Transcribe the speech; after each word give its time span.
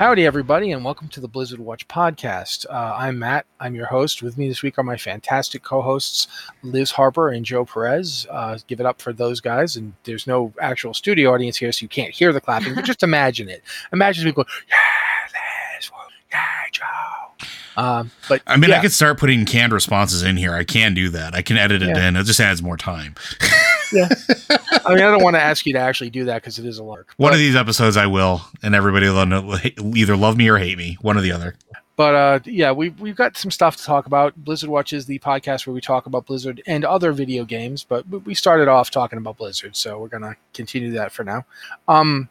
Howdy, 0.00 0.24
everybody, 0.24 0.72
and 0.72 0.82
welcome 0.82 1.08
to 1.08 1.20
the 1.20 1.28
Blizzard 1.28 1.60
Watch 1.60 1.86
podcast. 1.86 2.64
Uh, 2.70 2.94
I'm 2.96 3.18
Matt. 3.18 3.44
I'm 3.60 3.74
your 3.74 3.84
host. 3.84 4.22
With 4.22 4.38
me 4.38 4.48
this 4.48 4.62
week 4.62 4.78
are 4.78 4.82
my 4.82 4.96
fantastic 4.96 5.62
co 5.62 5.82
hosts, 5.82 6.26
Liz 6.62 6.90
Harper 6.90 7.28
and 7.28 7.44
Joe 7.44 7.66
Perez. 7.66 8.26
Uh, 8.30 8.56
give 8.66 8.80
it 8.80 8.86
up 8.86 9.02
for 9.02 9.12
those 9.12 9.42
guys. 9.42 9.76
And 9.76 9.92
there's 10.04 10.26
no 10.26 10.54
actual 10.58 10.94
studio 10.94 11.34
audience 11.34 11.58
here, 11.58 11.70
so 11.70 11.82
you 11.82 11.88
can't 11.90 12.14
hear 12.14 12.32
the 12.32 12.40
clapping, 12.40 12.74
but 12.74 12.86
just 12.86 13.02
imagine 13.02 13.50
it. 13.50 13.62
Imagine 13.92 14.24
people 14.24 14.44
going, 14.44 14.54
Yeah, 14.70 15.76
Liz, 15.76 15.90
yeah, 16.32 16.46
Joe. 16.72 17.76
Um, 17.76 18.10
but 18.26 18.40
I 18.46 18.56
mean, 18.56 18.70
yeah. 18.70 18.78
I 18.78 18.80
could 18.80 18.92
start 18.92 19.18
putting 19.18 19.44
canned 19.44 19.74
responses 19.74 20.22
in 20.22 20.38
here. 20.38 20.54
I 20.54 20.64
can 20.64 20.94
do 20.94 21.10
that. 21.10 21.34
I 21.34 21.42
can 21.42 21.58
edit 21.58 21.82
it 21.82 21.88
Yeah. 21.90 22.08
in. 22.08 22.16
It 22.16 22.24
just 22.24 22.40
adds 22.40 22.62
more 22.62 22.78
time. 22.78 23.16
yeah. 23.92 24.08
I 24.84 24.94
mean, 24.94 25.02
I 25.04 25.10
don't 25.10 25.22
want 25.22 25.36
to 25.36 25.40
ask 25.42 25.66
you 25.66 25.72
to 25.74 25.78
actually 25.78 26.10
do 26.10 26.24
that 26.26 26.42
because 26.42 26.58
it 26.58 26.66
is 26.66 26.78
a 26.78 26.84
lark. 26.84 27.12
One 27.16 27.32
of 27.32 27.38
these 27.38 27.56
episodes, 27.56 27.96
I 27.96 28.06
will, 28.06 28.42
and 28.62 28.74
everybody 28.74 29.08
will 29.08 29.26
know- 29.26 29.56
either 29.94 30.16
love 30.16 30.36
me 30.36 30.48
or 30.48 30.58
hate 30.58 30.78
me. 30.78 30.96
One 31.00 31.16
or 31.16 31.20
the 31.20 31.32
other. 31.32 31.54
But 31.96 32.14
uh, 32.14 32.38
yeah, 32.46 32.72
we've 32.72 32.98
we've 32.98 33.16
got 33.16 33.36
some 33.36 33.50
stuff 33.50 33.76
to 33.76 33.84
talk 33.84 34.06
about. 34.06 34.34
Blizzard 34.36 34.70
Watch 34.70 34.92
is 34.94 35.04
the 35.04 35.18
podcast 35.18 35.66
where 35.66 35.74
we 35.74 35.82
talk 35.82 36.06
about 36.06 36.24
Blizzard 36.26 36.62
and 36.66 36.82
other 36.84 37.12
video 37.12 37.44
games. 37.44 37.84
But 37.84 38.08
we- 38.08 38.18
we 38.18 38.34
started 38.34 38.68
off 38.68 38.90
talking 38.90 39.18
about 39.18 39.36
Blizzard, 39.36 39.76
so 39.76 39.98
we're 39.98 40.08
gonna 40.08 40.36
continue 40.54 40.92
that 40.92 41.12
for 41.12 41.24
now. 41.24 41.44
Um, 41.88 42.30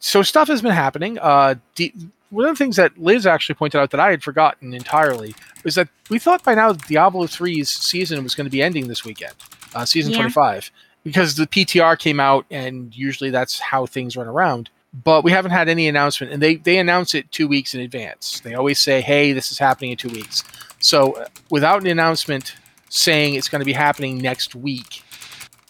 so 0.00 0.22
stuff 0.22 0.48
has 0.48 0.62
been 0.62 0.72
happening. 0.72 1.18
Uh, 1.20 1.54
D- 1.76 1.94
one 2.30 2.46
of 2.46 2.56
the 2.58 2.64
things 2.64 2.76
that 2.76 2.96
Liz 2.98 3.26
actually 3.26 3.54
pointed 3.54 3.78
out 3.78 3.90
that 3.90 4.00
I 4.00 4.10
had 4.10 4.22
forgotten 4.22 4.72
entirely 4.74 5.34
was 5.64 5.74
that 5.74 5.88
we 6.10 6.18
thought 6.18 6.42
by 6.42 6.54
now 6.54 6.72
Diablo 6.72 7.26
3's 7.26 7.68
season 7.68 8.22
was 8.24 8.34
going 8.34 8.46
to 8.46 8.50
be 8.50 8.62
ending 8.62 8.88
this 8.88 9.04
weekend, 9.04 9.34
uh, 9.74 9.84
season 9.84 10.12
Yeah. 10.12 10.18
25, 10.18 10.70
because 11.04 11.36
the 11.36 11.46
PTR 11.46 11.98
came 11.98 12.20
out, 12.20 12.46
and 12.50 12.94
usually 12.96 13.30
that's 13.30 13.58
how 13.58 13.86
things 13.86 14.16
run 14.16 14.26
around 14.26 14.70
but 14.92 15.24
we 15.24 15.30
haven't 15.30 15.52
had 15.52 15.68
any 15.68 15.88
announcement 15.88 16.32
and 16.32 16.42
they 16.42 16.56
they 16.56 16.78
announce 16.78 17.14
it 17.14 17.30
two 17.32 17.48
weeks 17.48 17.74
in 17.74 17.80
advance. 17.80 18.40
They 18.40 18.54
always 18.54 18.78
say 18.78 19.00
hey 19.00 19.32
this 19.32 19.50
is 19.50 19.58
happening 19.58 19.92
in 19.92 19.96
two 19.96 20.10
weeks. 20.10 20.44
So 20.80 21.12
uh, 21.12 21.26
without 21.50 21.80
an 21.80 21.88
announcement 21.88 22.54
saying 22.90 23.34
it's 23.34 23.48
going 23.48 23.60
to 23.60 23.64
be 23.66 23.72
happening 23.72 24.18
next 24.18 24.54
week 24.54 25.02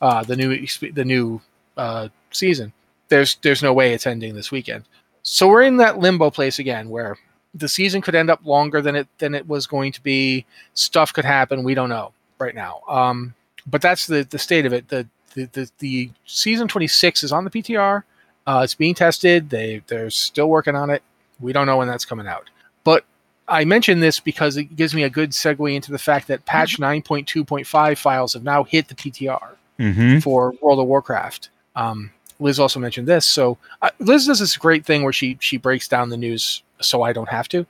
uh, 0.00 0.24
the 0.24 0.36
new 0.36 0.66
the 0.92 1.04
new 1.04 1.40
uh, 1.76 2.08
season 2.32 2.72
there's 3.08 3.36
there's 3.42 3.62
no 3.62 3.72
way 3.72 3.92
it's 3.92 4.06
ending 4.06 4.34
this 4.34 4.50
weekend. 4.50 4.84
So 5.22 5.46
we're 5.46 5.62
in 5.62 5.76
that 5.76 5.98
limbo 5.98 6.30
place 6.30 6.58
again 6.58 6.88
where 6.88 7.16
the 7.54 7.68
season 7.68 8.00
could 8.00 8.14
end 8.14 8.30
up 8.30 8.44
longer 8.44 8.80
than 8.80 8.96
it 8.96 9.06
than 9.18 9.34
it 9.34 9.46
was 9.46 9.66
going 9.66 9.92
to 9.92 10.02
be. 10.02 10.46
Stuff 10.74 11.12
could 11.12 11.24
happen. 11.24 11.62
We 11.62 11.74
don't 11.74 11.90
know 11.90 12.12
right 12.38 12.54
now. 12.54 12.80
Um, 12.88 13.34
but 13.66 13.80
that's 13.82 14.06
the 14.06 14.24
the 14.24 14.38
state 14.38 14.66
of 14.66 14.72
it 14.72 14.88
the 14.88 15.06
the, 15.34 15.48
the, 15.52 15.70
the 15.78 16.10
season 16.26 16.68
26 16.68 17.24
is 17.24 17.32
on 17.32 17.44
the 17.44 17.50
ptr 17.50 18.02
uh, 18.46 18.60
it's 18.64 18.74
being 18.74 18.94
tested. 18.94 19.50
They 19.50 19.82
they're 19.86 20.10
still 20.10 20.48
working 20.48 20.74
on 20.74 20.90
it. 20.90 21.02
We 21.40 21.52
don't 21.52 21.66
know 21.66 21.76
when 21.76 21.88
that's 21.88 22.04
coming 22.04 22.26
out. 22.26 22.50
But 22.84 23.04
I 23.48 23.64
mention 23.64 24.00
this 24.00 24.20
because 24.20 24.56
it 24.56 24.76
gives 24.76 24.94
me 24.94 25.04
a 25.04 25.10
good 25.10 25.30
segue 25.30 25.74
into 25.74 25.92
the 25.92 25.98
fact 25.98 26.28
that 26.28 26.44
patch 26.44 26.78
9.2.5 26.78 27.98
files 27.98 28.32
have 28.34 28.44
now 28.44 28.64
hit 28.64 28.88
the 28.88 28.94
PTR 28.94 29.56
Mm-hmm. 29.78 30.18
for 30.18 30.52
World 30.60 30.78
of 30.78 30.86
Warcraft. 30.86 31.48
Um, 31.74 32.10
Liz 32.38 32.60
also 32.60 32.78
mentioned 32.78 33.08
this. 33.08 33.26
So 33.26 33.58
uh, 33.80 33.90
Liz 33.98 34.26
does 34.26 34.38
this 34.38 34.56
great 34.56 34.84
thing 34.84 35.02
where 35.02 35.12
she 35.12 35.38
she 35.40 35.56
breaks 35.56 35.88
down 35.88 36.08
the 36.08 36.16
news 36.16 36.62
so 36.80 37.02
I 37.02 37.12
don't 37.12 37.28
have 37.28 37.48
to, 37.48 37.66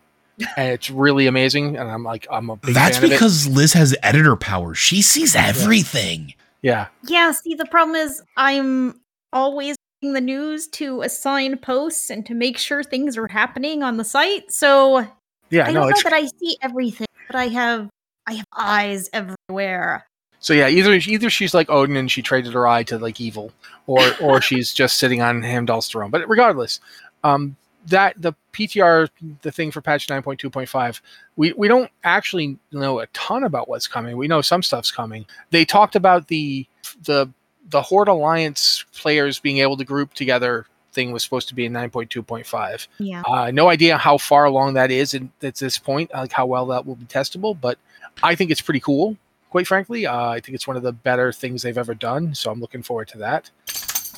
and 0.56 0.68
it's 0.72 0.90
really 0.90 1.26
amazing. 1.26 1.76
And 1.76 1.90
I'm 1.90 2.04
like 2.04 2.26
I'm 2.30 2.50
a 2.50 2.56
big 2.56 2.74
That's 2.74 2.96
fan 2.96 3.04
of 3.06 3.10
it. 3.10 3.14
because 3.14 3.46
Liz 3.48 3.72
has 3.74 3.96
editor 4.02 4.36
power. 4.36 4.74
She 4.74 5.02
sees 5.02 5.34
everything. 5.34 6.34
Yeah, 6.62 6.86
Yeah, 7.08 7.32
see, 7.32 7.54
the 7.54 7.66
problem 7.66 7.96
is 7.96 8.22
I'm 8.36 9.00
always 9.32 9.74
reading 10.00 10.14
the 10.14 10.20
news 10.20 10.68
to 10.68 11.02
assign 11.02 11.56
posts 11.58 12.08
and 12.08 12.24
to 12.26 12.34
make 12.34 12.56
sure 12.56 12.84
things 12.84 13.16
are 13.18 13.26
happening 13.26 13.82
on 13.82 13.96
the 13.96 14.04
site. 14.04 14.52
So 14.52 15.06
yeah, 15.50 15.64
I 15.64 15.72
no, 15.72 15.80
don't 15.80 15.82
know 15.82 15.88
it's 15.88 16.04
that 16.04 16.12
I 16.12 16.26
see 16.26 16.56
everything, 16.62 17.08
but 17.26 17.36
I 17.36 17.48
have 17.48 17.88
I 18.26 18.34
have 18.34 18.46
eyes 18.56 19.10
everywhere. 19.12 20.06
So 20.38 20.54
yeah, 20.54 20.68
either 20.68 20.92
either 20.94 21.30
she's 21.30 21.54
like 21.54 21.68
Odin 21.70 21.96
and 21.96 22.10
she 22.10 22.22
traded 22.22 22.52
her 22.52 22.66
eye 22.66 22.82
to 22.84 22.98
like 22.98 23.20
evil, 23.20 23.52
or 23.86 24.00
or 24.20 24.40
she's 24.40 24.72
just 24.72 24.98
sitting 24.98 25.20
on 25.20 25.42
Heimdall's 25.42 25.88
throne. 25.88 26.10
But 26.10 26.28
regardless, 26.28 26.78
um, 27.24 27.56
that 27.86 28.20
the 28.20 28.32
PTR, 28.52 29.08
the 29.42 29.52
thing 29.52 29.70
for 29.70 29.80
patch 29.80 30.08
nine 30.08 30.22
point 30.22 30.40
two 30.40 30.50
point 30.50 30.68
five, 30.68 31.00
we 31.36 31.52
we 31.54 31.68
don't 31.68 31.90
actually 32.04 32.58
know 32.72 33.00
a 33.00 33.06
ton 33.08 33.44
about 33.44 33.68
what's 33.68 33.86
coming. 33.86 34.16
We 34.16 34.28
know 34.28 34.40
some 34.40 34.62
stuff's 34.62 34.90
coming. 34.90 35.26
They 35.50 35.64
talked 35.64 35.96
about 35.96 36.28
the 36.28 36.66
the 37.04 37.30
the 37.70 37.82
Horde 37.82 38.08
Alliance 38.08 38.84
players 38.94 39.38
being 39.38 39.58
able 39.58 39.76
to 39.76 39.84
group 39.84 40.14
together 40.14 40.66
thing 40.92 41.10
was 41.10 41.22
supposed 41.22 41.48
to 41.48 41.54
be 41.54 41.64
in 41.64 41.72
9.2.5. 41.72 42.86
Yeah. 42.98 43.22
Uh, 43.26 43.50
no 43.50 43.68
idea 43.68 43.96
how 43.96 44.18
far 44.18 44.44
along 44.44 44.74
that 44.74 44.90
is 44.90 45.14
in, 45.14 45.32
at 45.42 45.56
this 45.56 45.78
point, 45.78 46.12
like 46.12 46.32
how 46.32 46.46
well 46.46 46.66
that 46.66 46.86
will 46.86 46.96
be 46.96 47.06
testable, 47.06 47.58
but 47.58 47.78
I 48.22 48.34
think 48.34 48.50
it's 48.50 48.60
pretty 48.60 48.80
cool, 48.80 49.16
quite 49.50 49.66
frankly. 49.66 50.06
Uh, 50.06 50.28
I 50.28 50.40
think 50.40 50.54
it's 50.54 50.66
one 50.66 50.76
of 50.76 50.82
the 50.82 50.92
better 50.92 51.32
things 51.32 51.62
they've 51.62 51.78
ever 51.78 51.94
done, 51.94 52.34
so 52.34 52.50
I'm 52.50 52.60
looking 52.60 52.82
forward 52.82 53.08
to 53.08 53.18
that. 53.18 53.50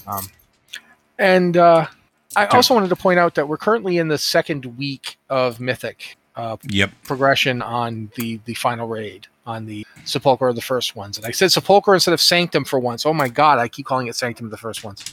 Um, 0.07 0.27
and 1.19 1.57
uh, 1.57 1.87
I 2.37 2.45
Okay. 2.47 2.57
also 2.57 2.75
wanted 2.75 2.89
to 2.89 2.97
point 2.97 3.19
out 3.19 3.35
that 3.37 3.49
we're 3.49 3.57
currently 3.57 3.99
in 3.99 4.09
the 4.09 4.19
second 4.19 4.65
week 4.79 5.19
of 5.31 5.61
Mythic 5.61 6.17
uh, 6.37 6.57
Yep. 6.69 6.91
progression 7.05 7.63
on 7.63 8.11
the 8.17 8.41
the 8.45 8.55
final 8.55 8.89
raid 8.89 9.27
on 9.47 9.67
the 9.67 9.87
Sepulchre 10.05 10.49
of 10.49 10.57
the 10.57 10.63
first 10.63 10.97
ones. 10.97 11.17
And 11.19 11.27
I 11.27 11.31
said 11.31 11.53
Sepulchre 11.53 11.95
instead 11.95 12.15
of 12.15 12.21
Sanctum 12.21 12.65
for 12.65 12.79
once. 12.79 13.05
Oh 13.07 13.13
my 13.13 13.29
god, 13.29 13.59
I 13.59 13.69
keep 13.69 13.87
calling 13.87 14.07
it 14.09 14.17
Sanctum 14.17 14.47
of 14.47 14.51
the 14.51 14.57
first 14.57 14.83
ones. 14.83 15.05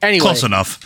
Anyway, 0.00 0.20
Close 0.20 0.42
enough. 0.44 0.78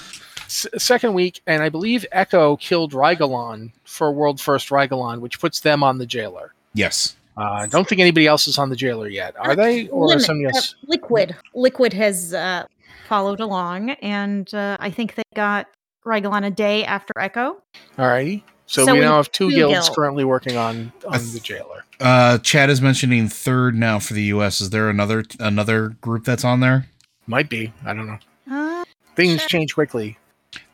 s- 0.47 0.66
second 0.78 1.15
week, 1.15 1.43
and 1.47 1.62
I 1.62 1.69
believe 1.69 2.05
Echo 2.12 2.56
killed 2.56 2.93
Rygelon 2.93 3.72
for 3.84 4.11
world 4.11 4.41
first 4.41 4.71
Rygelon, 4.71 5.21
which 5.21 5.38
puts 5.38 5.61
them 5.61 5.82
on 5.84 5.99
the 5.99 6.06
jailer. 6.06 6.55
Yes. 6.72 7.15
Uh, 7.37 7.43
I 7.43 7.66
don't 7.66 7.87
think 7.88 8.00
anybody 8.00 8.26
else 8.26 8.47
is 8.49 8.59
on 8.59 8.71
the 8.71 8.76
jailer 8.76 9.09
yet, 9.09 9.34
are 9.38 9.55
they? 9.55 9.88
Or 9.88 10.06
Limit- 10.09 10.25
somebody 10.25 10.56
uh. 10.56 10.61
Liquid. 10.87 11.37
Liquid 11.55 11.93
has 11.93 12.32
uh, 12.32 12.65
followed 13.09 13.41
along, 13.41 13.91
and 13.91 14.53
uh, 14.55 14.76
I 14.81 14.91
think 14.91 15.15
they 15.15 15.22
got 15.34 15.66
Rygelon 16.04 16.44
a 16.47 16.50
day 16.50 16.84
after 16.84 17.12
Echo. 17.19 17.62
Alrighty. 17.98 18.42
So, 18.66 18.84
so 18.87 18.92
we 18.94 19.00
we 19.00 19.04
now 19.04 19.16
have 19.16 19.31
two 19.31 19.50
two 19.50 19.56
guilds 19.56 19.75
guilds. 19.75 19.88
currently 19.91 20.25
working 20.25 20.56
on 20.56 20.92
on 21.06 21.19
th- 21.20 21.32
the 21.32 21.41
jailer. 21.41 21.84
Uh, 22.00 22.38
Chad 22.38 22.70
is 22.70 22.81
mentioning 22.81 23.28
third 23.28 23.75
now 23.75 23.98
for 23.98 24.14
the 24.14 24.22
U.S. 24.25 24.60
Is 24.60 24.70
there 24.70 24.88
another 24.88 25.25
another 25.38 25.91
group 26.00 26.25
that's 26.25 26.44
on 26.44 26.60
there? 26.60 26.87
Might 27.26 27.48
be. 27.50 27.72
I 27.84 27.93
don't 27.94 28.06
know. 28.06 28.19
Uh, 28.50 28.84
Things 29.16 29.41
Sure. 29.41 29.48
change 29.48 29.75
quickly. 29.75 30.19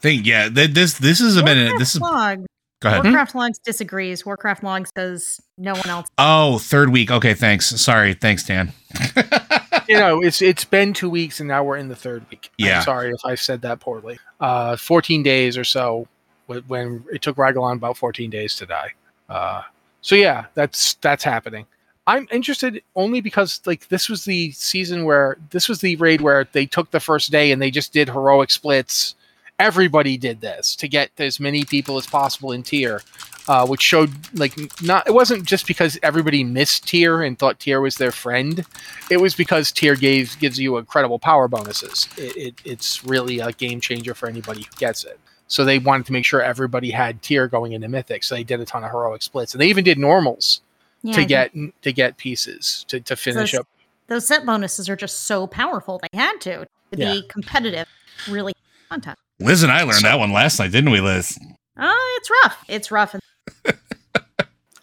Think 0.01 0.25
yeah. 0.27 0.49
Th- 0.49 0.71
this 0.71 0.95
this 0.99 1.21
is 1.21 1.37
a 1.37 1.43
minute. 1.45 1.75
This 1.79 1.95
is 1.97 2.01
log. 2.01 2.47
go 2.81 2.89
ahead. 2.89 3.03
Warcraft 3.05 3.35
logs 3.35 3.59
disagrees. 3.59 4.25
Warcraft 4.25 4.63
log 4.63 4.87
says 4.97 5.41
no 5.59 5.73
one 5.75 5.89
else. 5.89 6.09
Oh, 6.17 6.59
third 6.59 6.91
week. 6.91 7.11
Okay, 7.11 7.35
thanks. 7.35 7.67
Sorry, 7.81 8.15
thanks, 8.15 8.45
Dan. 8.45 8.73
you 9.91 9.99
know, 9.99 10.23
it's 10.23 10.41
it's 10.41 10.65
been 10.65 10.93
two 10.93 11.11
weeks 11.11 11.41
and 11.41 11.49
now 11.49 11.65
we're 11.65 11.77
in 11.77 11.89
the 11.89 11.97
third 11.97 12.25
week. 12.31 12.51
Yeah. 12.59 12.79
I'm 12.79 12.85
sorry 12.85 13.11
if 13.11 13.21
I 13.25 13.35
said 13.35 13.61
that 13.63 13.81
poorly. 13.81 14.19
Uh, 14.39 14.77
14 14.77 15.25
days 15.25 15.59
or 15.59 15.65
so 15.65 16.07
when 16.47 17.05
it 17.13 17.23
took 17.23 17.37
Rygelon 17.37 17.75
about 17.75 17.97
14 17.97 18.31
days 18.31 18.55
to 18.57 18.67
die. 18.67 18.93
Uh, 19.29 19.63
so 20.01 20.15
yeah, 20.15 20.47
that's 20.55 20.95
that's 20.95 21.25
happening. 21.25 21.67
I'm 22.07 22.29
interested 22.31 22.83
only 22.95 23.21
because 23.21 23.61
like 23.67 23.89
this 23.89 24.09
was 24.09 24.25
the 24.25 24.53
season 24.53 25.05
where 25.05 25.37
this 25.51 25.69
was 25.69 25.81
the 25.81 25.97
raid 25.97 26.21
where 26.21 26.47
they 26.53 26.67
took 26.67 26.93
the 26.93 27.01
first 27.01 27.33
day 27.33 27.51
and 27.51 27.61
they 27.61 27.71
just 27.71 27.93
did 27.93 28.09
heroic 28.09 28.51
splits. 28.51 29.17
Everybody 29.61 30.17
did 30.17 30.41
this 30.41 30.75
to 30.77 30.89
get 30.89 31.11
as 31.19 31.39
many 31.39 31.65
people 31.65 31.99
as 31.99 32.07
possible 32.07 32.51
in 32.53 32.63
tier, 32.63 33.03
uh, 33.47 33.67
which 33.67 33.83
showed 33.83 34.11
like 34.39 34.55
not 34.83 35.07
it 35.07 35.13
wasn't 35.13 35.45
just 35.45 35.67
because 35.67 35.99
everybody 36.03 36.43
missed 36.43 36.89
tier 36.89 37.21
and 37.23 37.39
thought 37.39 37.61
tier 37.61 37.81
was 37.83 37.97
their 37.97 38.11
friend 38.11 38.65
it 39.11 39.19
was 39.19 39.35
because 39.35 39.71
tier 39.71 39.95
gives 39.97 40.35
gives 40.37 40.59
you 40.59 40.79
incredible 40.79 41.19
power 41.19 41.47
bonuses. 41.47 42.09
It, 42.17 42.37
it, 42.37 42.55
it's 42.65 43.05
really 43.05 43.41
a 43.41 43.53
game 43.53 43.81
changer 43.81 44.15
for 44.15 44.29
anybody 44.29 44.63
who 44.63 44.77
gets 44.79 45.05
it. 45.05 45.21
So 45.47 45.65
they 45.65 45.79
wanted 45.79 46.07
to 46.07 46.13
make 46.13 46.25
sure 46.25 46.41
everybody 46.41 46.91
had 46.91 47.21
tier 47.23 47.47
going 47.49 47.73
into 47.73 47.89
mythic. 47.89 48.23
So 48.25 48.37
they 48.37 48.45
did 48.45 48.61
a 48.61 48.65
ton 48.65 48.83
of 48.85 48.91
heroic 48.91 49.21
splits, 49.23 49.53
and 49.53 49.61
they 49.61 49.67
even 49.67 49.85
did 49.85 49.99
normals 49.99 50.61
Yeah, 51.03 51.17
to 51.17 51.25
get 51.27 51.53
to 51.83 51.93
get 51.93 52.17
pieces 52.17 52.85
to, 52.89 52.99
to 53.01 53.15
finish 53.17 53.53
Those- 53.53 53.61
up. 53.61 53.69
those 54.07 54.27
set 54.27 54.47
bonuses 54.47 54.89
are 54.89 54.97
just 54.97 55.25
so 55.27 55.47
powerful. 55.47 56.01
They 56.11 56.17
had 56.19 56.41
to 56.43 56.65
to 56.65 56.69
Yeah. 56.97 57.13
be 57.13 57.23
competitive. 57.29 57.89
Really, 58.29 58.55
content. 58.89 59.19
Liz 59.41 59.63
and 59.63 59.73
I 59.73 59.83
learned 59.83 60.05
that 60.05 60.19
one 60.19 60.33
last 60.33 60.59
night, 60.59 60.71
didn't 60.71 60.91
we, 60.91 61.01
Liz? 61.01 61.39
Oh, 61.79 62.19
it's 62.19 62.31
rough. 62.45 62.65
It's 62.69 62.91
rough. 62.91 63.17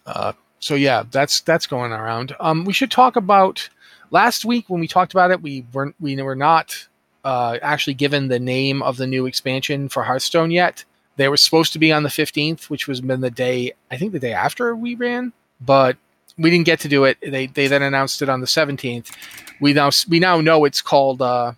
Uh, 0.06 0.32
so 0.58 0.74
yeah, 0.74 1.02
that's 1.10 1.42
that's 1.42 1.66
going 1.66 1.92
around. 1.92 2.34
Um, 2.40 2.64
we 2.64 2.72
should 2.72 2.90
talk 2.90 3.16
about 3.16 3.68
last 4.10 4.46
week 4.46 4.70
when 4.70 4.80
we 4.80 4.88
talked 4.88 5.12
about 5.12 5.30
it. 5.30 5.42
We 5.42 5.66
weren't 5.70 5.94
we 6.00 6.16
were 6.22 6.34
not 6.34 6.88
uh, 7.24 7.58
actually 7.60 7.92
given 7.92 8.28
the 8.28 8.38
name 8.38 8.82
of 8.82 8.96
the 8.96 9.06
new 9.06 9.26
expansion 9.26 9.90
for 9.90 10.02
Hearthstone 10.02 10.50
yet. 10.50 10.82
They 11.16 11.28
were 11.28 11.36
supposed 11.36 11.74
to 11.74 11.78
be 11.78 11.92
on 11.92 12.04
the 12.04 12.10
fifteenth, 12.10 12.70
which 12.70 12.88
was 12.88 13.02
been 13.02 13.20
the 13.20 13.30
day 13.30 13.74
I 13.90 13.98
think 13.98 14.12
the 14.12 14.18
day 14.18 14.32
after 14.32 14.74
we 14.74 14.94
ran, 14.94 15.34
but 15.60 15.98
we 16.38 16.48
didn't 16.48 16.64
get 16.64 16.80
to 16.80 16.88
do 16.88 17.04
it. 17.04 17.18
They 17.20 17.48
they 17.48 17.66
then 17.66 17.82
announced 17.82 18.22
it 18.22 18.30
on 18.30 18.40
the 18.40 18.46
seventeenth. 18.46 19.10
We 19.60 19.74
now 19.74 19.90
we 20.08 20.20
now 20.20 20.40
know 20.40 20.64
it's 20.64 20.80
called. 20.80 21.20
Uh, 21.20 21.52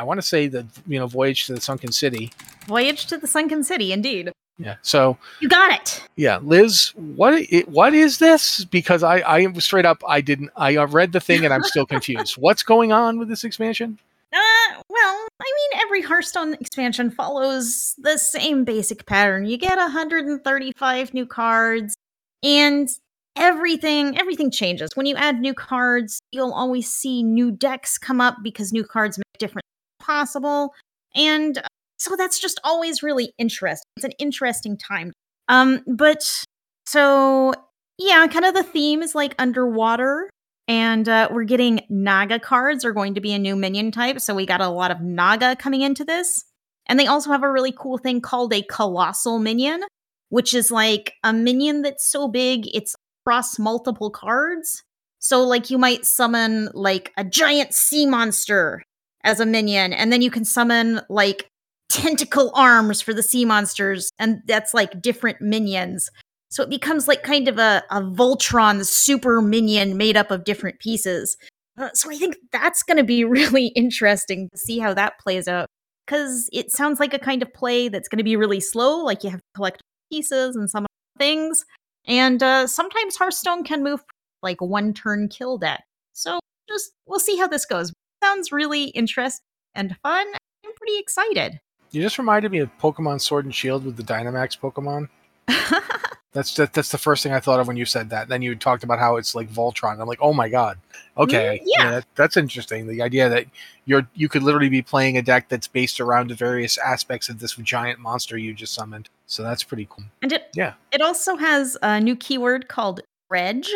I 0.00 0.02
want 0.02 0.16
to 0.18 0.26
say 0.26 0.46
the 0.46 0.66
you 0.86 0.98
know 0.98 1.06
Voyage 1.06 1.46
to 1.46 1.54
the 1.54 1.60
Sunken 1.60 1.92
City. 1.92 2.32
Voyage 2.66 3.04
to 3.08 3.18
the 3.18 3.26
Sunken 3.26 3.62
City, 3.62 3.92
indeed. 3.92 4.32
Yeah. 4.56 4.76
So 4.80 5.18
You 5.40 5.48
got 5.48 5.72
it. 5.72 6.02
yeah, 6.16 6.38
Liz, 6.42 6.92
what 6.96 7.42
what 7.66 7.92
is 7.92 8.16
this? 8.16 8.64
Because 8.64 9.02
I 9.02 9.16
I 9.20 9.52
straight 9.58 9.84
up 9.84 10.02
I 10.08 10.22
didn't 10.22 10.50
I 10.56 10.76
read 10.84 11.12
the 11.12 11.20
thing 11.20 11.44
and 11.44 11.52
I'm 11.52 11.62
still 11.64 11.84
confused. 11.84 12.34
What's 12.38 12.62
going 12.62 12.92
on 12.92 13.18
with 13.18 13.28
this 13.28 13.44
expansion? 13.44 13.98
Uh, 14.32 14.82
well, 14.88 15.26
I 15.42 15.44
mean, 15.44 15.80
every 15.82 16.00
Hearthstone 16.02 16.54
expansion 16.54 17.10
follows 17.10 17.94
the 17.98 18.16
same 18.16 18.64
basic 18.64 19.04
pattern. 19.04 19.44
You 19.44 19.58
get 19.58 19.76
135 19.76 21.12
new 21.12 21.26
cards, 21.26 21.94
and 22.42 22.88
everything 23.36 24.16
everything 24.18 24.50
changes. 24.50 24.88
When 24.94 25.04
you 25.06 25.16
add 25.16 25.40
new 25.40 25.52
cards, 25.52 26.20
you'll 26.32 26.52
always 26.52 26.90
see 26.90 27.22
new 27.22 27.50
decks 27.50 27.98
come 27.98 28.20
up 28.20 28.36
because 28.42 28.72
new 28.72 28.84
cards 28.84 29.18
make 29.18 29.38
different 29.38 29.64
possible, 30.00 30.74
and 31.14 31.58
uh, 31.58 31.62
so 31.98 32.16
that's 32.16 32.40
just 32.40 32.58
always 32.64 33.02
really 33.02 33.32
interesting. 33.38 33.84
It's 33.96 34.04
an 34.04 34.12
interesting 34.18 34.76
time. 34.76 35.12
Um, 35.48 35.82
but 35.86 36.44
so 36.86 37.52
yeah, 37.98 38.26
kind 38.28 38.46
of 38.46 38.54
the 38.54 38.62
theme 38.62 39.02
is 39.02 39.14
like 39.14 39.34
underwater 39.38 40.30
and 40.66 41.08
uh, 41.08 41.28
we're 41.30 41.44
getting 41.44 41.80
Naga 41.90 42.38
cards 42.38 42.84
are 42.84 42.92
going 42.92 43.14
to 43.14 43.20
be 43.20 43.32
a 43.32 43.38
new 43.38 43.56
minion 43.56 43.90
type. 43.90 44.20
So 44.20 44.34
we 44.34 44.46
got 44.46 44.60
a 44.60 44.68
lot 44.68 44.90
of 44.90 45.00
Naga 45.00 45.56
coming 45.56 45.82
into 45.82 46.04
this. 46.04 46.44
And 46.88 46.98
they 46.98 47.06
also 47.06 47.30
have 47.30 47.42
a 47.42 47.50
really 47.50 47.72
cool 47.72 47.98
thing 47.98 48.20
called 48.20 48.52
a 48.52 48.62
Colossal 48.62 49.38
Minion, 49.38 49.82
which 50.28 50.54
is 50.54 50.70
like 50.70 51.14
a 51.22 51.32
minion 51.32 51.82
that's 51.82 52.06
so 52.06 52.28
big 52.28 52.68
it's 52.72 52.94
across 53.22 53.58
multiple 53.58 54.10
cards. 54.10 54.82
So, 55.18 55.42
like, 55.42 55.70
you 55.70 55.76
might 55.76 56.06
summon 56.06 56.70
like 56.72 57.12
a 57.16 57.24
giant 57.24 57.74
sea 57.74 58.06
monster 58.06 58.82
as 59.24 59.40
a 59.40 59.46
minion, 59.46 59.92
and 59.92 60.12
then 60.12 60.22
you 60.22 60.30
can 60.30 60.44
summon 60.44 61.00
like 61.08 61.48
tentacle 61.88 62.52
arms 62.54 63.00
for 63.00 63.12
the 63.12 63.22
sea 63.22 63.44
monsters, 63.44 64.10
and 64.18 64.42
that's 64.46 64.74
like 64.74 65.02
different 65.02 65.40
minions. 65.40 66.10
So 66.50 66.64
it 66.64 66.70
becomes 66.70 67.06
like 67.06 67.22
kind 67.22 67.48
of 67.48 67.58
a, 67.58 67.82
a 67.90 68.00
Voltron 68.00 68.84
super 68.84 69.40
minion 69.40 69.96
made 69.96 70.16
up 70.16 70.30
of 70.30 70.44
different 70.44 70.80
pieces. 70.80 71.36
Uh, 71.78 71.90
so 71.94 72.10
I 72.10 72.16
think 72.16 72.36
that's 72.52 72.82
going 72.82 72.96
to 72.96 73.04
be 73.04 73.24
really 73.38 73.68
interesting 73.68 74.48
to 74.50 74.58
see 74.58 74.78
how 74.78 74.94
that 74.94 75.18
plays 75.20 75.48
out. 75.48 75.66
Because 76.06 76.48
it 76.52 76.72
sounds 76.72 76.98
like 76.98 77.14
a 77.14 77.20
kind 77.20 77.40
of 77.40 77.54
play 77.54 77.88
that's 77.88 78.08
going 78.08 78.18
to 78.18 78.24
be 78.24 78.34
really 78.34 78.58
slow, 78.58 79.04
like 79.04 79.22
you 79.22 79.30
have 79.30 79.38
to 79.38 79.54
collect 79.54 79.80
pieces 80.10 80.56
and 80.56 80.68
some 80.68 80.86
things. 81.18 81.64
And 82.04 82.42
uh, 82.42 82.66
sometimes 82.66 83.16
Hearthstone 83.16 83.62
can 83.62 83.84
move 83.84 84.02
like 84.42 84.60
one 84.60 84.92
turn 84.92 85.28
kill 85.28 85.56
deck. 85.58 85.84
So 86.12 86.40
just 86.68 86.90
we'll 87.06 87.20
see 87.20 87.36
how 87.36 87.46
this 87.46 87.64
goes. 87.64 87.92
Sounds 88.22 88.52
really 88.52 88.84
interesting 88.84 89.44
and 89.74 89.96
fun. 90.02 90.26
I'm 90.64 90.72
pretty 90.74 90.98
excited. 90.98 91.60
You 91.92 92.02
just 92.02 92.18
reminded 92.18 92.52
me 92.52 92.58
of 92.58 92.70
Pokemon 92.78 93.20
Sword 93.20 93.44
and 93.44 93.54
Shield 93.54 93.84
with 93.84 93.96
the 93.96 94.02
Dynamax 94.02 94.58
Pokemon. 94.58 95.08
That's 96.32 96.54
that, 96.54 96.72
that's 96.72 96.92
the 96.92 96.98
first 96.98 97.24
thing 97.24 97.32
I 97.32 97.40
thought 97.40 97.58
of 97.58 97.66
when 97.66 97.76
you 97.76 97.84
said 97.84 98.08
that. 98.10 98.28
Then 98.28 98.40
you 98.40 98.54
talked 98.54 98.84
about 98.84 99.00
how 99.00 99.16
it's 99.16 99.34
like 99.34 99.50
Voltron. 99.50 99.98
I'm 100.00 100.06
like, 100.06 100.20
oh 100.22 100.32
my 100.32 100.48
god. 100.48 100.78
Okay, 101.18 101.58
Mm, 101.60 101.64
yeah. 101.66 101.90
that, 101.90 102.06
that's 102.14 102.36
interesting. 102.36 102.86
The 102.86 103.02
idea 103.02 103.28
that 103.28 103.46
you're 103.84 104.06
you 104.14 104.28
could 104.28 104.44
literally 104.44 104.68
be 104.68 104.80
playing 104.80 105.16
a 105.18 105.22
deck 105.22 105.48
that's 105.48 105.66
based 105.66 106.00
around 106.00 106.30
the 106.30 106.36
various 106.36 106.78
aspects 106.78 107.28
of 107.28 107.40
this 107.40 107.54
giant 107.56 107.98
monster 107.98 108.38
you 108.38 108.54
just 108.54 108.74
summoned. 108.74 109.08
So 109.26 109.42
that's 109.42 109.64
pretty 109.64 109.88
cool. 109.90 110.04
And 110.22 110.32
it 110.32 110.50
Yeah. 110.54 110.74
it 110.92 111.00
also 111.00 111.34
has 111.34 111.76
a 111.82 112.00
new 112.00 112.14
keyword 112.14 112.68
called 112.68 113.00
dredge, 113.28 113.68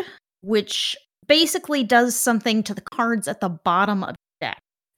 which 0.42 0.96
basically 1.26 1.82
does 1.82 2.14
something 2.14 2.62
to 2.62 2.72
the 2.74 2.82
cards 2.82 3.26
at 3.26 3.40
the 3.40 3.48
bottom 3.48 4.04
of. 4.04 4.14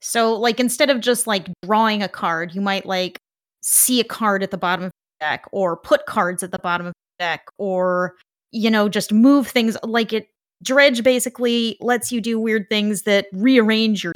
So 0.01 0.33
like 0.35 0.59
instead 0.59 0.89
of 0.89 1.01
just 1.01 1.27
like 1.27 1.47
drawing 1.63 2.03
a 2.03 2.09
card, 2.09 2.53
you 2.53 2.61
might 2.61 2.85
like 2.85 3.19
see 3.61 3.99
a 3.99 4.03
card 4.03 4.43
at 4.43 4.51
the 4.51 4.57
bottom 4.57 4.85
of 4.85 4.91
the 4.91 5.25
deck 5.25 5.45
or 5.51 5.77
put 5.77 6.05
cards 6.05 6.43
at 6.43 6.51
the 6.51 6.59
bottom 6.59 6.87
of 6.87 6.93
the 6.93 7.23
deck 7.23 7.45
or 7.57 8.15
you 8.51 8.69
know 8.69 8.87
just 8.87 9.11
move 9.11 9.47
things 9.47 9.75
like 9.83 10.13
it 10.13 10.27
dredge 10.63 11.03
basically 11.03 11.77
lets 11.81 12.11
you 12.11 12.21
do 12.21 12.39
weird 12.39 12.69
things 12.69 13.03
that 13.03 13.25
rearrange 13.33 14.03
your 14.03 14.13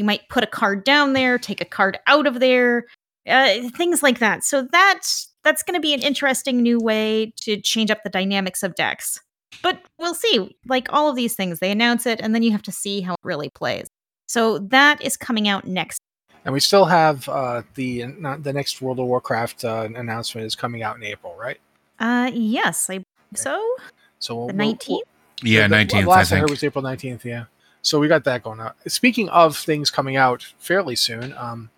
you 0.00 0.04
might 0.06 0.26
put 0.30 0.42
a 0.42 0.46
card 0.46 0.84
down 0.84 1.12
there, 1.12 1.38
take 1.38 1.60
a 1.60 1.66
card 1.66 1.98
out 2.06 2.26
of 2.26 2.40
there, 2.40 2.86
uh, 3.28 3.68
things 3.76 4.02
like 4.02 4.18
that. 4.18 4.42
So 4.42 4.66
that's 4.72 5.30
that's 5.44 5.62
going 5.62 5.74
to 5.74 5.80
be 5.80 5.92
an 5.92 6.00
interesting 6.00 6.62
new 6.62 6.78
way 6.80 7.34
to 7.42 7.60
change 7.60 7.90
up 7.90 7.98
the 8.02 8.08
dynamics 8.08 8.62
of 8.62 8.74
decks. 8.74 9.20
But 9.62 9.82
we'll 9.98 10.14
see. 10.14 10.56
Like 10.66 10.90
all 10.90 11.10
of 11.10 11.16
these 11.16 11.34
things, 11.34 11.58
they 11.58 11.70
announce 11.70 12.06
it, 12.06 12.18
and 12.22 12.34
then 12.34 12.42
you 12.42 12.50
have 12.52 12.62
to 12.62 12.72
see 12.72 13.02
how 13.02 13.12
it 13.12 13.20
really 13.22 13.50
plays. 13.50 13.88
So 14.30 14.58
that 14.58 15.02
is 15.02 15.16
coming 15.16 15.48
out 15.48 15.66
next. 15.66 16.00
And 16.44 16.54
we 16.54 16.60
still 16.60 16.84
have 16.84 17.28
uh, 17.28 17.62
the 17.74 18.06
not 18.06 18.44
the 18.44 18.52
next 18.52 18.80
World 18.80 19.00
of 19.00 19.06
Warcraft 19.06 19.64
uh, 19.64 19.88
announcement 19.96 20.46
is 20.46 20.54
coming 20.54 20.84
out 20.84 20.96
in 20.96 21.02
April, 21.02 21.34
right? 21.36 21.58
Uh, 21.98 22.30
yes, 22.32 22.88
I 22.88 22.98
believe 22.98 23.04
so. 23.34 23.74
So 24.20 24.36
we'll, 24.36 24.46
The 24.46 24.52
we'll- 24.52 24.66
nineteenth. 24.66 25.02
Yeah, 25.42 25.62
The- 25.62 25.68
the 25.70 25.76
nineteenth. 25.76 26.04
I 26.04 26.08
Last 26.08 26.30
I, 26.32 26.36
heard 26.36 26.48
was 26.48 26.62
April 26.62 26.80
nineteenth. 26.80 27.24
Yeah. 27.24 27.46
So 27.82 27.98
we 27.98 28.06
got 28.06 28.22
that 28.22 28.44
going 28.44 28.60
on. 28.60 28.72
Speaking 28.86 29.28
of 29.30 29.56
things 29.56 29.90
coming 29.90 30.14
out 30.14 30.44
fairly 30.60 30.94
soon, 30.94 31.32
um, 31.36 31.70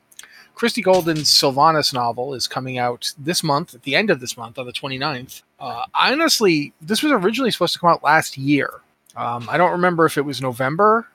Christie 0.54 0.82
Golden's 0.82 1.30
Sylvanas 1.30 1.94
novel 1.94 2.34
is 2.34 2.46
coming 2.46 2.76
out 2.76 3.14
this 3.16 3.42
month, 3.42 3.74
at 3.74 3.84
the 3.84 3.96
end 3.96 4.10
of 4.10 4.20
this 4.20 4.36
month, 4.36 4.58
on 4.58 4.66
the 4.66 4.72
29th. 4.74 5.40
Uh, 5.58 5.86
honestly, 5.94 6.74
this 6.82 7.02
was 7.02 7.12
originally 7.12 7.50
supposed 7.50 7.72
to 7.72 7.78
come 7.78 7.88
out 7.88 8.04
last 8.04 8.36
year. 8.36 8.68
Um, 9.16 9.48
I 9.48 9.56
don't 9.56 9.72
remember 9.72 10.04
if 10.04 10.18
it 10.18 10.22
was 10.26 10.42
November. 10.42 11.06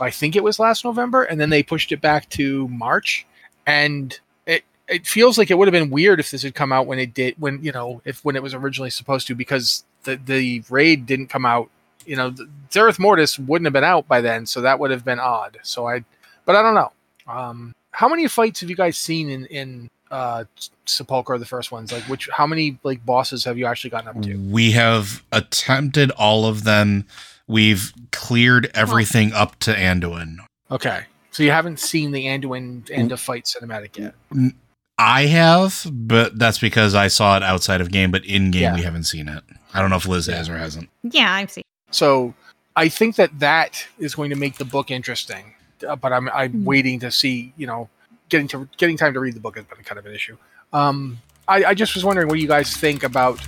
I 0.00 0.10
think 0.10 0.36
it 0.36 0.42
was 0.42 0.58
last 0.58 0.84
November, 0.84 1.22
and 1.22 1.40
then 1.40 1.50
they 1.50 1.62
pushed 1.62 1.92
it 1.92 2.00
back 2.00 2.28
to 2.30 2.68
March. 2.68 3.26
And 3.66 4.18
it 4.46 4.64
it 4.88 5.06
feels 5.06 5.38
like 5.38 5.50
it 5.50 5.58
would 5.58 5.68
have 5.68 5.72
been 5.72 5.90
weird 5.90 6.20
if 6.20 6.30
this 6.30 6.42
had 6.42 6.54
come 6.54 6.72
out 6.72 6.86
when 6.86 6.98
it 6.98 7.14
did, 7.14 7.34
when 7.38 7.62
you 7.62 7.72
know, 7.72 8.02
if 8.04 8.24
when 8.24 8.36
it 8.36 8.42
was 8.42 8.54
originally 8.54 8.90
supposed 8.90 9.26
to, 9.28 9.34
because 9.34 9.84
the 10.04 10.16
the 10.16 10.62
raid 10.68 11.06
didn't 11.06 11.28
come 11.28 11.46
out 11.46 11.70
you 12.06 12.16
know, 12.16 12.30
Zereth 12.70 12.98
Mortis 12.98 13.38
wouldn't 13.38 13.66
have 13.66 13.72
been 13.72 13.84
out 13.84 14.06
by 14.06 14.20
then, 14.20 14.46
so 14.46 14.60
that 14.60 14.78
would 14.78 14.90
have 14.90 15.04
been 15.04 15.20
odd. 15.20 15.58
So 15.62 15.86
I, 15.86 16.04
but 16.44 16.56
I 16.56 16.62
don't 16.62 16.74
know. 16.74 16.92
Um, 17.26 17.74
how 17.90 18.08
many 18.08 18.26
fights 18.28 18.60
have 18.60 18.70
you 18.70 18.76
guys 18.76 18.98
seen 18.98 19.30
in 19.30 19.46
in 19.46 19.90
uh, 20.10 20.44
Sepulchre, 20.84 21.38
the 21.38 21.46
first 21.46 21.72
ones? 21.72 21.92
Like, 21.92 22.02
which 22.04 22.28
how 22.32 22.46
many 22.46 22.78
like 22.82 23.04
bosses 23.04 23.44
have 23.44 23.56
you 23.58 23.66
actually 23.66 23.90
gotten 23.90 24.08
up 24.08 24.22
to? 24.22 24.36
We 24.36 24.72
have 24.72 25.22
attempted 25.32 26.10
all 26.12 26.46
of 26.46 26.64
them. 26.64 27.06
We've 27.46 27.92
cleared 28.12 28.70
everything 28.74 29.32
up 29.32 29.58
to 29.60 29.74
Anduin. 29.74 30.36
Okay, 30.70 31.04
so 31.30 31.42
you 31.42 31.50
haven't 31.50 31.78
seen 31.78 32.10
the 32.12 32.24
Anduin 32.26 32.90
end 32.90 33.12
of 33.12 33.20
fight 33.20 33.44
cinematic 33.44 33.98
yet. 33.98 34.14
I 34.96 35.26
have, 35.26 35.86
but 35.92 36.38
that's 36.38 36.58
because 36.58 36.94
I 36.94 37.08
saw 37.08 37.36
it 37.36 37.42
outside 37.42 37.80
of 37.80 37.90
game, 37.90 38.10
but 38.10 38.24
in 38.24 38.50
game 38.50 38.62
Yeah. 38.62 38.74
we 38.76 38.82
haven't 38.82 39.04
seen 39.04 39.28
it. 39.28 39.42
I 39.74 39.80
don't 39.80 39.90
know 39.90 39.96
if 39.96 40.06
Liz 40.06 40.28
Yeah. 40.28 40.36
has 40.36 40.48
or 40.48 40.56
hasn't. 40.56 40.88
Yeah, 41.02 41.32
I've 41.32 41.50
seen. 41.50 41.64
So 41.90 42.32
I 42.76 42.88
think 42.88 43.16
that 43.16 43.38
that 43.40 43.86
is 43.98 44.14
going 44.14 44.30
to 44.30 44.36
make 44.36 44.56
the 44.56 44.64
book 44.64 44.90
interesting. 44.90 45.54
Uh, 45.86 45.96
but 45.96 46.12
I'm 46.12 46.28
I'm 46.30 46.52
Mhm. 46.52 46.64
waiting 46.64 47.00
to 47.00 47.10
see. 47.10 47.52
You 47.56 47.66
know, 47.66 47.88
getting 48.28 48.46
to 48.48 48.68
getting 48.78 48.96
time 48.96 49.12
to 49.14 49.20
read 49.20 49.34
the 49.34 49.40
book 49.40 49.56
has 49.56 49.64
been 49.66 49.84
kind 49.84 49.98
of 49.98 50.06
an 50.06 50.14
issue. 50.14 50.36
Um, 50.72 51.20
I, 51.46 51.64
I 51.64 51.74
just 51.74 51.94
was 51.94 52.04
wondering 52.04 52.28
what 52.28 52.38
you 52.38 52.46
guys 52.48 52.74
think 52.76 53.02
about 53.02 53.40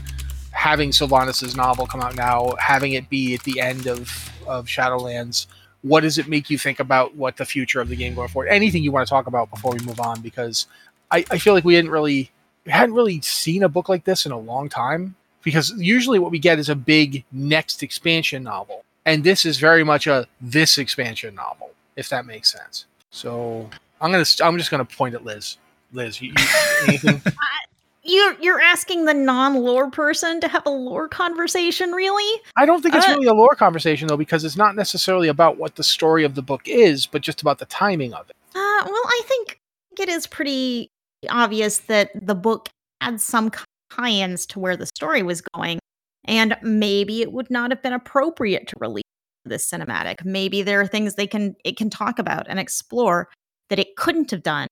having 0.57 0.91
Sylvanas' 0.91 1.55
novel 1.55 1.87
come 1.87 2.01
out 2.01 2.17
now, 2.17 2.55
having 2.59 2.95
it 2.95 3.09
be 3.11 3.35
at 3.35 3.43
the 3.45 3.61
end 3.61 3.87
of 3.87 4.33
of 4.47 4.67
Shadowlands. 4.67 5.47
What 5.83 6.01
does 6.01 6.19
it 6.19 6.27
make 6.27 6.51
you 6.51 6.59
think 6.59 6.81
about 6.81 7.15
what 7.15 7.37
the 7.37 7.45
future 7.45 7.81
of 7.81 7.89
the 7.89 7.97
game 7.97 8.15
going 8.15 8.29
forward? 8.29 8.49
Anything 8.49 8.83
you 8.83 8.91
want 8.91 9.07
to 9.07 9.11
talk 9.11 9.27
about 9.27 9.51
before 9.51 9.73
we 9.73 9.85
move 9.85 10.01
on? 10.01 10.21
Because 10.21 10.67
I, 11.11 11.25
I 11.31 11.39
feel 11.39 11.53
like 11.55 11.65
we 11.65 11.75
didn't 11.75 11.91
really 11.91 12.31
we 12.65 12.73
hadn't 12.73 12.95
really 12.95 13.21
seen 13.21 13.63
a 13.63 13.69
book 13.69 13.89
like 13.89 14.05
this 14.05 14.27
in 14.27 14.33
a 14.33 14.39
long 14.39 14.69
time 14.69 15.15
because 15.43 15.73
usually 15.77 16.19
what 16.19 16.31
we 16.33 16.39
get 16.39 16.59
is 16.59 16.69
a 16.69 16.75
big 16.75 17.25
next 17.31 17.83
expansion 17.83 18.43
novel 18.43 18.85
and 19.05 19.23
this 19.23 19.45
is 19.45 19.59
very 19.59 19.85
much 19.85 20.07
a 20.07 20.27
this 20.41 20.79
expansion 20.79 21.35
novel 21.35 21.71
if 21.95 22.09
that 22.09 22.27
makes 22.27 22.53
sense 22.53 22.87
so 23.11 23.71
i'm 24.01 24.11
gonna 24.11 24.25
i'm 24.43 24.59
just 24.59 24.71
gonna 24.71 24.85
point 24.85 25.15
at 25.15 25.25
liz 25.25 25.59
liz 25.93 26.21
you, 26.21 26.31
you, 26.31 26.47
anything 26.89 27.23
You're 28.07 28.37
you're 28.41 28.61
asking 28.61 29.05
the 29.05 29.15
non-lore 29.15 29.91
person 29.91 30.41
to 30.41 30.49
have 30.49 30.65
a 30.67 30.71
lore 30.71 31.09
conversation, 31.09 31.91
really? 31.93 32.41
i 32.57 32.65
don't 32.65 32.83
think 32.83 32.95
it's 32.95 33.07
Uh, 33.09 33.13
really 33.15 33.27
a 33.27 33.35
lore 33.35 33.55
conversation 33.57 34.09
though 34.09 34.17
because 34.17 34.45
it's 34.45 34.57
not 34.57 34.77
necessarily 34.77 35.29
about 35.29 35.59
what 35.59 35.77
the 35.77 35.83
story 35.85 36.25
of 36.25 36.35
the 36.35 36.43
book 36.43 36.63
is 36.67 37.07
but 37.07 37.21
just 37.23 37.41
about 37.43 37.59
the 37.59 37.67
timing 37.67 38.15
of 38.15 38.29
it 38.31 38.37
Uh, 38.55 38.83
well, 38.85 39.03
I 39.19 39.21
think 39.27 39.59
it 39.99 40.09
is 40.09 40.27
pretty 40.27 40.89
obvious 41.31 41.79
that 41.81 42.11
the 42.15 42.35
book 42.35 42.69
had 43.01 43.21
some 43.21 43.51
tie-ins 43.91 44.47
to 44.47 44.59
where 44.59 44.77
the 44.77 44.87
story 44.87 45.23
was 45.23 45.41
going, 45.55 45.79
and 46.25 46.57
maybe 46.63 47.23
it 47.23 47.33
would 47.33 47.51
not 47.51 47.71
have 47.71 47.83
been 47.83 47.93
appropriate 47.93 48.67
to 48.69 48.75
release 48.81 49.03
this 49.45 49.69
cinematic. 49.71 50.25
Maybe 50.25 50.63
there 50.63 50.81
are 50.81 50.87
things 50.87 51.15
they 51.15 51.27
can 51.27 51.55
it 51.65 51.77
can 51.77 51.89
talk 51.91 52.19
about 52.19 52.47
and 52.49 52.59
explore 52.59 53.29
that 53.71 53.79
it 53.79 53.97
couldn't 53.97 54.31
have 54.31 54.43
done 54.43 54.67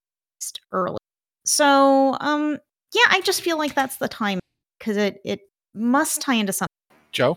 early. 0.73 0.99
So, 1.47 2.17
um, 2.21 2.59
yeah, 2.95 3.03
I 3.11 3.21
just 3.21 3.43
feel 3.43 3.59
like 3.59 3.75
that's 3.75 3.97
the 3.97 4.09
time 4.09 4.41
because 4.79 4.97
it 4.97 5.21
it 5.25 5.41
must 5.75 6.21
tie 6.23 6.35
into 6.35 6.53
something. 6.53 6.69
joe 7.13 7.37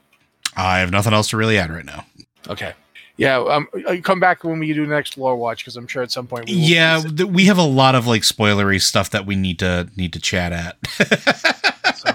I 0.56 0.80
have 0.80 0.92
nothing 0.92 1.14
else 1.14 1.30
to 1.30 1.38
really 1.38 1.58
add 1.58 1.72
right 1.72 1.86
now. 1.86 2.06
okay 2.50 2.74
yeah 3.18 3.38
um 3.40 3.68
uh, 3.88 3.96
come 4.04 4.20
back 4.20 4.44
when 4.44 4.60
we 4.60 4.72
do 4.74 4.86
the 4.86 4.94
next 4.94 5.18
lore 5.18 5.36
watch 5.36 5.60
because 5.64 5.76
i'm 5.76 5.88
sure 5.88 6.04
at 6.04 6.12
some 6.12 6.28
point 6.28 6.46
we 6.48 6.54
will 6.56 6.62
Yeah, 6.62 7.02
th- 7.02 7.30
we 7.30 7.46
have 7.46 7.58
a 7.58 7.64
lot 7.64 7.96
of 7.96 8.06
like 8.06 8.22
spoilery 8.22 8.80
stuff 8.82 9.10
that 9.10 9.26
we 9.26 9.36
need 9.36 9.58
to 9.60 9.90
need 9.96 10.14
to 10.14 10.20
chat 10.20 10.52
at. 10.54 10.78
So, 11.96 12.12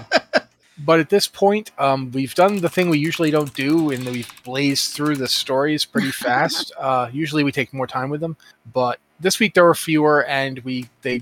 But 0.77 0.99
at 1.01 1.09
this 1.09 1.27
point, 1.27 1.71
um, 1.77 2.11
we've 2.11 2.33
done 2.35 2.57
the 2.61 2.69
thing 2.69 2.89
we 2.89 2.97
usually 2.99 3.31
don't 3.31 3.53
do, 3.53 3.91
and 3.91 4.05
we've 4.05 4.31
blazed 4.45 4.93
through 4.93 5.17
the 5.17 5.27
stories 5.27 5.83
pretty 5.85 6.11
fast. 6.25 6.71
uh, 6.79 7.09
usually, 7.11 7.43
we 7.43 7.51
take 7.51 7.73
more 7.73 7.87
time 7.87 8.09
with 8.09 8.21
them, 8.21 8.37
but 8.71 8.99
this 9.19 9.39
week 9.39 9.53
there 9.55 9.65
were 9.65 9.75
fewer, 9.75 10.23
and 10.25 10.59
we 10.59 10.87
they, 11.01 11.21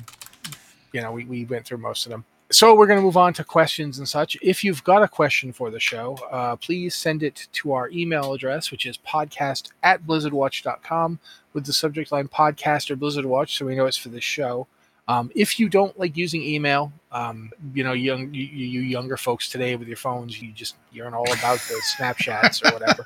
you 0.91 1.01
know, 1.01 1.12
we, 1.12 1.25
we 1.25 1.45
went 1.45 1.65
through 1.65 1.77
most 1.77 2.05
of 2.05 2.12
them. 2.12 2.25
So 2.51 2.75
we're 2.75 2.88
going 2.88 3.00
to 3.00 3.03
move 3.03 3.15
on 3.15 3.33
to 3.36 3.45
questions 3.45 4.00
and 4.00 4.07
such. 4.07 4.36
If 4.41 4.62
you've 4.62 4.83
got 4.83 5.03
a 5.03 5.07
question 5.07 5.53
for 5.53 5.71
the 5.71 5.79
show, 5.79 6.17
uh, 6.31 6.57
please 6.57 6.95
send 6.95 7.24
it 7.24 7.48
to 7.53 7.71
our 7.71 7.89
email 7.91 8.33
address, 8.33 8.71
which 8.71 8.86
is 8.86 8.98
podcast 8.98 9.69
at 9.83 10.05
blizzardwatch.com 10.05 11.19
with 11.53 11.65
the 11.65 11.71
subject 11.71 12.12
line 12.12 12.27
podcast 12.27 12.91
or 12.91 12.98
Blizzard 12.98 13.25
Watch, 13.25 13.57
so 13.57 13.65
we 13.65 13.75
know 13.75 13.86
it's 13.86 13.95
for 13.95 14.10
this 14.10 14.24
show. 14.24 14.67
Um, 15.07 15.31
if 15.33 15.60
you 15.60 15.67
don't 15.67 15.98
like 16.00 16.15
using 16.15 16.41
email, 16.41 16.91
um, 17.12 17.51
you 17.74 17.83
know, 17.83 17.93
young 17.93 18.33
you, 18.33 18.43
you 18.43 18.81
younger 18.81 19.17
folks 19.17 19.50
today 19.50 19.75
with 19.75 19.88
your 19.88 19.98
phones, 19.98 20.41
you 20.41 20.51
just 20.51 20.75
you're 20.91 21.13
all 21.13 21.31
about 21.33 21.60
the 21.60 21.81
Snapchats 21.98 22.63
or 22.65 22.74
whatever. 22.74 23.05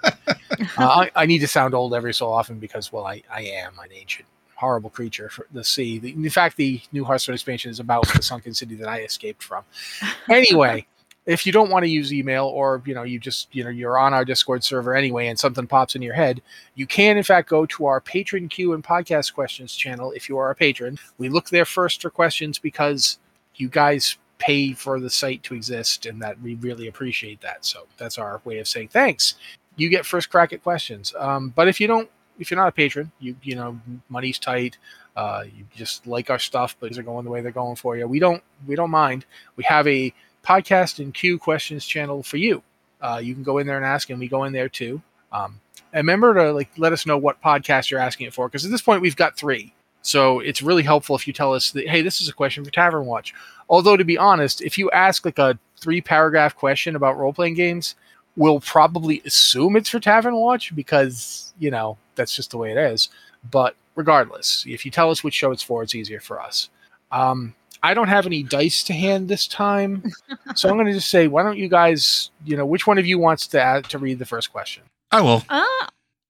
Uh, 0.78 0.86
I, 0.88 1.12
I, 1.16 1.26
need 1.26 1.40
to 1.40 1.48
sound 1.48 1.74
old 1.74 1.94
every 1.94 2.14
so 2.14 2.32
often 2.32 2.60
because, 2.60 2.92
well, 2.92 3.06
I, 3.06 3.24
I 3.34 3.42
am 3.42 3.74
an 3.80 3.90
ancient, 3.94 4.28
horrible 4.56 4.90
creature 4.90 5.30
for 5.30 5.48
the 5.52 5.64
sea. 5.64 6.00
The, 6.00 6.12
in 6.12 6.30
fact, 6.30 6.58
the 6.58 6.82
new 6.92 7.04
Hearthstone 7.04 7.36
expansion 7.36 7.72
is 7.72 7.80
about 7.80 8.08
the 8.14 8.22
sunken 8.22 8.54
city 8.54 8.76
that 8.76 8.88
I 8.88 9.02
escaped 9.02 9.44
from. 9.44 9.64
Anyway, 10.30 10.88
if 11.26 11.46
you 11.46 11.52
don't 11.52 11.70
want 11.70 11.84
to 11.84 11.90
use 11.90 12.14
email 12.14 12.46
or 12.46 12.82
you 12.86 12.94
know 12.94 13.04
you 13.04 13.20
just 13.20 13.54
you 13.54 13.64
know 13.64 13.70
you're 13.70 13.98
on 13.98 14.14
our 14.14 14.26
discord 14.26 14.64
server 14.64 14.96
anyway 14.96 15.28
and 15.28 15.40
something 15.40 15.68
pops 15.68 15.96
in 15.96 16.02
your 16.02 16.14
head 16.14 16.42
you 16.76 16.86
can 16.86 17.18
in 17.18 17.24
fact 17.24 17.50
go 17.50 17.66
to 17.66 17.86
our 17.86 18.00
patron 18.00 18.48
queue 18.48 18.74
and 18.74 18.84
podcast 18.84 19.34
questions 19.34 19.76
channel 19.76 20.12
if 20.12 20.30
you 20.30 20.38
are 20.38 20.52
a 20.52 20.56
patron 20.56 20.98
we 21.18 21.30
look 21.30 21.50
there 21.50 21.66
first 21.66 22.02
for 22.02 22.10
questions 22.10 22.60
because 22.60 23.18
you 23.56 23.68
guys 23.68 24.18
pay 24.38 24.74
for 24.74 25.00
the 25.00 25.10
site 25.10 25.42
to 25.44 25.56
exist 25.56 26.06
and 26.06 26.22
that 26.22 26.40
we 26.42 26.56
really 26.56 26.88
appreciate 26.88 27.42
that 27.42 27.66
so 27.66 27.88
that's 27.98 28.18
our 28.18 28.42
way 28.46 28.60
of 28.60 28.68
saying 28.68 28.88
thanks 28.88 29.36
you 29.78 29.90
get 29.90 30.06
first 30.06 30.30
crack 30.30 30.54
at 30.54 30.64
questions 30.64 31.14
um, 31.18 31.50
but 31.56 31.68
if 31.68 31.80
you 31.80 31.88
don't 31.88 32.10
if 32.40 32.52
you're 32.52 32.60
not 32.60 32.68
a 32.68 32.72
patron 32.72 33.12
you 33.20 33.36
you 33.42 33.56
know 33.56 33.80
money's 34.10 34.40
tight 34.40 34.78
uh, 35.16 35.44
you 35.56 35.66
just 35.76 36.06
like 36.06 36.30
our 36.30 36.40
stuff 36.40 36.76
but 36.80 36.94
they're 36.94 37.04
going 37.04 37.24
the 37.24 37.32
way 37.32 37.42
they're 37.42 37.52
going 37.52 37.76
for 37.76 37.96
you 37.96 38.08
we 38.08 38.20
don't 38.20 38.44
we 38.68 38.76
don't 38.76 38.92
mind 38.92 39.26
we 39.56 39.64
have 39.64 39.88
a 39.88 40.14
podcast 40.46 41.00
and 41.00 41.14
Q 41.14 41.38
questions 41.38 41.86
channel 41.86 42.24
for 42.24 42.38
you. 42.38 42.62
Uh, 43.02 43.20
you 43.22 43.34
can 43.34 43.44
go 43.44 43.58
in 43.58 43.68
there 43.68 43.78
and 43.78 43.86
ask, 43.86 44.10
and 44.10 44.20
we 44.20 44.28
go 44.28 44.44
in 44.44 44.54
there 44.54 44.70
too. 44.70 45.02
Um, 45.32 45.60
and 45.92 46.08
remember 46.08 46.34
to 46.36 46.54
like 46.54 46.70
let 46.78 46.94
us 46.94 47.06
know 47.06 47.18
what 47.18 47.42
podcast 47.42 47.90
you're 47.90 48.00
asking 48.00 48.28
it 48.28 48.34
for, 48.34 48.48
because 48.48 48.64
at 48.64 48.72
this 48.72 48.82
point 48.82 49.02
we've 49.02 49.16
got 49.16 49.38
three. 49.38 49.74
So 50.02 50.40
it's 50.40 50.62
really 50.62 50.84
helpful 50.84 51.16
if 51.16 51.26
you 51.26 51.34
tell 51.34 51.54
us 51.54 51.72
that, 51.72 51.88
hey, 51.88 52.04
this 52.04 52.22
is 52.22 52.30
a 52.30 52.34
question 52.34 52.64
for 52.64 52.70
Tavern 52.70 53.06
Watch. 53.06 53.34
Although 53.70 53.98
to 53.98 54.06
be 54.06 54.18
honest, 54.18 54.62
if 54.62 54.78
you 54.78 54.92
ask 54.92 55.26
like 55.26 55.40
a 55.40 55.58
three 55.80 56.00
paragraph 56.00 56.56
question 56.56 56.96
about 56.96 57.18
role 57.18 57.34
playing 57.34 57.56
games, 57.56 57.96
we'll 58.36 58.60
probably 58.60 59.22
assume 59.26 59.76
it's 59.76 59.90
for 59.90 60.00
Tavern 60.00 60.36
Watch 60.36 60.76
because 60.76 61.54
you 61.60 61.72
know 61.72 61.98
that's 62.16 62.36
just 62.36 62.52
the 62.52 62.58
way 62.58 62.72
it 62.72 62.78
is. 62.78 63.10
But 63.50 63.76
regardless, 63.96 64.66
if 64.68 64.86
you 64.86 64.92
tell 64.92 65.12
us 65.12 65.24
which 65.24 65.34
show 65.34 65.52
it's 65.52 65.64
for, 65.64 65.84
it's 65.84 65.96
easier 65.96 66.20
for 66.20 66.42
us. 66.42 66.70
Um, 67.12 67.56
I 67.84 67.94
don't 67.94 68.08
have 68.08 68.26
any 68.26 68.42
dice 68.42 68.84
to 68.84 68.94
hand 68.94 69.28
this 69.28 69.48
time, 69.48 70.12
so 70.56 70.70
I'm 70.70 70.76
going 70.76 70.88
to 70.88 70.94
just 70.94 71.10
say, 71.10 71.28
why 71.28 71.44
don't 71.44 71.58
you 71.58 71.70
guys, 71.70 72.32
you 72.44 72.58
know, 72.58 72.66
which 72.66 72.88
one 72.88 72.98
of 72.98 73.06
you 73.06 73.20
wants 73.20 73.48
to 73.48 73.62
add, 73.62 73.86
to 73.90 74.00
read 74.00 74.20
the 74.20 74.26
first 74.26 74.52
question? 74.52 74.84
I 75.12 75.22
will. 75.22 75.44
Uh, 75.50 75.64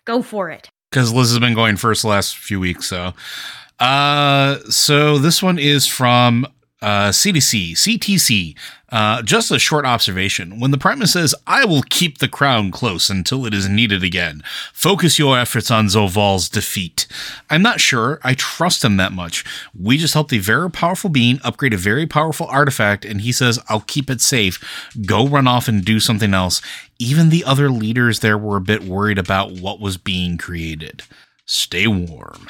go 0.03 0.21
for 0.21 0.49
it. 0.49 0.69
Because 0.91 1.13
Liz 1.13 1.29
has 1.29 1.39
been 1.39 1.55
going 1.55 1.77
first 1.77 2.01
the 2.01 2.09
last 2.09 2.37
few 2.37 2.59
weeks, 2.59 2.87
so. 2.87 3.13
Uh, 3.79 4.59
so 4.69 5.17
this 5.17 5.41
one 5.43 5.59
is 5.59 5.87
from 5.87 6.45
uh, 6.85 7.09
CDC, 7.09 7.71
CTC. 7.71 8.55
Uh, 8.89 9.23
just 9.23 9.49
a 9.49 9.57
short 9.57 9.85
observation. 9.85 10.59
When 10.59 10.69
the 10.69 10.77
Primus 10.77 11.13
says, 11.13 11.33
I 11.47 11.65
will 11.65 11.81
keep 11.89 12.19
the 12.19 12.27
crown 12.27 12.69
close 12.69 13.09
until 13.09 13.47
it 13.47 13.55
is 13.55 13.67
needed 13.67 14.03
again, 14.03 14.43
focus 14.71 15.17
your 15.17 15.37
efforts 15.37 15.71
on 15.71 15.87
Zovaal's 15.87 16.47
defeat. 16.47 17.07
I'm 17.49 17.63
not 17.63 17.81
sure 17.81 18.19
I 18.23 18.35
trust 18.35 18.85
him 18.85 18.97
that 18.97 19.11
much. 19.11 19.43
We 19.77 19.97
just 19.97 20.13
helped 20.13 20.31
a 20.31 20.37
very 20.37 20.69
powerful 20.69 21.09
being 21.09 21.39
upgrade 21.43 21.73
a 21.73 21.77
very 21.77 22.05
powerful 22.05 22.45
artifact, 22.45 23.03
and 23.03 23.21
he 23.21 23.31
says, 23.31 23.59
I'll 23.67 23.81
keep 23.81 24.11
it 24.11 24.21
safe. 24.21 24.63
Go 25.07 25.27
run 25.27 25.47
off 25.47 25.67
and 25.67 25.83
do 25.83 25.99
something 25.99 26.35
else. 26.35 26.61
Even 26.99 27.29
the 27.29 27.43
other 27.45 27.71
leaders 27.71 28.19
there 28.19 28.37
were 28.37 28.57
a 28.57 28.61
bit 28.61 28.83
worried 28.83 29.17
about 29.17 29.53
what 29.53 29.79
was 29.79 29.97
being 29.97 30.37
created. 30.37 31.01
Stay 31.47 31.87
warm. 31.87 32.47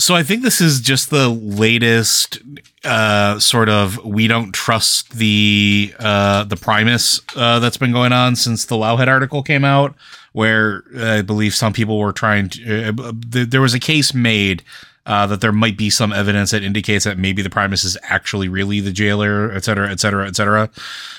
So 0.00 0.14
I 0.14 0.22
think 0.22 0.42
this 0.42 0.62
is 0.62 0.80
just 0.80 1.10
the 1.10 1.28
latest 1.28 2.38
uh, 2.84 3.38
sort 3.38 3.68
of 3.68 4.02
we 4.02 4.28
don't 4.28 4.52
trust 4.52 5.10
the 5.10 5.94
uh, 5.98 6.44
the 6.44 6.56
Primus 6.56 7.20
uh, 7.36 7.58
that's 7.58 7.76
been 7.76 7.92
going 7.92 8.10
on 8.10 8.34
since 8.34 8.64
the 8.64 8.76
Wowhead 8.76 9.08
article 9.08 9.42
came 9.42 9.62
out, 9.62 9.94
where 10.32 10.84
I 10.96 11.20
believe 11.20 11.54
some 11.54 11.74
people 11.74 11.98
were 11.98 12.14
trying 12.14 12.48
to. 12.48 12.94
Uh, 12.98 13.12
there 13.30 13.60
was 13.60 13.74
a 13.74 13.78
case 13.78 14.14
made 14.14 14.62
uh, 15.04 15.26
that 15.26 15.42
there 15.42 15.52
might 15.52 15.76
be 15.76 15.90
some 15.90 16.14
evidence 16.14 16.52
that 16.52 16.62
indicates 16.64 17.04
that 17.04 17.18
maybe 17.18 17.42
the 17.42 17.50
Primus 17.50 17.84
is 17.84 17.98
actually 18.04 18.48
really 18.48 18.80
the 18.80 18.92
jailer, 18.92 19.52
et 19.52 19.64
cetera, 19.64 19.90
et 19.90 20.00
cetera, 20.00 20.26
et 20.26 20.34
cetera. 20.34 20.70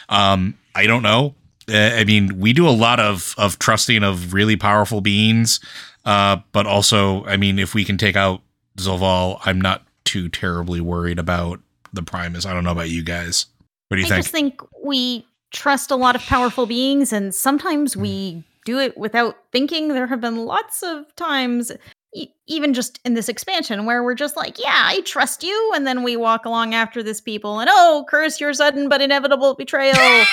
Um, 0.10 0.58
I 0.74 0.88
don't 0.88 1.04
know. 1.04 1.36
Uh, 1.70 1.92
I 1.94 2.04
mean, 2.04 2.40
we 2.40 2.52
do 2.52 2.68
a 2.68 2.74
lot 2.74 3.00
of 3.00 3.36
of 3.38 3.60
trusting 3.60 4.04
of 4.04 4.34
really 4.34 4.56
powerful 4.56 5.02
beings, 5.02 5.60
but 6.04 6.66
also, 6.66 7.24
I 7.26 7.38
mean, 7.38 7.60
if 7.60 7.76
we 7.76 7.86
can 7.86 8.00
take 8.00 8.16
out 8.16 8.42
Zovaal, 8.82 9.40
I'm 9.46 9.60
not 9.62 9.84
too 10.04 10.30
terribly 10.30 10.82
worried 10.82 11.20
about 11.20 11.60
the 11.94 12.04
Primus. 12.04 12.46
I 12.46 12.54
don't 12.54 12.64
know 12.64 12.72
about 12.72 12.90
you 12.90 13.04
guys. 13.04 13.46
What 13.88 13.98
do 13.98 14.02
you 14.02 14.08
I 14.08 14.10
think? 14.10 14.18
I 14.18 14.22
just 14.22 14.32
think 14.32 14.62
we 14.84 15.26
trust 15.52 15.92
a 15.92 15.96
lot 15.96 16.16
of 16.16 16.22
powerful 16.24 16.66
beings, 16.66 17.14
and 17.14 17.34
sometimes 17.34 17.96
we 17.96 18.32
hmm. 18.32 18.40
do 18.66 18.80
it 18.80 18.98
without 18.98 19.38
thinking. 19.52 19.90
There 19.90 20.08
have 20.08 20.22
been 20.22 20.46
lots 20.46 20.84
of 20.84 21.14
times, 21.16 21.72
e- 22.14 22.30
even 22.48 22.74
just 22.74 23.00
in 23.06 23.14
this 23.14 23.30
expansion, 23.30 23.86
where 23.86 24.04
we're 24.04 24.16
just 24.16 24.38
like, 24.38 24.60
yeah, 24.60 24.84
I 24.86 25.02
trust 25.02 25.44
you. 25.44 25.72
And 25.76 25.86
then 25.86 26.04
we 26.04 26.16
walk 26.16 26.46
along 26.46 26.74
after 26.74 27.04
this 27.04 27.22
people, 27.22 27.60
and 27.60 27.70
oh, 27.72 28.06
curse 28.10 28.40
your 28.40 28.54
sudden 28.54 28.90
but 28.90 29.02
inevitable 29.02 29.56
betrayal. 29.56 29.96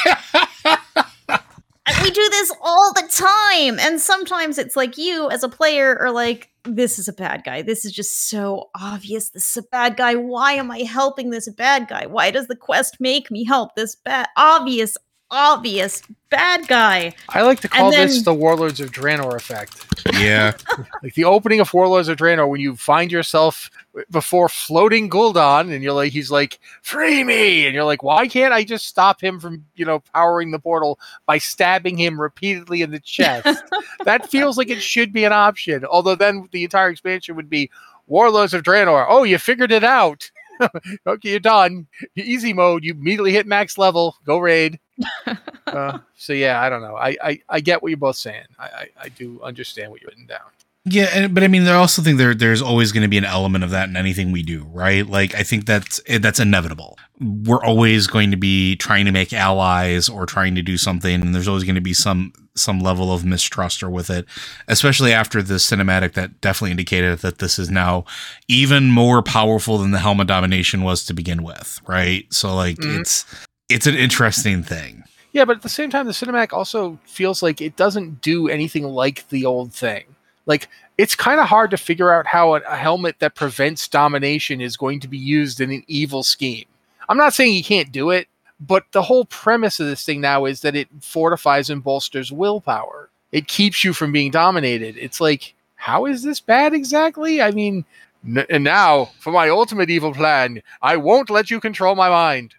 we 2.03 2.11
do 2.11 2.29
this 2.31 2.53
all 2.63 2.93
the 2.93 3.09
time. 3.11 3.79
And 3.79 4.01
sometimes 4.01 4.59
it's 4.59 4.77
like 4.77 4.99
you 4.99 5.31
as 5.31 5.43
a 5.43 5.49
player 5.49 5.99
are 5.99 6.11
like, 6.11 6.51
this 6.65 6.99
is 6.99 7.09
a 7.09 7.13
bad 7.13 7.45
guy. 7.45 7.63
This 7.63 7.85
is 7.85 7.93
just 7.93 8.29
so 8.29 8.71
obvious. 8.79 9.31
This 9.31 9.51
is 9.51 9.65
a 9.65 9.69
bad 9.69 9.97
guy. 9.97 10.15
Why 10.15 10.53
am 10.53 10.71
I 10.71 10.81
helping 10.81 11.31
this 11.31 11.49
bad 11.49 11.89
guy? 11.89 12.07
Why 12.07 12.31
does 12.31 12.47
the 12.47 12.57
quest 12.57 12.97
make 13.01 13.31
me 13.31 13.45
help 13.45 13.75
this 13.75 13.95
bad, 13.97 14.29
obvious, 14.37 14.97
obvious 15.31 16.03
bad 16.31 16.67
guy. 16.69 17.15
I 17.31 17.43
like 17.43 17.61
to 17.61 17.69
call 17.69 17.91
then, 17.91 18.07
this 18.07 18.23
the 18.23 18.35
Warlords 18.35 18.81
of 18.81 18.93
Draenor 18.93 19.35
effect. 19.35 19.87
Yeah. 20.15 20.53
like 21.03 21.15
the 21.15 21.25
opening 21.25 21.61
of 21.61 21.73
Warlords 21.73 22.09
of 22.09 22.19
Draenor 22.19 22.49
when 22.49 22.61
you 22.61 22.77
find 22.77 23.11
yourself 23.11 23.71
before 24.11 24.49
floating 24.49 25.11
Gul'dan 25.11 25.73
and 25.73 25.83
you're 25.83 25.93
like 25.93 26.13
he's 26.13 26.31
like 26.31 26.61
free 26.83 27.25
me 27.25 27.67
and 27.67 27.75
you're 27.75 27.85
like 27.85 28.03
why 28.03 28.29
can't 28.29 28.53
I 28.53 28.63
just 28.63 28.87
stop 28.87 29.21
him 29.21 29.41
from 29.41 29.65
you 29.75 29.85
know 29.85 30.01
powering 30.15 30.51
the 30.51 30.59
portal 30.59 31.01
by 31.27 31.39
stabbing 31.39 31.97
him 31.97 32.21
repeatedly 32.21 32.83
in 32.83 32.91
the 32.91 33.01
chest 33.01 33.61
that 34.05 34.31
feels 34.31 34.57
like 34.57 34.71
it 34.71 34.83
should 34.83 35.13
be 35.13 35.25
an 35.25 35.33
option 35.33 35.85
although 35.85 36.15
then 36.15 36.49
the 36.53 36.65
entire 36.65 36.91
expansion 36.91 37.35
would 37.35 37.51
be 37.51 37.71
Warlords 38.07 38.55
of 38.55 38.63
Draenor 38.63 39.07
oh 39.09 39.25
you 39.25 39.39
figured 39.39 39.73
it 39.73 39.85
out 39.85 40.31
okay 41.07 41.31
you're 41.31 41.41
done 41.41 41.87
easy 42.17 42.53
mode 42.53 42.85
you 42.85 42.93
immediately 42.93 43.33
hit 43.33 43.47
max 43.47 43.79
level 43.79 44.17
go 44.25 44.39
raid 44.39 44.79
uh, 45.67 45.99
so 46.17 46.33
yeah, 46.33 46.61
I 46.61 46.69
don't 46.69 46.83
know. 46.83 46.97
I, 46.97 47.17
I, 47.23 47.41
I 47.49 47.61
get 47.61 47.83
what 47.83 47.89
you're 47.89 47.97
both 47.97 48.17
saying. 48.17 48.47
I, 48.59 48.65
I, 48.65 48.89
I 49.03 49.09
do 49.09 49.41
understand 49.43 49.91
what 49.91 50.01
you're 50.01 50.11
putting 50.11 50.27
down. 50.27 50.41
Yeah, 50.85 51.11
and, 51.13 51.35
but 51.35 51.45
I 51.45 51.49
mean, 51.49 51.67
I 51.67 51.75
also 51.75 52.01
think 52.01 52.17
there 52.19 52.35
there's 52.35 52.63
always 52.63 52.93
going 52.93 53.03
to 53.03 53.09
be 53.09 53.19
an 53.19 53.25
element 53.25 53.63
of 53.63 53.71
that 53.71 53.89
in 53.89 53.97
anything 53.97 54.33
we 54.33 54.43
do, 54.43 54.67
right? 54.73 55.07
Like, 55.07 55.35
I 55.35 55.43
think 55.43 55.67
that's 55.67 56.01
eh, 56.07 56.19
that's 56.19 56.41
inevitable. 56.41 56.97
We're 57.21 57.63
always 57.63 58.07
going 58.07 58.31
to 58.31 58.39
be 58.39 58.77
trying 58.77 59.05
to 59.05 59.13
make 59.13 59.33
allies 59.33 60.09
or 60.09 60.25
trying 60.25 60.55
to 60.55 60.63
do 60.63 60.79
something, 60.79 61.21
and 61.21 61.35
there's 61.35 61.49
always 61.49 61.65
going 61.65 61.75
to 61.75 61.83
be 61.83 61.93
some 61.93 62.33
some 62.59 62.81
level 62.81 63.13
of 63.13 63.25
mistrust 63.25 63.83
or 63.83 63.91
with 63.91 64.11
it, 64.11 64.27
especially 64.67 65.13
after 65.13 65.43
the 65.43 65.55
cinematic 65.55 66.13
that 66.15 66.41
definitely 66.41 66.73
indicated 66.73 67.19
that 67.21 67.39
this 67.39 67.59
is 67.59 67.71
now 67.71 68.05
even 68.49 68.91
more 68.91 69.23
powerful 69.23 69.79
than 69.79 69.91
the 69.91 69.99
Helm 69.99 70.21
of 70.21 70.27
Domination 70.27 70.83
was 70.83 71.05
to 71.07 71.15
begin 71.15 71.43
with, 71.43 71.81
right? 71.87 72.27
So 72.33 72.55
like, 72.55 72.77
mm-hmm. 72.77 73.01
it's 73.01 73.25
it's 73.69 73.87
an 73.87 73.95
interesting 73.95 74.63
thing. 74.63 75.05
Yeah, 75.33 75.45
but 75.45 75.57
at 75.57 75.63
the 75.63 75.69
same 75.69 75.91
time, 75.91 76.07
the 76.07 76.13
cinematic 76.13 76.53
also 76.53 76.99
feels 77.05 77.43
like 77.43 77.61
it 77.61 77.77
doesn't 77.77 78.23
do 78.23 78.49
anything 78.49 78.85
like 78.85 79.29
the 79.29 79.45
old 79.45 79.73
thing. 79.73 80.05
Like 80.47 80.69
it's 80.97 81.15
kind 81.15 81.39
of 81.39 81.47
hard 81.47 81.71
to 81.71 81.77
figure 81.77 82.13
out 82.13 82.27
how 82.27 82.55
a, 82.55 82.61
a, 82.61 82.77
helmet 82.77 83.21
that 83.21 83.35
prevents 83.35 83.87
domination 83.87 84.61
is 84.61 84.77
going 84.77 85.01
to 85.01 85.09
be 85.09 85.19
used 85.19 85.61
in 85.61 85.71
an 85.71 85.85
evil 85.87 86.23
scheme. 86.23 86.65
I'm 87.09 87.19
not 87.19 87.35
saying 87.35 87.55
you 87.55 87.63
can't 87.63 87.93
do 87.93 88.11
it, 88.11 88.27
but 88.61 88.85
the 88.93 89.03
whole 89.03 89.25
premise 89.25 89.81
of 89.81 89.87
this 89.87 90.05
thing 90.05 90.21
now 90.21 90.45
is 90.45 90.61
that 90.63 90.77
it 90.77 90.89
fortifies 91.01 91.71
and 91.71 91.83
bolsters 91.83 92.33
willpower. 92.33 93.11
It 93.33 93.47
keeps 93.47 93.85
you 93.85 93.93
from 93.93 94.13
being 94.13 94.31
dominated. 94.31 94.97
It's 94.99 95.21
like, 95.21 95.55
how 95.77 96.07
is 96.07 96.23
this 96.23 96.41
bad 96.41 96.75
exactly? 96.75 97.41
I 97.43 97.51
mean, 97.51 97.85
n- 98.27 98.47
and 98.49 98.65
now 98.65 99.11
for 99.21 99.33
my 99.33 99.49
ultimate 99.49 99.91
evil 99.91 100.13
plan, 100.13 100.63
I 100.83 100.97
won't 100.97 101.31
let 101.31 101.51
you 101.51 101.61
control 101.61 101.95
my 101.95 102.09
mind. 102.09 102.55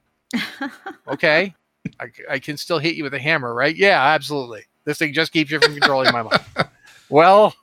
okay 1.08 1.56
I 2.30 2.40
can 2.40 2.58
still 2.58 2.80
hit 2.80 2.96
you 2.96 3.04
with 3.04 3.14
a 3.14 3.20
hammer, 3.20 3.54
right? 3.54 3.76
Yeah, 3.76 4.02
absolutely. 4.02 4.66
This 4.86 4.98
thing 4.98 5.14
just 5.14 5.32
keeps 5.32 5.52
you 5.52 5.60
from 5.60 5.74
controlling 5.74 6.12
my 6.12 6.24
mind. 6.24 6.42
Well, 7.12 7.56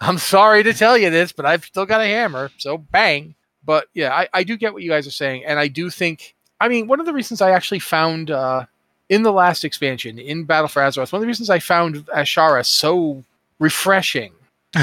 I'm 0.00 0.16
sorry 0.16 0.62
to 0.62 0.72
tell 0.72 0.96
you 0.96 1.10
this, 1.10 1.30
but 1.30 1.44
I've 1.44 1.62
still 1.62 1.84
got 1.84 2.00
a 2.00 2.06
hammer, 2.06 2.50
so 2.56 2.78
bang. 2.78 3.34
But 3.62 3.86
yeah, 3.92 4.14
I, 4.14 4.28
I 4.32 4.44
do 4.44 4.56
get 4.56 4.72
what 4.72 4.82
you 4.82 4.88
guys 4.88 5.06
are 5.06 5.10
saying, 5.10 5.44
and 5.44 5.58
I 5.58 5.68
do 5.68 5.90
think. 5.90 6.33
I 6.60 6.68
mean, 6.68 6.86
one 6.86 7.00
of 7.00 7.06
the 7.06 7.12
reasons 7.12 7.40
I 7.42 7.50
actually 7.50 7.80
found 7.80 8.30
uh, 8.30 8.66
in 9.08 9.22
the 9.22 9.32
last 9.32 9.64
expansion 9.64 10.18
in 10.18 10.44
Battle 10.44 10.68
for 10.68 10.80
Azeroth, 10.82 11.12
one 11.12 11.18
of 11.18 11.22
the 11.22 11.26
reasons 11.26 11.50
I 11.50 11.58
found 11.58 12.06
Azshara 12.06 12.64
so 12.64 13.22
refreshing 13.58 14.32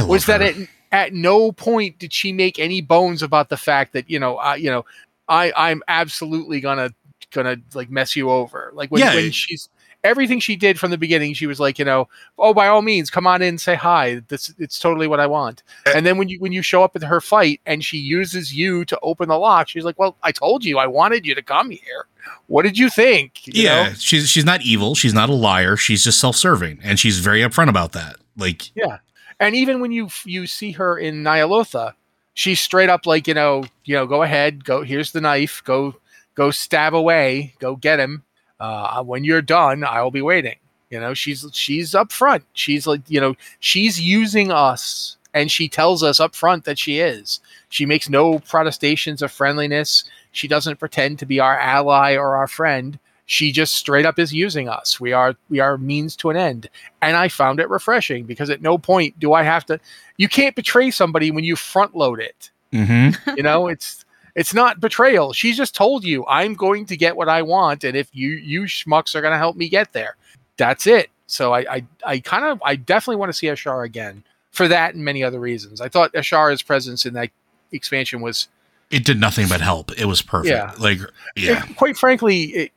was 0.07 0.25
that 0.27 0.41
at 0.41 0.55
at 0.91 1.13
no 1.13 1.51
point 1.51 1.97
did 1.99 2.11
she 2.13 2.31
make 2.33 2.59
any 2.59 2.81
bones 2.81 3.23
about 3.23 3.49
the 3.49 3.57
fact 3.57 3.93
that 3.93 4.09
you 4.09 4.19
know 4.19 4.37
I 4.37 4.55
you 4.55 4.69
know 4.69 4.85
I 5.27 5.51
I'm 5.55 5.81
absolutely 5.87 6.59
gonna 6.61 6.91
gonna 7.31 7.57
like 7.73 7.89
mess 7.89 8.15
you 8.15 8.29
over 8.29 8.71
like 8.73 8.91
when, 8.91 9.01
Yeah. 9.01 9.15
when 9.15 9.31
she's 9.31 9.69
everything 10.03 10.39
she 10.39 10.55
did 10.55 10.79
from 10.79 10.91
the 10.91 10.97
beginning 10.97 11.33
she 11.33 11.47
was 11.47 11.59
like 11.59 11.77
you 11.77 11.85
know 11.85 12.07
oh 12.39 12.53
by 12.53 12.67
all 12.67 12.81
means 12.81 13.09
come 13.09 13.27
on 13.27 13.41
in 13.41 13.57
say 13.57 13.75
hi 13.75 14.21
this 14.29 14.53
it's 14.57 14.79
totally 14.79 15.07
what 15.07 15.19
I 15.19 15.27
want 15.27 15.63
and 15.93 16.05
then 16.05 16.17
when 16.17 16.27
you 16.29 16.39
when 16.39 16.51
you 16.51 16.61
show 16.61 16.83
up 16.83 16.95
at 16.95 17.03
her 17.03 17.21
fight 17.21 17.61
and 17.65 17.83
she 17.83 17.97
uses 17.97 18.53
you 18.53 18.83
to 18.85 18.97
open 19.03 19.29
the 19.29 19.37
lock 19.37 19.67
she's 19.67 19.83
like 19.83 19.99
well 19.99 20.17
I 20.23 20.31
told 20.31 20.65
you 20.65 20.79
I 20.79 20.87
wanted 20.87 21.25
you 21.25 21.35
to 21.35 21.41
come 21.43 21.69
here 21.69 22.07
what 22.47 22.63
did 22.63 22.77
you 22.77 22.89
think 22.89 23.47
You 23.47 23.63
yeah, 23.63 23.89
know? 23.89 23.93
she's 23.93 24.29
she's 24.29 24.45
not 24.45 24.61
evil. 24.61 24.95
She's 24.95 25.13
not 25.13 25.29
a 25.29 25.33
liar. 25.33 25.75
She's 25.77 26.03
just 26.03 26.19
self-serving, 26.19 26.79
and 26.83 26.99
she's 26.99 27.19
very 27.19 27.41
upfront 27.41 27.69
about 27.69 27.93
that. 27.93 28.17
Like, 28.37 28.75
yeah. 28.75 28.97
And 29.39 29.55
even 29.55 29.81
when 29.81 29.91
you 29.91 30.09
you 30.25 30.47
see 30.47 30.71
her 30.73 30.97
in 30.97 31.23
Ny'alotha, 31.23 31.93
she's 32.33 32.59
straight 32.59 32.89
up 32.89 33.05
like 33.05 33.27
you 33.27 33.33
know 33.33 33.63
you 33.85 33.95
know 33.95 34.05
go 34.05 34.23
ahead 34.23 34.63
go 34.63 34.83
here's 34.83 35.11
the 35.11 35.21
knife 35.21 35.61
go 35.65 35.95
go 36.35 36.51
stab 36.51 36.93
away 36.93 37.53
go 37.59 37.75
get 37.75 37.99
him. 37.99 38.23
Uh, 38.61 39.03
when 39.03 39.23
you're 39.25 39.41
done, 39.41 39.83
I 39.83 40.01
will 40.03 40.11
be 40.11 40.21
waiting. 40.21 40.57
You 40.91 40.99
know 40.99 41.13
she's 41.13 41.45
she's 41.53 41.95
up 41.95 42.11
front. 42.11 42.43
She's 42.53 42.85
like 42.85 43.01
you 43.07 43.19
know 43.19 43.35
she's 43.59 43.99
using 43.99 44.51
us, 44.51 45.17
and 45.33 45.49
she 45.51 45.67
tells 45.69 46.03
us 46.03 46.19
up 46.19 46.35
front 46.35 46.65
that 46.65 46.77
she 46.77 46.99
is. 46.99 47.39
She 47.69 47.85
makes 47.85 48.09
no 48.09 48.39
protestations 48.39 49.21
of 49.21 49.31
friendliness. 49.31 50.03
She 50.33 50.47
doesn't 50.47 50.79
pretend 50.79 51.19
to 51.19 51.25
be 51.25 51.39
our 51.39 51.57
ally 51.57 52.15
or 52.15 52.35
our 52.35 52.47
friend. 52.47 52.99
She 53.25 53.53
just 53.53 53.73
straight 53.75 54.05
up 54.05 54.19
is 54.19 54.33
using 54.33 54.67
us. 54.67 54.99
We 54.99 55.13
are 55.13 55.35
we 55.49 55.59
are 55.61 55.77
means 55.77 56.15
to 56.17 56.29
an 56.29 56.37
end 56.37 56.69
and 57.01 57.15
I 57.15 57.29
found 57.29 57.61
it 57.61 57.69
refreshing 57.69 58.25
because 58.25 58.49
at 58.49 58.61
no 58.61 58.77
point 58.77 59.17
do 59.19 59.33
I 59.33 59.43
have 59.43 59.65
to. 59.67 59.79
You 60.17 60.27
can't 60.27 60.55
betray 60.55 60.91
somebody 60.91 61.31
when 61.31 61.45
you 61.45 61.55
front 61.55 61.95
load 61.95 62.19
it. 62.19 62.51
mhm. 62.73 63.17
You 63.37 63.43
know, 63.43 63.67
it's 63.67 64.00
it's 64.35 64.53
not 64.53 64.79
betrayal. 64.79 65.33
She 65.33 65.53
just 65.53 65.75
told 65.75 66.03
you 66.03 66.25
I'm 66.27 66.53
going 66.53 66.85
to 66.87 66.97
get 66.97 67.15
what 67.15 67.29
I 67.29 67.41
want, 67.41 67.83
and 67.83 67.95
if 67.97 68.09
you 68.13 68.29
you 68.31 68.63
schmucks 68.63 69.15
are 69.15 69.21
going 69.21 69.31
to 69.33 69.37
help 69.37 69.55
me 69.55 69.69
get 69.69 69.93
there, 69.93 70.15
that's 70.57 70.87
it. 70.87 71.09
So 71.27 71.53
I 71.53 71.59
I, 71.75 71.85
I 72.05 72.19
kind 72.19 72.45
of 72.45 72.61
I 72.63 72.75
definitely 72.75 73.17
want 73.17 73.29
to 73.31 73.37
see 73.37 73.47
Ashar 73.47 73.83
again 73.83 74.23
for 74.51 74.67
that 74.67 74.95
and 74.95 75.03
many 75.05 75.23
other 75.23 75.39
reasons. 75.39 75.79
I 75.81 75.87
thought 75.89 76.11
Ashar's 76.15 76.61
presence 76.61 77.05
in 77.05 77.13
that 77.13 77.29
expansion 77.71 78.21
was 78.21 78.47
it 78.89 79.05
did 79.05 79.19
nothing 79.19 79.47
but 79.47 79.61
help. 79.61 79.91
It 79.97 80.05
was 80.05 80.21
perfect. 80.21 80.51
Yeah. 80.53 80.73
Like, 80.77 80.99
yeah, 81.37 81.63
it- 81.69 81.75
quite 81.77 81.95
frankly, 81.97 82.43
it, 82.43 82.71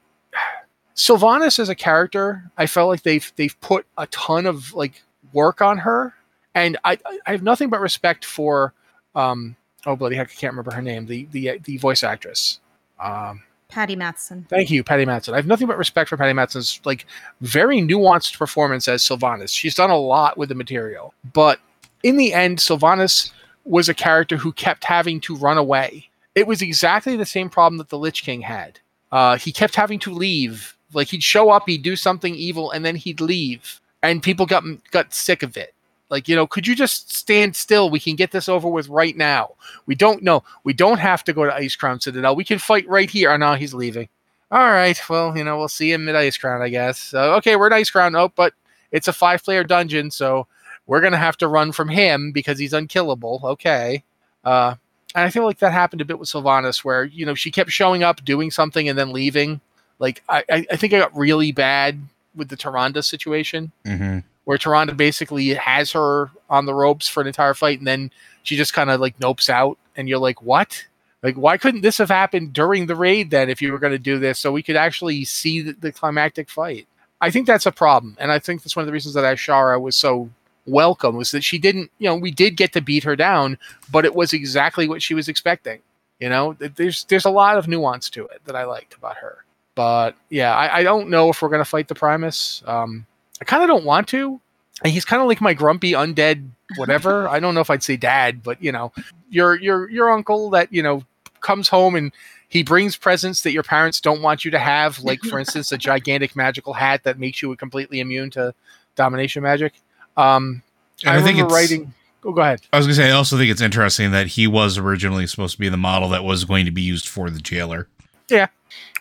Sylvanas 0.94 1.58
as 1.58 1.68
a 1.68 1.75
character, 1.75 2.49
I 2.56 2.66
felt 2.66 2.88
like 2.88 3.02
they've 3.02 3.32
they've 3.37 3.58
put 3.61 3.87
a 3.99 4.06
ton 4.08 4.46
of 4.46 4.73
like 4.75 5.02
work 5.32 5.61
on 5.61 5.78
her, 5.78 6.14
and 6.54 6.78
I 6.84 6.99
I 7.26 7.32
have 7.32 7.42
nothing 7.42 7.68
but 7.68 7.80
respect 7.80 8.25
for, 8.25 8.73
um, 9.16 9.56
oh 9.86 9.97
bloody 9.97 10.16
heck, 10.16 10.30
I 10.30 10.34
can't 10.34 10.52
remember 10.52 10.73
her 10.73 10.82
name, 10.82 11.06
the 11.06 11.26
the 11.32 11.58
the 11.64 11.76
voice 11.78 12.02
actress. 12.02 12.60
Um, 13.00 13.42
Patty 13.68 13.97
Mattson. 13.97 14.49
thank 14.49 14.70
you, 14.70 14.84
Patty 14.84 15.04
Mattson. 15.04 15.32
I 15.32 15.36
have 15.36 15.47
nothing 15.47 15.66
but 15.66 15.78
respect 15.78 16.08
for 16.08 16.16
Patty 16.16 16.32
Mattson's 16.32 16.80
like 16.84 17.06
very 17.40 17.80
nuanced 17.80 18.38
performance 18.38 18.86
as 18.88 19.02
Sylvanas. 19.02 19.50
She's 19.50 19.75
done 19.75 19.90
a 19.90 19.99
lot 19.99 20.38
with 20.38 20.49
the 20.49 20.54
material, 20.54 21.12
but 21.32 21.58
in 22.02 22.16
the 22.16 22.32
end, 22.32 22.58
Sylvanas 22.58 23.32
was 23.64 23.88
a 23.88 23.94
character 23.94 24.36
who 24.36 24.52
kept 24.52 24.84
having 24.84 25.20
to 25.23 25.34
run 25.34 25.58
away. 25.58 26.08
It 26.34 26.47
was 26.47 26.62
exactly 26.62 27.16
the 27.16 27.26
same 27.26 27.49
problem 27.49 27.78
that 27.78 27.88
the 27.88 27.99
Lich 27.99 28.23
King 28.23 28.42
had. 28.42 28.78
Uh, 29.10 29.36
he 29.36 29.52
kept 29.52 29.75
having 29.75 29.99
to 30.00 30.12
leave. 30.12 30.76
Like 30.92 31.08
he'd 31.08 31.23
show 31.23 31.50
up, 31.50 31.64
he'd 31.66 31.82
do 31.82 31.97
something 31.97 32.34
evil, 32.34 32.70
and 32.70 32.84
then 32.84 32.94
he'd 32.94 33.20
leave, 33.20 33.80
and 34.02 34.23
people 34.23 34.47
got 34.47 34.62
got 34.90 35.12
sick 35.12 35.42
of 35.42 35.56
it. 35.56 35.74
Like 36.10 36.28
you 36.28 36.36
know, 36.36 36.47
could 36.47 36.67
you 36.67 36.75
just 36.75 37.14
stand 37.14 37.56
still? 37.56 37.90
We 37.90 38.00
can 38.00 38.17
get 38.17 38.30
this 38.30 38.49
over 38.49 38.69
with 38.69 38.88
right 38.88 39.17
now. 39.17 39.54
We 39.86 39.95
don't 39.95 40.23
know. 40.23 40.45
We 40.62 40.73
don't 40.73 40.99
have 40.99 41.25
to 41.25 41.32
go 41.32 41.45
to 41.45 41.50
Icecrown 41.50 42.02
Citadel. 42.02 42.36
We 42.36 42.45
can 42.45 42.58
fight 42.58 42.88
right 42.88 43.10
here. 43.10 43.30
Oh 43.30 43.36
no, 43.36 43.54
he's 43.54 43.75
leaving. 43.75 44.08
All 44.50 44.60
right. 44.60 45.00
Well, 45.08 45.36
you 45.36 45.43
know, 45.43 45.58
we'll 45.58 45.69
see 45.69 45.90
him 45.90 46.08
at 46.08 46.14
Icecrown, 46.14 46.60
I 46.60 46.69
guess. 46.69 47.12
Okay, 47.14 47.56
we're 47.56 47.67
at 47.67 47.73
Icecrown. 47.73 48.17
Oh, 48.17 48.30
but 48.34 48.52
it's 48.93 49.08
a 49.08 49.12
five 49.12 49.43
player 49.43 49.64
dungeon, 49.64 50.10
so 50.10 50.47
we're 50.86 51.00
gonna 51.00 51.17
have 51.17 51.38
to 51.38 51.49
run 51.49 51.73
from 51.73 51.88
him 51.88 52.32
because 52.32 52.58
he's 52.58 52.73
unkillable. 52.73 53.40
Okay. 53.43 54.04
Uh, 54.45 54.75
and 55.14 55.25
I 55.25 55.30
feel 55.30 55.45
like 55.45 55.58
that 55.60 55.73
happened 55.73 56.02
a 56.02 56.04
bit 56.04 56.19
with 56.19 56.28
Sylvanas, 56.28 56.84
where 56.84 57.04
you 57.04 57.25
know 57.25 57.34
she 57.34 57.50
kept 57.50 57.71
showing 57.71 58.02
up, 58.02 58.25
doing 58.25 58.50
something, 58.50 58.88
and 58.88 58.99
then 58.99 59.12
leaving. 59.12 59.60
Like 59.99 60.23
I, 60.28 60.45
I 60.50 60.76
think 60.76 60.93
I 60.93 60.99
got 60.99 61.17
really 61.17 61.52
bad 61.52 62.00
with 62.34 62.49
the 62.49 62.56
Tyrande 62.56 63.02
situation, 63.04 63.73
hmm 63.86 64.19
where 64.45 64.59
Tyrande 64.59 64.97
basically 64.97 65.54
has 65.54 65.93
her 65.93 66.30
on 66.50 66.67
the 66.67 66.75
ropes 66.75 67.09
for 67.09 67.21
an 67.21 67.26
entire 67.26 67.54
fight, 67.54 67.78
and 67.78 67.87
then 67.87 68.11
she 68.43 68.57
just 68.57 68.75
kind 68.75 68.91
of 68.91 69.00
like 69.00 69.19
nopes 69.19 69.49
out, 69.49 69.78
and 69.97 70.09
you're 70.09 70.19
like, 70.19 70.43
what? 70.43 70.85
Like, 71.23 71.37
why 71.37 71.57
couldn't 71.57 71.80
this 71.80 71.97
have 71.99 72.11
happened 72.11 72.52
during 72.52 72.85
the 72.87 72.95
raid 72.95 73.30
then 73.30 73.49
if 73.49 73.63
you 73.63 73.73
were 73.73 73.78
going 73.78 73.95
to 73.95 73.99
do 73.99 74.19
this 74.19 74.39
so 74.39 74.52
we 74.52 74.63
could 74.63 74.76
actually 74.76 75.25
see 75.25 75.63
the, 75.63 75.73
the 75.73 75.91
climactic 75.91 76.50
fight? 76.50 76.87
I 77.23 77.30
think 77.30 77.47
that's 77.47 77.65
a 77.65 77.73
problem. 77.73 78.15
And 78.21 78.30
I 78.30 78.39
think 78.39 78.63
that's 78.63 78.76
one 78.76 78.83
of 78.83 78.87
the 78.87 78.93
reasons 78.93 79.15
that 79.15 79.25
Azshara 79.25 79.80
was 79.80 79.97
so 79.97 80.28
welcome 80.67 81.17
was 81.17 81.30
that 81.30 81.43
she 81.43 81.59
didn't, 81.59 81.91
you 81.99 82.07
know, 82.07 82.17
we 82.17 82.30
did 82.30 82.59
get 82.59 82.75
to 82.75 82.83
beat 82.83 83.04
her 83.04 83.17
down, 83.17 83.57
but 83.91 84.04
it 84.04 84.15
was 84.15 84.35
exactly 84.35 84.87
what 84.87 85.02
she 85.02 85.15
was 85.15 85.28
expecting. 85.28 85.80
You 86.21 86.28
know, 86.28 86.54
there's 86.59 87.04
there's 87.04 87.25
a 87.25 87.30
lot 87.30 87.57
of 87.57 87.69
nuance 87.69 88.11
to 88.11 88.26
it 88.26 88.43
that 88.45 88.54
I 88.54 88.65
liked 88.65 88.95
about 88.95 89.17
her. 89.17 89.45
But 89.75 90.17
yeah, 90.30 90.54
I, 90.54 90.78
I 90.78 90.83
don't 90.83 91.09
know 91.09 91.30
if 91.30 91.43
we're 91.43 91.49
gonna 91.49 91.65
fight 91.65 91.89
the 91.89 91.95
Primus. 91.95 92.63
Um, 92.67 93.07
I 93.45 93.47
kind 93.47 93.63
of 93.63 93.69
don't 93.69 93.85
want 93.85 94.09
to. 94.09 94.41
And 94.83 94.91
he's 94.91 95.04
kind 95.04 95.21
of 95.21 95.28
like 95.28 95.43
my 95.43 95.52
grumpy 95.52 95.93
undead 95.93 96.49
whatever. 96.76 97.28
I 97.35 97.41
don't 97.41 97.54
know 97.54 97.61
if 97.61 97.69
I'd 97.69 97.83
say 97.83 97.99
dad, 97.99 98.43
but 98.43 98.63
you 98.63 98.73
know, 98.73 98.91
your 99.28 99.54
your 99.61 99.91
your 99.91 100.11
uncle 100.11 100.49
that 100.50 100.73
you 100.73 100.83
know 100.83 101.04
comes 101.41 101.69
home 101.69 101.95
and 101.95 102.11
he 102.49 102.63
brings 102.63 102.97
presents 102.97 103.43
that 103.43 103.52
your 103.52 103.63
parents 103.63 104.00
don't 104.00 104.23
want 104.23 104.47
you 104.47 104.50
to 104.52 104.59
have, 104.59 104.99
like 105.00 105.21
for 105.21 105.39
instance, 105.41 105.73
a 105.73 105.76
gigantic 105.76 106.35
magical 106.35 106.73
hat 106.73 107.04
that 107.04 107.19
makes 107.19 107.43
you 107.43 107.54
completely 107.57 108.00
immune 108.00 108.30
to 108.30 108.54
domination 108.97 109.43
magic. 109.43 109.75
Um, 110.17 110.63
I, 111.04 111.19
I, 111.19 111.23
think 111.23 111.39
it's. 111.39 111.52
writing. 111.52 111.93
Oh, 112.25 112.33
go 112.33 112.41
ahead. 112.41 112.63
I 112.73 112.78
was 112.78 112.87
gonna 112.87 112.95
say. 112.95 113.11
I 113.11 113.13
also 113.13 113.37
think 113.37 113.50
it's 113.50 113.61
interesting 113.61 114.11
that 114.13 114.28
he 114.28 114.47
was 114.47 114.78
originally 114.78 115.26
supposed 115.26 115.52
to 115.57 115.61
be 115.61 115.69
the 115.69 115.76
model 115.76 116.09
that 116.09 116.25
was 116.25 116.47
going 116.47 116.65
to 116.65 116.73
be 116.73 116.80
used 116.80 117.09
for 117.09 117.28
the 117.28 117.41
jailer. 117.41 117.89
Yeah, 118.30 118.47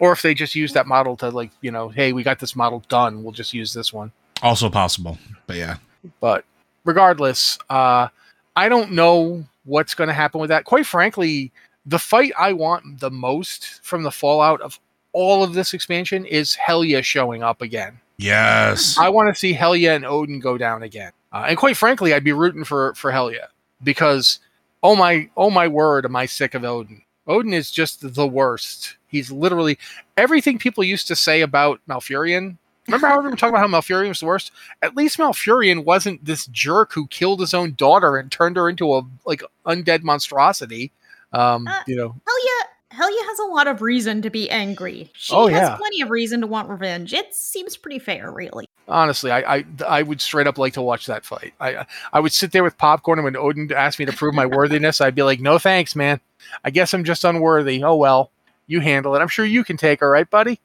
or 0.01 0.11
if 0.11 0.21
they 0.21 0.33
just 0.33 0.53
use 0.53 0.73
that 0.73 0.85
model 0.85 1.15
to 1.17 1.29
like, 1.29 1.51
you 1.61 1.71
know, 1.71 1.87
hey, 1.87 2.11
we 2.11 2.23
got 2.23 2.39
this 2.39 2.57
model 2.57 2.83
done. 2.89 3.23
We'll 3.23 3.31
just 3.31 3.53
use 3.53 3.73
this 3.73 3.93
one. 3.93 4.11
Also 4.43 4.69
possible, 4.69 5.17
but 5.47 5.55
yeah. 5.55 5.77
But 6.19 6.45
regardless, 6.83 7.57
uh, 7.69 8.09
I 8.55 8.69
don't 8.69 8.91
know 8.91 9.45
what's 9.63 9.95
going 9.95 10.09
to 10.09 10.13
happen 10.13 10.41
with 10.41 10.49
that. 10.49 10.65
Quite 10.65 10.85
frankly, 10.85 11.51
the 11.85 11.97
fight 11.97 12.33
I 12.37 12.53
want 12.53 12.99
the 12.99 13.09
most 13.09 13.83
from 13.83 14.03
the 14.03 14.11
fallout 14.11 14.61
of 14.61 14.79
all 15.13 15.43
of 15.43 15.53
this 15.53 15.73
expansion 15.73 16.25
is 16.25 16.55
Helya 16.55 17.03
showing 17.03 17.41
up 17.41 17.61
again. 17.61 17.99
Yes. 18.17 18.97
I 18.97 19.09
want 19.09 19.33
to 19.33 19.39
see 19.39 19.53
Helya 19.53 19.95
and 19.95 20.05
Odin 20.05 20.39
go 20.39 20.57
down 20.57 20.83
again. 20.83 21.11
Uh, 21.31 21.45
and 21.47 21.57
quite 21.57 21.77
frankly, 21.77 22.13
I'd 22.13 22.23
be 22.23 22.33
rooting 22.33 22.63
for 22.63 22.93
for 22.95 23.11
Helya 23.11 23.47
because 23.81 24.39
oh 24.83 24.95
my 24.95 25.29
oh 25.35 25.49
my 25.49 25.67
word, 25.67 26.05
am 26.05 26.15
I 26.15 26.25
sick 26.25 26.53
of 26.53 26.63
Odin? 26.63 27.01
Odin 27.27 27.53
is 27.53 27.71
just 27.71 28.13
the 28.13 28.27
worst. 28.27 28.97
He's 29.07 29.31
literally 29.31 29.79
everything 30.17 30.59
people 30.59 30.83
used 30.83 31.07
to 31.07 31.15
say 31.15 31.41
about 31.41 31.79
Malfurion. 31.87 32.57
Remember 32.87 33.07
how 33.07 33.17
everyone 33.17 33.37
talking 33.37 33.55
about 33.55 33.69
how 33.69 33.79
Malfurion 33.79 34.09
was 34.09 34.19
the 34.19 34.25
worst? 34.25 34.51
At 34.81 34.95
least 34.95 35.17
Malfurion 35.17 35.85
wasn't 35.85 36.25
this 36.25 36.45
jerk 36.47 36.93
who 36.93 37.07
killed 37.07 37.39
his 37.39 37.53
own 37.53 37.75
daughter 37.75 38.17
and 38.17 38.31
turned 38.31 38.57
her 38.57 38.67
into 38.69 38.93
a 38.93 39.01
like 39.25 39.41
undead 39.65 40.03
monstrosity. 40.03 40.91
Um, 41.31 41.65
Uh, 41.67 41.79
you 41.87 41.95
know, 41.95 42.09
Helia 42.09 42.97
Helya 42.97 43.25
has 43.25 43.39
a 43.39 43.45
lot 43.45 43.67
of 43.67 43.81
reason 43.81 44.21
to 44.21 44.29
be 44.29 44.49
angry. 44.51 45.09
She 45.15 45.33
Oh, 45.33 45.47
has 45.47 45.59
yeah. 45.69 45.75
plenty 45.77 46.01
of 46.01 46.09
reason 46.11 46.41
to 46.41 46.47
want 46.47 46.69
revenge. 46.69 47.11
It 47.13 47.33
seems 47.33 47.75
pretty 47.77 47.97
fair, 47.99 48.31
really. 48.31 48.65
honestly, 48.87 49.31
I, 49.31 49.55
I 49.55 49.65
I 49.87 50.03
would 50.03 50.19
straight 50.21 50.45
up 50.45 50.57
like 50.57 50.73
to 50.73 50.81
watch 50.81 51.05
that 51.07 51.23
fight. 51.25 51.53
I 51.61 51.85
I 52.11 52.19
would 52.19 52.33
sit 52.33 52.51
there 52.51 52.63
with 52.63 52.77
popcorn, 52.77 53.17
and 53.17 53.23
when 53.23 53.37
Odin 53.37 53.71
asked 53.71 53.97
me 53.97 54.05
to 54.05 54.11
prove 54.13 54.35
my 54.35 54.45
worthiness, 54.45 54.99
I'd 55.01 55.15
be 55.15 55.23
like, 55.23 55.39
"No 55.39 55.57
thanks, 55.57 55.95
man. 55.95 56.19
I 56.65 56.69
guess 56.69 56.93
I'm 56.93 57.05
just 57.05 57.23
unworthy. 57.23 57.81
Oh 57.81 57.95
well, 57.95 58.29
you 58.67 58.81
handle 58.81 59.15
it. 59.15 59.19
I'm 59.21 59.27
sure 59.29 59.45
you 59.45 59.63
can 59.63 59.77
take 59.77 60.01
her, 60.01 60.09
right, 60.11 60.29
buddy?" 60.29 60.59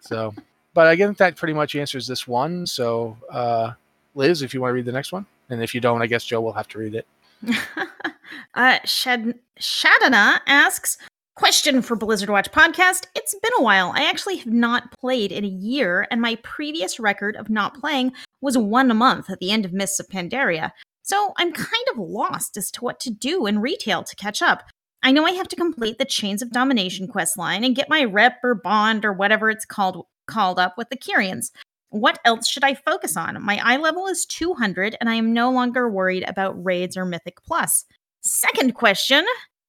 So, 0.00 0.34
but 0.74 0.86
I 0.86 0.96
think 0.96 1.16
that 1.18 1.36
pretty 1.36 1.54
much 1.54 1.74
answers 1.74 2.06
this 2.06 2.28
one. 2.28 2.66
So, 2.66 3.16
uh, 3.30 3.72
Liz, 4.14 4.42
if 4.42 4.52
you 4.52 4.60
want 4.60 4.70
to 4.70 4.74
read 4.74 4.84
the 4.84 4.92
next 4.92 5.12
one, 5.12 5.26
and 5.48 5.62
if 5.62 5.74
you 5.74 5.80
don't, 5.80 6.02
I 6.02 6.06
guess 6.06 6.24
Joe 6.24 6.40
will 6.40 6.52
have 6.52 6.68
to 6.68 6.78
read 6.78 6.94
it. 6.94 7.06
uh, 8.54 8.78
Shad- 8.84 9.38
Shadana 9.58 10.40
asks, 10.46 10.98
Question 11.36 11.82
for 11.82 11.96
Blizzard 11.96 12.30
Watch 12.30 12.52
podcast. 12.52 13.06
It's 13.16 13.34
been 13.34 13.50
a 13.58 13.62
while. 13.62 13.92
I 13.92 14.08
actually 14.08 14.36
have 14.36 14.52
not 14.52 14.92
played 15.00 15.32
in 15.32 15.44
a 15.44 15.48
year, 15.48 16.06
and 16.08 16.20
my 16.20 16.36
previous 16.44 17.00
record 17.00 17.34
of 17.34 17.50
not 17.50 17.80
playing 17.80 18.12
was 18.40 18.56
one 18.56 18.96
month 18.96 19.28
at 19.28 19.40
the 19.40 19.50
end 19.50 19.64
of 19.64 19.72
Mists 19.72 19.98
of 19.98 20.08
Pandaria. 20.08 20.70
So 21.02 21.32
I'm 21.36 21.52
kind 21.52 21.88
of 21.90 21.98
lost 21.98 22.56
as 22.56 22.70
to 22.72 22.84
what 22.84 23.00
to 23.00 23.10
do 23.10 23.46
in 23.46 23.60
retail 23.60 24.04
to 24.04 24.14
catch 24.14 24.42
up. 24.42 24.62
I 25.02 25.10
know 25.10 25.26
I 25.26 25.32
have 25.32 25.48
to 25.48 25.56
complete 25.56 25.98
the 25.98 26.04
Chains 26.04 26.40
of 26.40 26.52
Domination 26.52 27.08
quest 27.08 27.36
line 27.36 27.64
and 27.64 27.74
get 27.74 27.90
my 27.90 28.04
rep 28.04 28.38
or 28.44 28.54
bond 28.54 29.04
or 29.04 29.12
whatever 29.12 29.50
it's 29.50 29.66
called 29.66 30.06
called 30.26 30.58
up 30.58 30.74
with 30.76 30.88
the 30.90 30.96
Kyrians. 30.96 31.50
What 31.90 32.18
else 32.24 32.48
should 32.48 32.64
I 32.64 32.74
focus 32.74 33.16
on? 33.16 33.40
My 33.42 33.60
eye 33.62 33.76
level 33.76 34.08
is 34.08 34.26
200 34.26 34.96
and 35.00 35.08
I 35.08 35.14
am 35.14 35.32
no 35.32 35.50
longer 35.50 35.88
worried 35.88 36.24
about 36.26 36.62
raids 36.64 36.96
or 36.96 37.04
mythic 37.04 37.42
plus. 37.44 37.84
Second 38.22 38.74
question, 38.74 39.24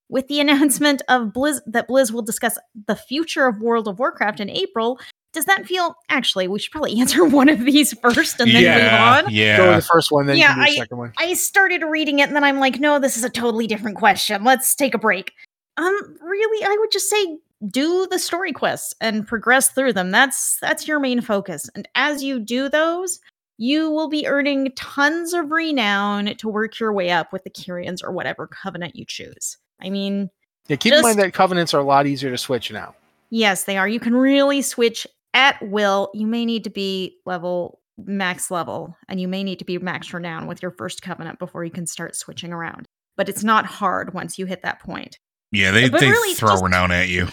with 0.08 0.28
the 0.28 0.40
announcement 0.40 1.02
of 1.08 1.28
Blizz 1.28 1.60
that 1.66 1.88
Blizz 1.88 2.10
will 2.10 2.22
discuss 2.22 2.58
the 2.86 2.96
future 2.96 3.46
of 3.46 3.60
World 3.60 3.88
of 3.88 3.98
Warcraft 3.98 4.40
in 4.40 4.50
April, 4.50 4.98
does 5.32 5.44
that 5.44 5.66
feel 5.66 5.94
actually 6.08 6.48
we 6.48 6.58
should 6.58 6.72
probably 6.72 6.98
answer 7.00 7.24
one 7.24 7.48
of 7.48 7.60
these 7.64 7.92
first 8.00 8.40
and 8.40 8.50
then 8.50 8.62
yeah, 8.62 9.18
move 9.18 9.26
on? 9.26 9.32
yeah. 9.32 9.56
Go 9.58 9.68
with 9.68 9.84
the 9.84 9.88
first 9.92 10.10
one, 10.10 10.26
then 10.26 10.36
Yeah, 10.36 10.50
you 10.50 10.54
can 10.54 10.64
do 10.64 10.70
the 10.70 10.76
second 10.78 10.98
one. 10.98 11.12
I 11.18 11.34
started 11.34 11.82
reading 11.82 12.18
it 12.18 12.24
and 12.24 12.34
then 12.34 12.44
I'm 12.44 12.58
like, 12.58 12.80
no, 12.80 12.98
this 12.98 13.16
is 13.16 13.24
a 13.24 13.30
totally 13.30 13.66
different 13.66 13.98
question. 13.98 14.42
Let's 14.44 14.74
take 14.74 14.94
a 14.94 14.98
break. 14.98 15.32
Um, 15.76 16.16
really, 16.22 16.64
I 16.64 16.76
would 16.80 16.90
just 16.90 17.10
say 17.10 17.36
do 17.68 18.06
the 18.10 18.18
story 18.18 18.52
quests 18.52 18.94
and 19.00 19.26
progress 19.26 19.68
through 19.70 19.92
them. 19.92 20.10
That's 20.10 20.58
that's 20.60 20.86
your 20.86 21.00
main 21.00 21.20
focus. 21.20 21.68
And 21.74 21.88
as 21.94 22.22
you 22.22 22.38
do 22.38 22.68
those, 22.68 23.20
you 23.58 23.90
will 23.90 24.08
be 24.08 24.26
earning 24.26 24.72
tons 24.76 25.32
of 25.32 25.50
renown 25.50 26.36
to 26.36 26.48
work 26.48 26.78
your 26.78 26.92
way 26.92 27.10
up 27.10 27.32
with 27.32 27.44
the 27.44 27.50
Kyrians 27.50 28.04
or 28.04 28.12
whatever 28.12 28.46
covenant 28.46 28.96
you 28.96 29.04
choose. 29.06 29.56
I 29.80 29.90
mean, 29.90 30.30
Yeah, 30.68 30.76
keep 30.76 30.92
in 30.92 31.02
mind 31.02 31.18
that 31.18 31.32
covenants 31.32 31.72
are 31.72 31.80
a 31.80 31.84
lot 31.84 32.06
easier 32.06 32.30
to 32.30 32.38
switch 32.38 32.70
now. 32.70 32.94
Yes, 33.30 33.64
they 33.64 33.76
are. 33.76 33.88
You 33.88 34.00
can 34.00 34.14
really 34.14 34.62
switch 34.62 35.06
at 35.34 35.56
will. 35.68 36.10
You 36.14 36.26
may 36.26 36.44
need 36.44 36.64
to 36.64 36.70
be 36.70 37.16
level 37.24 37.80
max 37.98 38.50
level, 38.50 38.96
and 39.08 39.20
you 39.20 39.26
may 39.26 39.42
need 39.42 39.58
to 39.58 39.64
be 39.64 39.78
max 39.78 40.12
renown 40.12 40.46
with 40.46 40.60
your 40.60 40.70
first 40.70 41.00
covenant 41.02 41.38
before 41.38 41.64
you 41.64 41.70
can 41.70 41.86
start 41.86 42.14
switching 42.14 42.52
around. 42.52 42.86
But 43.16 43.30
it's 43.30 43.42
not 43.44 43.64
hard 43.64 44.12
once 44.12 44.38
you 44.38 44.44
hit 44.44 44.62
that 44.62 44.80
point. 44.80 45.18
Yeah, 45.56 45.70
they, 45.70 45.88
But 45.88 46.00
they 46.00 46.10
really, 46.10 46.34
throw 46.34 46.50
just- 46.50 46.64
renown 46.64 46.90
at 46.92 47.08
you. 47.08 47.28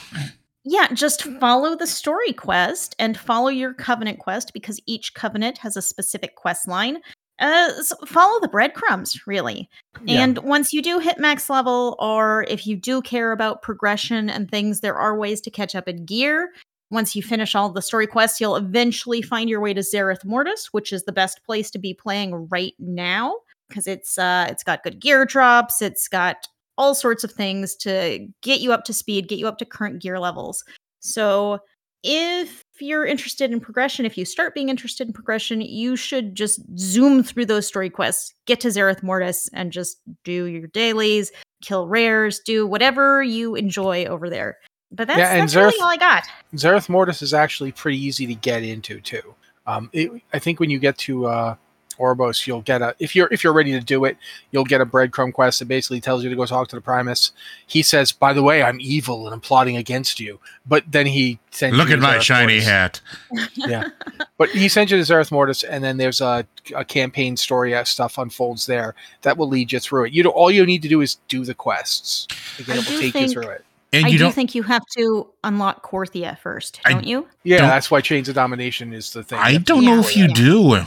Yeah, 0.66 0.88
just 0.94 1.24
follow 1.42 1.76
the 1.76 1.88
story 1.88 2.32
quest 2.32 2.96
and 2.98 3.18
follow 3.18 3.50
your 3.50 3.74
covenant 3.74 4.20
quest 4.20 4.54
because 4.54 4.80
each 4.86 5.14
covenant 5.14 5.58
has 5.58 5.76
a 5.76 5.82
specific 5.82 6.36
quest 6.36 6.70
line. 6.70 7.00
Uh, 7.40 7.70
so 7.82 7.98
follow 8.06 8.40
the 8.40 8.48
breadcrumbs, 8.48 9.28
really. 9.28 9.70
Yeah. 10.06 10.24
And 10.24 10.38
once 10.40 10.72
you 10.72 10.82
do 10.82 11.00
hit 11.00 11.20
max 11.20 11.50
level, 11.50 11.98
or 12.00 12.46
if 12.48 12.66
you 12.66 12.78
do 12.78 13.02
care 13.02 13.34
about 13.34 13.62
progression 13.62 14.30
and 14.30 14.50
things, 14.50 14.80
there 14.80 14.96
are 14.96 15.18
ways 15.18 15.42
to 15.42 15.52
catch 15.52 15.76
up 15.76 15.90
in 15.90 16.06
gear. 16.06 16.52
Once 16.92 17.14
you 17.16 17.22
finish 17.24 17.56
all 17.56 17.70
the 17.70 17.82
story 17.82 18.08
quests, 18.08 18.40
you'll 18.40 18.56
eventually 18.56 19.22
find 19.22 19.50
your 19.50 19.60
way 19.60 19.74
to 19.74 19.82
Zereth 19.82 20.24
Mortis, 20.24 20.68
which 20.72 20.94
is 20.94 21.04
the 21.04 21.12
best 21.12 21.44
place 21.44 21.70
to 21.72 21.80
be 21.80 21.94
playing 21.94 22.48
right 22.50 22.74
now 22.80 23.36
because 23.68 23.88
it's 23.88 24.18
uh 24.20 24.46
it's 24.50 24.64
got 24.64 24.84
good 24.84 25.00
gear 25.02 25.26
drops, 25.26 25.82
it's 25.82 26.08
got 26.08 26.48
all 26.78 26.96
sorts 26.96 27.24
of 27.24 27.32
things 27.32 27.76
to 27.76 28.28
get 28.42 28.60
you 28.60 28.72
up 28.72 28.84
to 28.86 28.94
speed, 28.94 29.28
get 29.28 29.40
you 29.40 29.48
up 29.48 29.58
to 29.60 29.66
current 29.66 30.02
gear 30.02 30.20
levels. 30.20 30.64
So 31.00 31.60
if 32.04 32.64
you're 32.80 33.06
interested 33.06 33.52
in 33.52 33.60
progression, 33.60 34.06
if 34.06 34.18
you 34.18 34.26
start 34.26 34.54
being 34.54 34.70
interested 34.70 35.08
in 35.08 35.14
progression, 35.14 35.62
you 35.62 35.96
should 35.96 36.36
just 36.36 36.62
zoom 36.78 37.24
through 37.24 37.46
those 37.46 37.66
story 37.66 37.90
quests, 37.90 38.34
get 38.46 38.60
to 38.62 38.68
Zereth 38.68 39.04
Mortis, 39.04 39.50
and 39.54 39.72
just 39.72 39.98
do 40.24 40.46
your 40.46 40.68
dailies, 40.68 41.32
kill 41.62 41.88
rares, 41.88 42.40
do 42.40 42.68
whatever 42.68 43.24
you 43.24 43.56
enjoy 43.56 44.06
over 44.06 44.30
there. 44.30 44.58
But 44.92 45.08
that's, 45.08 45.18
Yeah, 45.18 45.32
and 45.32 45.44
that's 45.44 45.56
really 45.56 45.80
all 45.80 45.90
I 45.90 45.98
got. 45.98 46.28
Zereth 46.56 46.90
Mortis 46.90 47.22
is 47.22 47.34
actually 47.34 47.72
pretty 47.72 47.98
easy 47.98 48.28
to 48.28 48.36
get 48.36 48.64
into 48.64 49.00
too. 49.00 49.34
Um, 49.66 49.90
it, 49.94 50.12
I 50.34 50.40
think 50.40 50.60
when 50.60 50.70
you 50.70 50.80
get 50.80 50.98
to 51.00 51.28
uh, 51.28 51.56
Oribos, 51.98 52.46
you'll 52.48 52.62
get 52.62 52.82
a 52.82 52.96
if 53.00 53.16
you're 53.16 53.28
if 53.32 53.44
you're 53.44 53.54
ready 53.54 53.72
to 53.72 53.80
do 53.80 54.06
it, 54.06 54.18
you'll 54.52 54.64
get 54.64 54.82
a 54.82 54.86
breadcrumb 54.86 55.34
quest 55.34 55.60
that 55.60 55.66
basically 55.68 56.02
tells 56.02 56.24
you 56.24 56.30
to 56.30 56.36
go 56.36 56.46
talk 56.46 56.68
to 56.70 56.76
the 56.76 56.82
Primus. 56.82 57.32
He 57.68 57.82
says, 57.84 58.12
"By 58.12 58.34
the 58.34 58.44
way, 58.44 58.64
I'm 58.64 58.80
evil 58.82 59.26
and 59.26 59.34
I'm 59.34 59.42
plotting 59.42 59.78
against 59.78 60.20
you." 60.20 60.40
But 60.66 60.84
then 60.90 61.06
he 61.06 61.40
sends 61.52 61.78
Look 61.78 61.90
you 61.90 61.96
at 61.96 62.00
my 62.00 62.18
Zereth 62.18 62.22
shiny 62.22 62.54
Mortis. 62.54 62.66
hat. 62.68 63.02
Yeah, 63.56 63.90
but 64.38 64.50
he 64.50 64.68
sends 64.70 64.92
you 64.92 64.98
to 64.98 65.04
Zereth 65.04 65.32
Mortis, 65.32 65.64
and 65.64 65.84
then 65.84 65.98
there's 65.98 66.22
a, 66.22 66.46
a 66.76 66.84
campaign 66.86 67.38
story 67.38 67.74
stuff 67.86 68.18
unfolds 68.18 68.66
there 68.66 68.96
that 69.22 69.38
will 69.38 69.48
lead 69.48 69.72
you 69.72 69.80
through 69.80 70.06
it. 70.06 70.14
You 70.14 70.24
know, 70.24 70.32
all 70.32 70.52
you 70.52 70.66
need 70.66 70.82
to 70.84 70.88
do 70.90 71.02
is 71.02 71.16
do 71.28 71.46
the 71.46 71.54
quests. 71.54 72.28
Again, 72.60 72.78
I 72.78 72.80
it 72.80 72.86
will 72.90 72.96
do 72.98 73.00
take 73.02 73.14
think- 73.14 73.28
you 73.28 73.34
through 73.42 73.52
it. 73.52 73.66
And 73.96 74.08
I 74.08 74.10
you 74.10 74.18
do 74.18 74.24
don't 74.24 74.34
think 74.34 74.56
you 74.56 74.64
have 74.64 74.84
to 74.98 75.28
unlock 75.44 75.88
Korthia 75.88 76.36
first, 76.40 76.80
don't 76.84 77.04
you? 77.06 77.28
Yeah, 77.44 77.60
Don't- 77.60 77.68
that's 77.70 77.92
why 77.92 78.02
Chains 78.02 78.28
of 78.28 78.34
Domination 78.34 78.92
is 78.92 79.14
the 79.14 79.24
thing. 79.24 79.38
I 79.38 79.58
don't 79.58 79.86
know 79.86 80.00
if 80.00 80.18
you 80.18 80.34
do. 80.34 80.80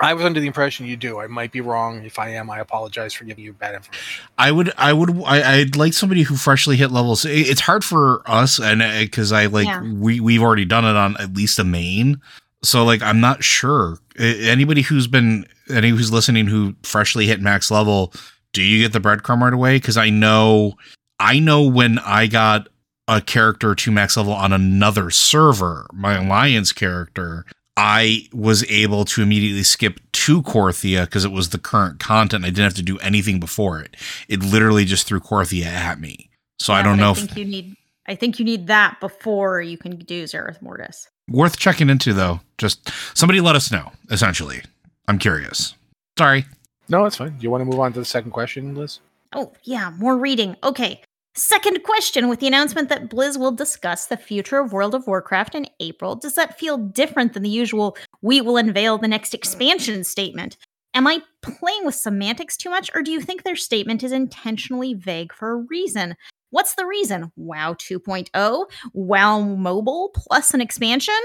I 0.00 0.14
was 0.14 0.24
under 0.24 0.40
the 0.40 0.46
impression 0.46 0.86
you 0.86 0.96
do. 0.96 1.20
I 1.20 1.26
might 1.26 1.52
be 1.52 1.60
wrong. 1.60 2.02
If 2.04 2.18
I 2.18 2.30
am, 2.30 2.50
I 2.50 2.58
apologize 2.60 3.12
for 3.12 3.24
giving 3.24 3.44
you 3.44 3.52
bad 3.52 3.74
information. 3.74 4.24
I 4.38 4.50
would, 4.50 4.72
I 4.78 4.92
would, 4.92 5.10
I, 5.24 5.58
I'd 5.58 5.76
like 5.76 5.92
somebody 5.92 6.22
who 6.22 6.36
freshly 6.36 6.76
hit 6.76 6.90
levels. 6.90 7.24
It- 7.24 7.48
It's 7.48 7.60
hard 7.60 7.84
for 7.84 8.22
us, 8.28 8.58
and 8.58 8.82
uh, 8.82 9.00
because 9.00 9.32
I 9.32 9.46
like 9.46 9.66
Yeah. 9.66 9.82
we 9.82 10.18
we've 10.20 10.42
already 10.42 10.64
done 10.64 10.84
it 10.84 10.96
on 10.96 11.16
at 11.18 11.34
least 11.34 11.58
a 11.58 11.64
main, 11.64 12.20
so 12.62 12.84
like 12.84 13.02
I'm 13.02 13.20
not 13.20 13.44
sure. 13.44 13.98
Anybody 14.18 14.82
who's 14.82 15.06
been, 15.06 15.46
any 15.70 15.90
who's 15.90 16.10
listening 16.12 16.46
who 16.46 16.74
freshly 16.82 17.26
hit 17.26 17.40
max 17.40 17.70
level, 17.70 18.12
do 18.52 18.62
you 18.62 18.82
get 18.82 18.92
the 18.92 19.00
breadcrumb 19.00 19.40
right 19.40 19.52
away? 19.52 19.76
Because 19.76 19.96
I 19.96 20.10
know, 20.10 20.74
I 21.20 21.38
know 21.38 21.62
when 21.62 21.98
I 22.00 22.26
got 22.26 22.68
a 23.08 23.20
character 23.20 23.74
to 23.74 23.90
max 23.90 24.16
level 24.16 24.32
on 24.32 24.52
another 24.52 25.10
server, 25.10 25.86
my 25.92 26.14
alliance 26.14 26.72
character. 26.72 27.44
I 27.76 28.28
was 28.32 28.64
able 28.70 29.04
to 29.06 29.22
immediately 29.22 29.62
skip 29.62 29.98
to 30.12 30.42
Korthia 30.42 31.04
because 31.06 31.24
it 31.24 31.32
was 31.32 31.50
the 31.50 31.58
current 31.58 31.98
content. 31.98 32.44
I 32.44 32.48
didn't 32.48 32.64
have 32.64 32.74
to 32.74 32.82
do 32.82 32.98
anything 32.98 33.40
before 33.40 33.80
it. 33.80 33.96
It 34.28 34.42
literally 34.42 34.84
just 34.84 35.06
threw 35.06 35.20
Korthia 35.20 35.64
at 35.66 36.00
me. 36.00 36.30
So 36.58 36.72
I 36.72 36.82
don't 36.82 36.98
know 36.98 37.08
I 37.08 37.12
if 37.12 37.18
think 37.18 37.36
you 37.36 37.44
need. 37.44 37.76
I 38.06 38.14
think 38.14 38.38
you 38.38 38.44
need 38.44 38.66
that 38.66 38.98
before 39.00 39.60
you 39.60 39.78
can 39.78 39.96
do 39.96 40.24
Zereth 40.24 40.60
Mortis. 40.60 41.08
worth 41.28 41.56
checking 41.56 41.88
into 41.88 42.12
though. 42.12 42.40
Just 42.58 42.90
somebody 43.16 43.40
let 43.40 43.56
us 43.56 43.72
know. 43.72 43.92
Essentially, 44.10 44.62
I'm 45.08 45.18
curious. 45.18 45.74
Sorry. 46.18 46.44
No, 46.88 47.04
that's 47.04 47.16
fine. 47.16 47.30
Do 47.30 47.42
you 47.42 47.50
want 47.50 47.62
to 47.62 47.64
move 47.64 47.80
on 47.80 47.92
to 47.94 47.98
the 48.00 48.04
second 48.04 48.32
question, 48.32 48.74
Liz? 48.74 48.98
Oh, 49.32 49.52
yeah, 49.62 49.90
more 49.96 50.18
reading. 50.18 50.56
Okay. 50.62 51.00
Second 51.34 51.82
question 51.82 52.28
with 52.28 52.40
the 52.40 52.46
announcement 52.46 52.90
that 52.90 53.08
Blizz 53.08 53.38
will 53.38 53.52
discuss 53.52 54.06
the 54.06 54.18
future 54.18 54.58
of 54.58 54.72
World 54.72 54.94
of 54.94 55.06
Warcraft 55.06 55.54
in 55.54 55.66
April, 55.80 56.14
does 56.14 56.34
that 56.34 56.58
feel 56.58 56.76
different 56.76 57.32
than 57.32 57.42
the 57.42 57.48
usual 57.48 57.96
we 58.20 58.42
will 58.42 58.58
unveil 58.58 58.98
the 58.98 59.08
next 59.08 59.32
expansion 59.32 60.04
statement? 60.04 60.58
Am 60.92 61.06
I 61.06 61.22
playing 61.40 61.86
with 61.86 61.94
semantics 61.94 62.58
too 62.58 62.68
much, 62.68 62.90
or 62.94 63.00
do 63.00 63.10
you 63.10 63.22
think 63.22 63.44
their 63.44 63.56
statement 63.56 64.02
is 64.02 64.12
intentionally 64.12 64.92
vague 64.92 65.32
for 65.32 65.52
a 65.52 65.64
reason? 65.70 66.16
What's 66.50 66.74
the 66.74 66.84
reason? 66.84 67.32
WoW 67.36 67.72
2.0? 67.74 68.66
WoW 68.92 69.40
Mobile 69.40 70.10
plus 70.14 70.52
an 70.52 70.60
expansion? 70.60 71.18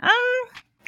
Um, 0.00 0.10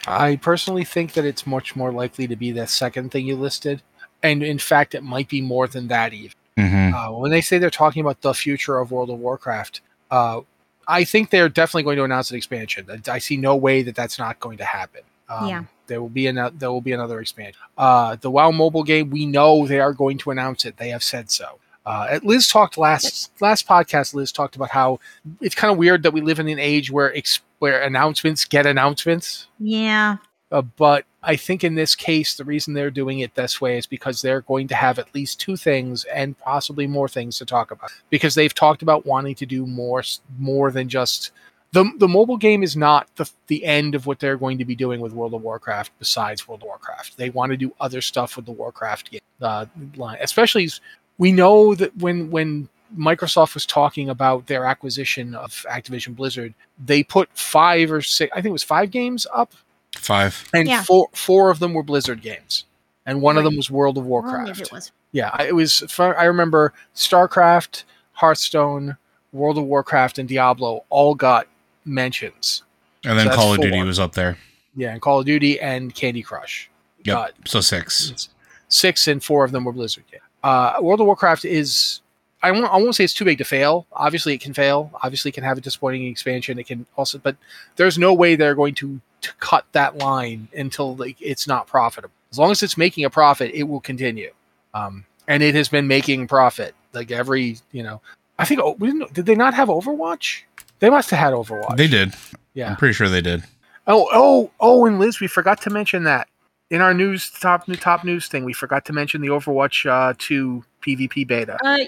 I 0.06 0.36
personally 0.36 0.84
think 0.84 1.14
that 1.14 1.24
it's 1.24 1.46
much 1.46 1.74
more 1.74 1.92
likely 1.92 2.26
to 2.28 2.36
be 2.36 2.50
the 2.50 2.66
second 2.66 3.10
thing 3.10 3.26
you 3.26 3.36
listed. 3.36 3.80
And 4.22 4.42
in 4.42 4.58
fact, 4.58 4.94
it 4.94 5.02
might 5.02 5.30
be 5.30 5.40
more 5.40 5.66
than 5.66 5.88
that 5.88 6.12
even. 6.12 6.37
Mm-hmm. 6.58 6.94
Uh, 6.94 7.18
when 7.18 7.30
they 7.30 7.40
say 7.40 7.58
they're 7.58 7.70
talking 7.70 8.00
about 8.00 8.20
the 8.22 8.34
future 8.34 8.78
of 8.78 8.90
World 8.90 9.10
of 9.10 9.18
Warcraft, 9.18 9.80
uh, 10.10 10.40
I 10.86 11.04
think 11.04 11.30
they're 11.30 11.48
definitely 11.48 11.82
going 11.84 11.98
to 11.98 12.04
announce 12.04 12.30
an 12.30 12.36
expansion. 12.36 12.86
I- 12.90 13.12
I 13.12 13.18
see 13.18 13.36
no 13.36 13.54
way 13.56 13.82
that 13.82 13.94
that's 13.94 14.18
not 14.18 14.40
going 14.40 14.58
to 14.58 14.64
happen. 14.64 15.02
Um, 15.28 15.48
Yeah. 15.48 15.64
There 15.86 16.02
will 16.02 16.08
be 16.10 16.26
another. 16.26 16.54
There 16.58 16.70
will 16.70 16.82
be 16.82 16.92
another 16.92 17.18
expansion. 17.18 17.62
Uh, 17.78 18.16
the 18.20 18.30
WoW 18.30 18.50
mobile 18.50 18.82
game. 18.84 19.08
We 19.08 19.24
know 19.24 19.66
they 19.66 19.80
are 19.80 19.94
going 19.94 20.18
to 20.18 20.30
announce 20.30 20.66
it. 20.66 20.76
They 20.76 20.90
have 20.90 21.02
said 21.02 21.30
so. 21.30 21.58
Uh, 21.86 22.18
Liz 22.22 22.46
talked 22.46 22.76
last 22.76 23.30
last 23.40 23.66
podcast. 23.66 24.12
Liz 24.12 24.30
talked 24.30 24.54
about 24.56 24.68
how 24.68 25.00
it's 25.40 25.54
kind 25.54 25.72
of 25.72 25.78
weird 25.78 26.02
that 26.02 26.12
we 26.12 26.20
live 26.20 26.38
in 26.40 26.48
an 26.48 26.58
age 26.58 26.90
where 26.90 27.16
ex- 27.16 27.40
where 27.58 27.80
announcements 27.80 28.44
get 28.44 28.66
announcements. 28.66 29.46
yeah. 29.58 30.16
Uh, 30.50 30.62
but 30.62 31.04
I 31.22 31.36
think 31.36 31.62
in 31.62 31.74
this 31.74 31.94
case, 31.94 32.34
the 32.34 32.44
reason 32.44 32.72
they're 32.72 32.90
doing 32.90 33.18
it 33.20 33.34
this 33.34 33.60
way 33.60 33.76
is 33.76 33.86
because 33.86 34.22
they're 34.22 34.40
going 34.40 34.68
to 34.68 34.74
have 34.74 34.98
at 34.98 35.14
least 35.14 35.40
two 35.40 35.56
things 35.56 36.04
and 36.04 36.38
possibly 36.38 36.86
more 36.86 37.08
things 37.08 37.38
to 37.38 37.44
talk 37.44 37.70
about. 37.70 37.90
Because 38.08 38.34
they've 38.34 38.54
talked 38.54 38.82
about 38.82 39.04
wanting 39.04 39.34
to 39.36 39.46
do 39.46 39.66
more, 39.66 40.02
more 40.38 40.70
than 40.70 40.88
just 40.88 41.32
the 41.72 41.90
the 41.98 42.08
mobile 42.08 42.38
game 42.38 42.62
is 42.62 42.76
not 42.76 43.08
the 43.16 43.30
the 43.48 43.64
end 43.64 43.94
of 43.94 44.06
what 44.06 44.20
they're 44.20 44.38
going 44.38 44.58
to 44.58 44.64
be 44.64 44.74
doing 44.74 45.00
with 45.00 45.12
World 45.12 45.34
of 45.34 45.42
Warcraft. 45.42 45.92
Besides 45.98 46.48
World 46.48 46.62
of 46.62 46.66
Warcraft, 46.68 47.16
they 47.16 47.30
want 47.30 47.50
to 47.50 47.56
do 47.56 47.74
other 47.80 48.00
stuff 48.00 48.36
with 48.36 48.46
the 48.46 48.52
Warcraft 48.52 49.10
game, 49.10 49.20
uh, 49.42 49.66
line. 49.96 50.18
Especially, 50.20 50.70
we 51.18 51.30
know 51.30 51.74
that 51.74 51.94
when 51.98 52.30
when 52.30 52.68
Microsoft 52.96 53.52
was 53.52 53.66
talking 53.66 54.08
about 54.08 54.46
their 54.46 54.64
acquisition 54.64 55.34
of 55.34 55.66
Activision 55.70 56.16
Blizzard, 56.16 56.54
they 56.82 57.02
put 57.02 57.28
five 57.34 57.92
or 57.92 58.00
six, 58.00 58.32
I 58.32 58.36
think 58.36 58.46
it 58.46 58.52
was 58.52 58.64
five 58.64 58.90
games 58.90 59.26
up 59.34 59.52
Five. 59.96 60.48
and 60.54 60.68
Yeah. 60.68 60.82
four 60.82 61.08
four 61.14 61.50
of 61.50 61.58
them 61.58 61.74
were 61.74 61.82
Blizzard 61.82 62.20
games, 62.22 62.64
and 63.06 63.20
one 63.22 63.36
of 63.38 63.44
them 63.44 63.56
was 63.56 63.70
World 63.70 63.96
of 63.98 64.06
Well, 64.06 64.22
maybe 64.22 64.34
Warcraft. 64.36 64.60
it 64.60 64.72
was. 64.72 64.92
Yeah, 65.12 65.42
it 65.42 65.54
was. 65.54 65.82
I 65.98 66.24
remember 66.24 66.72
StarCraft, 66.94 67.84
Hearthstone, 68.12 68.96
World 69.32 69.58
of 69.58 69.64
Warcraft, 69.64 70.18
and 70.18 70.28
Diablo 70.28 70.84
all 70.90 71.14
got 71.14 71.46
mentions. 71.84 72.62
And 73.04 73.18
then 73.18 73.28
So 73.28 73.34
Call 73.34 73.52
of 73.54 73.60
Duty 73.60 73.76
four. 73.78 73.86
was 73.86 73.98
up 73.98 74.12
there. 74.12 74.36
Yeah, 74.76 74.92
and 74.92 75.00
Call 75.00 75.20
of 75.20 75.26
Duty 75.26 75.58
and 75.60 75.94
Candy 75.94 76.22
Crush. 76.22 76.68
Yep. 77.04 77.14
got 77.16 77.32
So 77.46 77.60
six. 77.60 78.28
six 78.68 79.08
and 79.08 79.22
four 79.24 79.44
of 79.44 79.52
them 79.52 79.64
were 79.64 79.72
Blizzard. 79.72 80.04
Yeah. 80.12 80.18
Uh, 80.42 80.78
World 80.80 81.00
of 81.00 81.06
Warcraft 81.06 81.44
is 81.44 82.00
I 82.42 82.50
won't 82.52 82.66
I 82.72 82.76
won't 82.76 82.94
say 82.94 83.04
it's 83.04 83.14
too 83.14 83.24
big 83.24 83.38
to 83.38 83.44
fail. 83.44 83.86
Obviously, 83.92 84.34
it 84.34 84.40
can 84.40 84.52
fail. 84.54 84.90
Obviously, 85.02 85.30
it 85.30 85.32
can 85.34 85.44
have 85.44 85.58
a 85.58 85.60
disappointing 85.60 86.06
expansion. 86.06 86.58
It 86.58 86.66
can 86.66 86.86
also, 86.96 87.18
but 87.18 87.36
there's 87.76 87.98
no 87.98 88.12
way 88.14 88.36
they're 88.36 88.54
going 88.54 88.74
to, 88.76 89.00
to 89.20 89.32
cut 89.40 89.64
that 89.72 89.98
line 89.98 90.48
until 90.56 90.96
like 90.96 91.16
it's 91.20 91.46
not 91.46 91.66
profitable. 91.66 92.14
As 92.30 92.38
long 92.38 92.50
as 92.50 92.62
it's 92.62 92.76
making 92.76 93.04
a 93.04 93.10
profit, 93.10 93.50
it 93.54 93.64
will 93.64 93.80
continue. 93.80 94.32
Um, 94.74 95.04
and 95.26 95.42
it 95.42 95.54
has 95.54 95.68
been 95.68 95.86
making 95.86 96.28
profit. 96.28 96.74
Like 96.92 97.10
every 97.10 97.58
you 97.72 97.82
know, 97.82 98.00
I 98.38 98.44
think 98.44 98.60
oh, 98.60 98.76
we 98.78 98.88
didn't, 98.88 99.12
did 99.12 99.26
they 99.26 99.34
not 99.34 99.54
have 99.54 99.68
Overwatch? 99.68 100.42
They 100.80 100.90
must 100.90 101.10
have 101.10 101.18
had 101.18 101.32
Overwatch. 101.32 101.76
They 101.76 101.88
did. 101.88 102.14
Yeah. 102.54 102.70
I'm 102.70 102.76
pretty 102.76 102.94
sure 102.94 103.08
they 103.08 103.20
did. 103.20 103.42
Oh, 103.86 104.08
oh, 104.12 104.50
oh, 104.60 104.86
and 104.86 104.98
Liz, 104.98 105.20
we 105.20 105.26
forgot 105.26 105.60
to 105.62 105.70
mention 105.70 106.04
that 106.04 106.28
in 106.70 106.80
our 106.80 106.92
news 106.94 107.30
top 107.30 107.64
top 107.80 108.04
news 108.04 108.28
thing. 108.28 108.44
We 108.44 108.52
forgot 108.52 108.84
to 108.86 108.92
mention 108.92 109.20
the 109.20 109.28
Overwatch 109.28 109.88
uh, 109.88 110.14
2 110.18 110.64
PvP 110.82 111.26
beta. 111.26 111.58
Uh, 111.64 111.78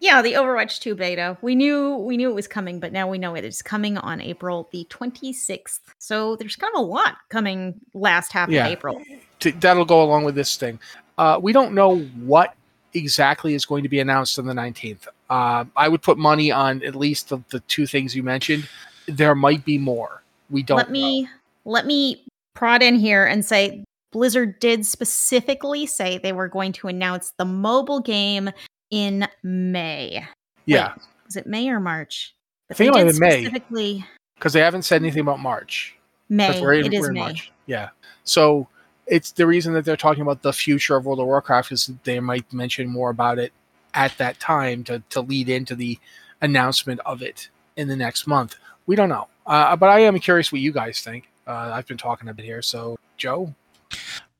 yeah, 0.00 0.22
the 0.22 0.34
Overwatch 0.34 0.80
2 0.80 0.94
beta. 0.94 1.36
We 1.42 1.54
knew 1.54 1.96
we 1.96 2.16
knew 2.16 2.30
it 2.30 2.34
was 2.34 2.46
coming, 2.48 2.80
but 2.80 2.92
now 2.92 3.08
we 3.08 3.18
know 3.18 3.34
it 3.34 3.44
is 3.44 3.62
coming 3.62 3.98
on 3.98 4.20
April 4.20 4.68
the 4.72 4.86
26th. 4.90 5.80
So 5.98 6.36
there's 6.36 6.56
kind 6.56 6.72
of 6.74 6.80
a 6.80 6.84
lot 6.84 7.16
coming 7.28 7.74
last 7.94 8.32
half 8.32 8.48
Yeah. 8.48 8.66
of 8.66 8.72
April. 8.72 9.02
That'll 9.40 9.84
go 9.84 10.02
along 10.02 10.24
with 10.24 10.34
this 10.34 10.56
thing. 10.56 10.78
Uh, 11.16 11.38
we 11.42 11.52
don't 11.52 11.74
know 11.74 11.98
what 11.98 12.54
exactly 12.94 13.54
is 13.54 13.66
going 13.66 13.82
to 13.82 13.88
be 13.88 14.00
announced 14.00 14.38
on 14.38 14.46
the 14.46 14.54
19th. 14.54 15.06
Uh, 15.30 15.64
I 15.76 15.88
would 15.88 16.02
put 16.02 16.16
money 16.16 16.50
on 16.50 16.82
at 16.84 16.94
least 16.94 17.28
the, 17.28 17.42
the 17.50 17.60
two 17.60 17.86
things 17.86 18.14
you 18.16 18.22
mentioned. 18.22 18.68
There 19.06 19.34
might 19.34 19.64
be 19.64 19.78
more. 19.78 20.22
We 20.50 20.62
don't. 20.62 20.76
let 20.78 20.90
me 20.90 21.28
let 21.64 21.86
me 21.86 22.24
prod 22.54 22.82
in 22.82 22.94
here 22.96 23.26
and 23.26 23.44
say 23.44 23.84
Blizzard 24.12 24.58
did 24.58 24.86
specifically 24.86 25.84
say 25.86 26.18
they 26.18 26.32
were 26.32 26.48
going 26.48 26.72
to 26.72 26.88
announce 26.88 27.32
the 27.36 27.44
mobile 27.44 28.00
game 28.00 28.50
in 28.90 29.26
May. 29.42 30.24
Yeah, 30.66 30.94
Was 31.26 31.36
it 31.36 31.46
May 31.46 31.68
or 31.70 31.80
March? 31.80 32.34
I 32.70 32.74
think 32.74 32.88
it 32.88 32.92
might 32.92 33.06
have 33.06 33.18
May. 33.18 33.44
Specifically. 33.44 34.04
Because 34.34 34.52
they 34.52 34.60
haven't 34.60 34.82
said 34.82 35.02
anything 35.02 35.22
about 35.22 35.40
March. 35.40 35.96
May. 36.28 36.60
We're 36.60 36.74
in, 36.74 36.86
it 36.86 36.94
is 36.94 37.00
we're 37.00 37.08
in 37.08 37.14
May. 37.14 37.20
March. 37.20 37.52
Yeah. 37.66 37.88
So 38.24 38.68
it's 39.06 39.32
the 39.32 39.46
reason 39.46 39.72
that 39.74 39.84
they're 39.84 39.96
talking 39.96 40.22
about 40.22 40.42
the 40.42 40.52
future 40.52 40.96
of 40.96 41.06
World 41.06 41.20
of 41.20 41.26
Warcraft 41.26 41.72
is 41.72 41.90
they 42.04 42.20
might 42.20 42.52
mention 42.52 42.88
more 42.88 43.10
about 43.10 43.38
it 43.38 43.52
at 43.94 44.16
that 44.18 44.38
time 44.38 44.84
to, 44.84 45.02
to 45.10 45.22
lead 45.22 45.48
into 45.48 45.74
the 45.74 45.98
announcement 46.40 47.00
of 47.06 47.22
it 47.22 47.48
in 47.76 47.88
the 47.88 47.96
next 47.96 48.26
month. 48.26 48.56
We 48.86 48.96
don't 48.96 49.08
know. 49.08 49.28
Uh, 49.46 49.74
but 49.76 49.88
I 49.88 50.00
am 50.00 50.18
curious 50.18 50.52
what 50.52 50.60
you 50.60 50.72
guys 50.72 51.00
think. 51.00 51.30
Uh, 51.46 51.70
I've 51.72 51.86
been 51.86 51.96
talking 51.96 52.28
a 52.28 52.34
bit 52.34 52.44
here. 52.44 52.60
So, 52.60 52.98
Joe? 53.16 53.54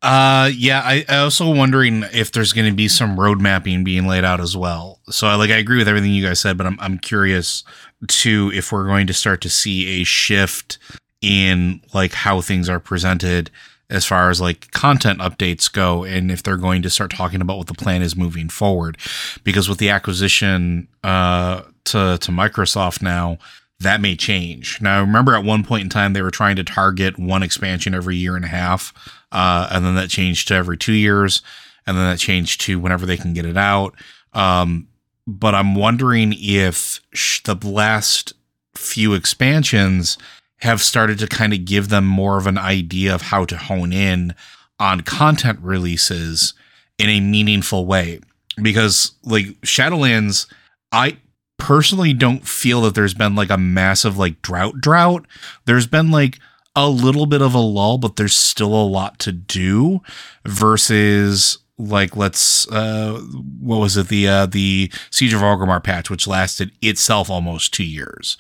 Uh, 0.01 0.51
yeah. 0.55 0.81
I, 0.85 1.05
I 1.09 1.19
also 1.19 1.53
wondering 1.53 2.05
if 2.13 2.31
there's 2.31 2.53
going 2.53 2.71
to 2.71 2.77
be 2.77 2.89
some 2.89 3.19
road 3.19 3.41
mapping 3.41 3.83
being 3.83 4.07
laid 4.07 4.25
out 4.25 4.41
as 4.41 4.57
well. 4.57 5.01
So, 5.11 5.27
I 5.27 5.35
like 5.35 5.51
I 5.51 5.57
agree 5.57 5.79
with 5.79 5.89
everything 5.89 6.13
you 6.13 6.25
guys 6.25 6.41
said, 6.41 6.57
but 6.57 6.67
I'm 6.67 6.79
I'm 6.81 6.99
curious 6.99 7.65
too 8.07 8.53
if 8.55 8.71
we're 8.71 8.87
going 8.87 9.09
to 9.09 9.13
start 9.13 9.41
to 9.43 9.51
see 9.51 10.01
a 10.01 10.05
shift 10.05 10.79
in 11.21 11.81
like 11.93 12.13
how 12.13 12.41
things 12.41 12.69
are 12.69 12.79
presented 12.79 13.51
as 13.91 14.05
far 14.05 14.31
as 14.31 14.41
like 14.41 14.71
content 14.71 15.19
updates 15.19 15.73
go 15.73 16.05
and 16.05 16.31
if 16.31 16.43
they're 16.43 16.57
going 16.57 16.83
to 16.83 16.91
start 16.91 17.11
talking 17.11 17.41
about 17.41 17.59
what 17.59 17.67
the 17.67 17.75
plan 17.75 18.03
is 18.03 18.15
moving 18.15 18.49
forward 18.49 18.97
because 19.43 19.69
with 19.69 19.79
the 19.79 19.91
acquisition 19.91 20.87
uh 21.03 21.63
to 21.85 22.19
to 22.21 22.31
Microsoft 22.31 23.03
now 23.03 23.37
that 23.81 24.01
may 24.01 24.17
change. 24.17 24.81
Now, 24.81 24.97
I 24.97 25.01
remember 25.01 25.35
at 25.35 25.45
one 25.45 25.63
point 25.63 25.85
in 25.85 25.89
time 25.89 26.13
they 26.13 26.23
were 26.23 26.31
trying 26.31 26.57
to 26.57 26.65
target 26.65 27.19
one 27.19 27.43
expansion 27.43 27.95
every 27.95 28.17
year 28.17 28.35
and 28.35 28.45
a 28.45 28.49
half, 28.49 28.93
uh, 29.33 29.69
and 29.71 29.85
then 29.85 29.95
that 29.97 30.11
changed 30.11 30.49
to 30.49 30.55
every 30.55 30.77
two 30.77 30.93
years, 30.93 31.43
and 31.87 31.97
then 31.97 32.05
that 32.05 32.19
changed 32.19 32.61
to 32.63 32.79
whenever 32.79 33.07
they 33.07 33.17
can 33.17 33.33
get 33.33 33.47
it 33.47 33.57
out. 33.57 33.95
Um, 34.33 34.89
but 35.27 35.55
I'm 35.55 35.75
wondering 35.75 36.35
if 36.37 37.01
sh- 37.13 37.43
the 37.43 37.55
last 37.55 38.33
few 38.75 39.15
expansions 39.15 40.17
have 40.59 40.83
started 40.83 41.19
to 41.19 41.27
kind 41.27 41.53
of 41.53 41.65
give 41.65 41.89
them 41.89 42.07
more 42.07 42.39
of 42.39 42.47
an 42.47 42.59
idea 42.59 43.15
of 43.15 43.23
how 43.23 43.45
to 43.45 43.57
hone 43.57 43.93
in 43.93 44.35
on 44.79 45.03
content 45.03 45.59
releases 45.63 46.55
in 46.99 47.09
a 47.09 47.21
meaningful 47.21 47.87
way. 47.87 48.21
Because, 48.61 49.13
like, 49.23 49.47
Shadowlands, 49.61 50.47
I 50.91 51.19
personally 51.59 52.15
don't 52.15 52.47
feel 52.47 52.83
that 52.83 52.95
there's 52.95 53.15
been 53.15 53.35
like 53.35 53.51
a 53.51 53.59
massive 53.59 54.17
like 54.17 54.41
drought 54.43 54.81
drought. 54.81 55.27
There's 55.65 55.87
been 55.87 56.11
like 56.11 56.39
a 56.85 56.89
little 56.89 57.27
bit 57.27 57.43
of 57.43 57.55
a 57.55 57.59
lull, 57.59 57.99
but 57.99 58.17
there's 58.17 58.37
still 58.37 58.75
a 58.75 58.87
lot 58.87 59.19
to 59.21 59.33
do 59.33 60.01
versus 60.45 61.59
like 61.79 62.17
let's 62.17 62.67
uh 62.73 63.21
what 63.61 63.79
was 63.79 63.97
it? 63.97 64.09
The 64.09 64.29
uh 64.29 64.47
the 64.47 64.93
siege 65.11 65.33
of 65.33 65.41
Orgrimmar 65.41 65.83
patch 65.83 66.11
which 66.11 66.27
lasted 66.27 66.73
itself 66.83 67.31
almost 67.31 67.73
2 67.75 67.85
years 67.85 68.37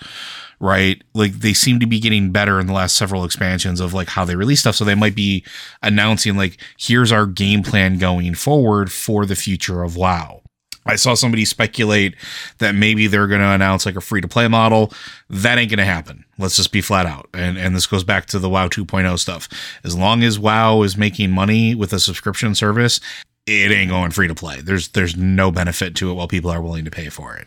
right? 0.60 1.02
Like 1.14 1.34
they 1.34 1.52
seem 1.52 1.80
to 1.80 1.86
be 1.86 2.00
getting 2.00 2.32
better 2.32 2.58
in 2.58 2.66
the 2.66 2.72
last 2.72 2.96
several 2.96 3.24
expansions 3.24 3.80
of 3.80 3.94
like 3.94 4.08
how 4.08 4.24
they 4.24 4.36
release 4.36 4.60
stuff. 4.60 4.74
So 4.74 4.84
they 4.84 4.94
might 4.94 5.14
be 5.14 5.44
announcing 5.82 6.36
like 6.36 6.60
here's 6.78 7.12
our 7.12 7.26
game 7.26 7.62
plan 7.62 7.98
going 7.98 8.34
forward 8.34 8.90
for 8.90 9.24
the 9.24 9.36
future 9.36 9.82
of 9.82 9.96
WoW 9.96 10.42
I 10.88 10.96
saw 10.96 11.14
somebody 11.14 11.44
speculate 11.44 12.16
that 12.58 12.74
maybe 12.74 13.06
they're 13.06 13.26
going 13.26 13.42
to 13.42 13.48
announce 13.48 13.86
like 13.86 13.96
a 13.96 14.00
free 14.00 14.20
to 14.20 14.28
play 14.28 14.48
model. 14.48 14.92
That 15.28 15.58
ain't 15.58 15.70
going 15.70 15.78
to 15.78 15.84
happen. 15.84 16.24
Let's 16.38 16.56
just 16.56 16.72
be 16.72 16.80
flat 16.80 17.06
out. 17.06 17.28
And 17.34 17.58
and 17.58 17.76
this 17.76 17.86
goes 17.86 18.04
back 18.04 18.26
to 18.26 18.38
the 18.38 18.48
WoW 18.48 18.68
2.0 18.68 19.18
stuff. 19.18 19.48
As 19.84 19.96
long 19.96 20.22
as 20.22 20.38
WoW 20.38 20.82
is 20.82 20.96
making 20.96 21.30
money 21.30 21.74
with 21.74 21.92
a 21.92 22.00
subscription 22.00 22.54
service, 22.54 23.00
it 23.46 23.70
ain't 23.70 23.90
going 23.90 24.10
free 24.10 24.28
to 24.28 24.34
play. 24.34 24.60
There's 24.60 24.88
there's 24.88 25.16
no 25.16 25.50
benefit 25.50 25.94
to 25.96 26.10
it 26.10 26.14
while 26.14 26.28
people 26.28 26.50
are 26.50 26.62
willing 26.62 26.84
to 26.86 26.90
pay 26.90 27.08
for 27.08 27.36
it. 27.36 27.46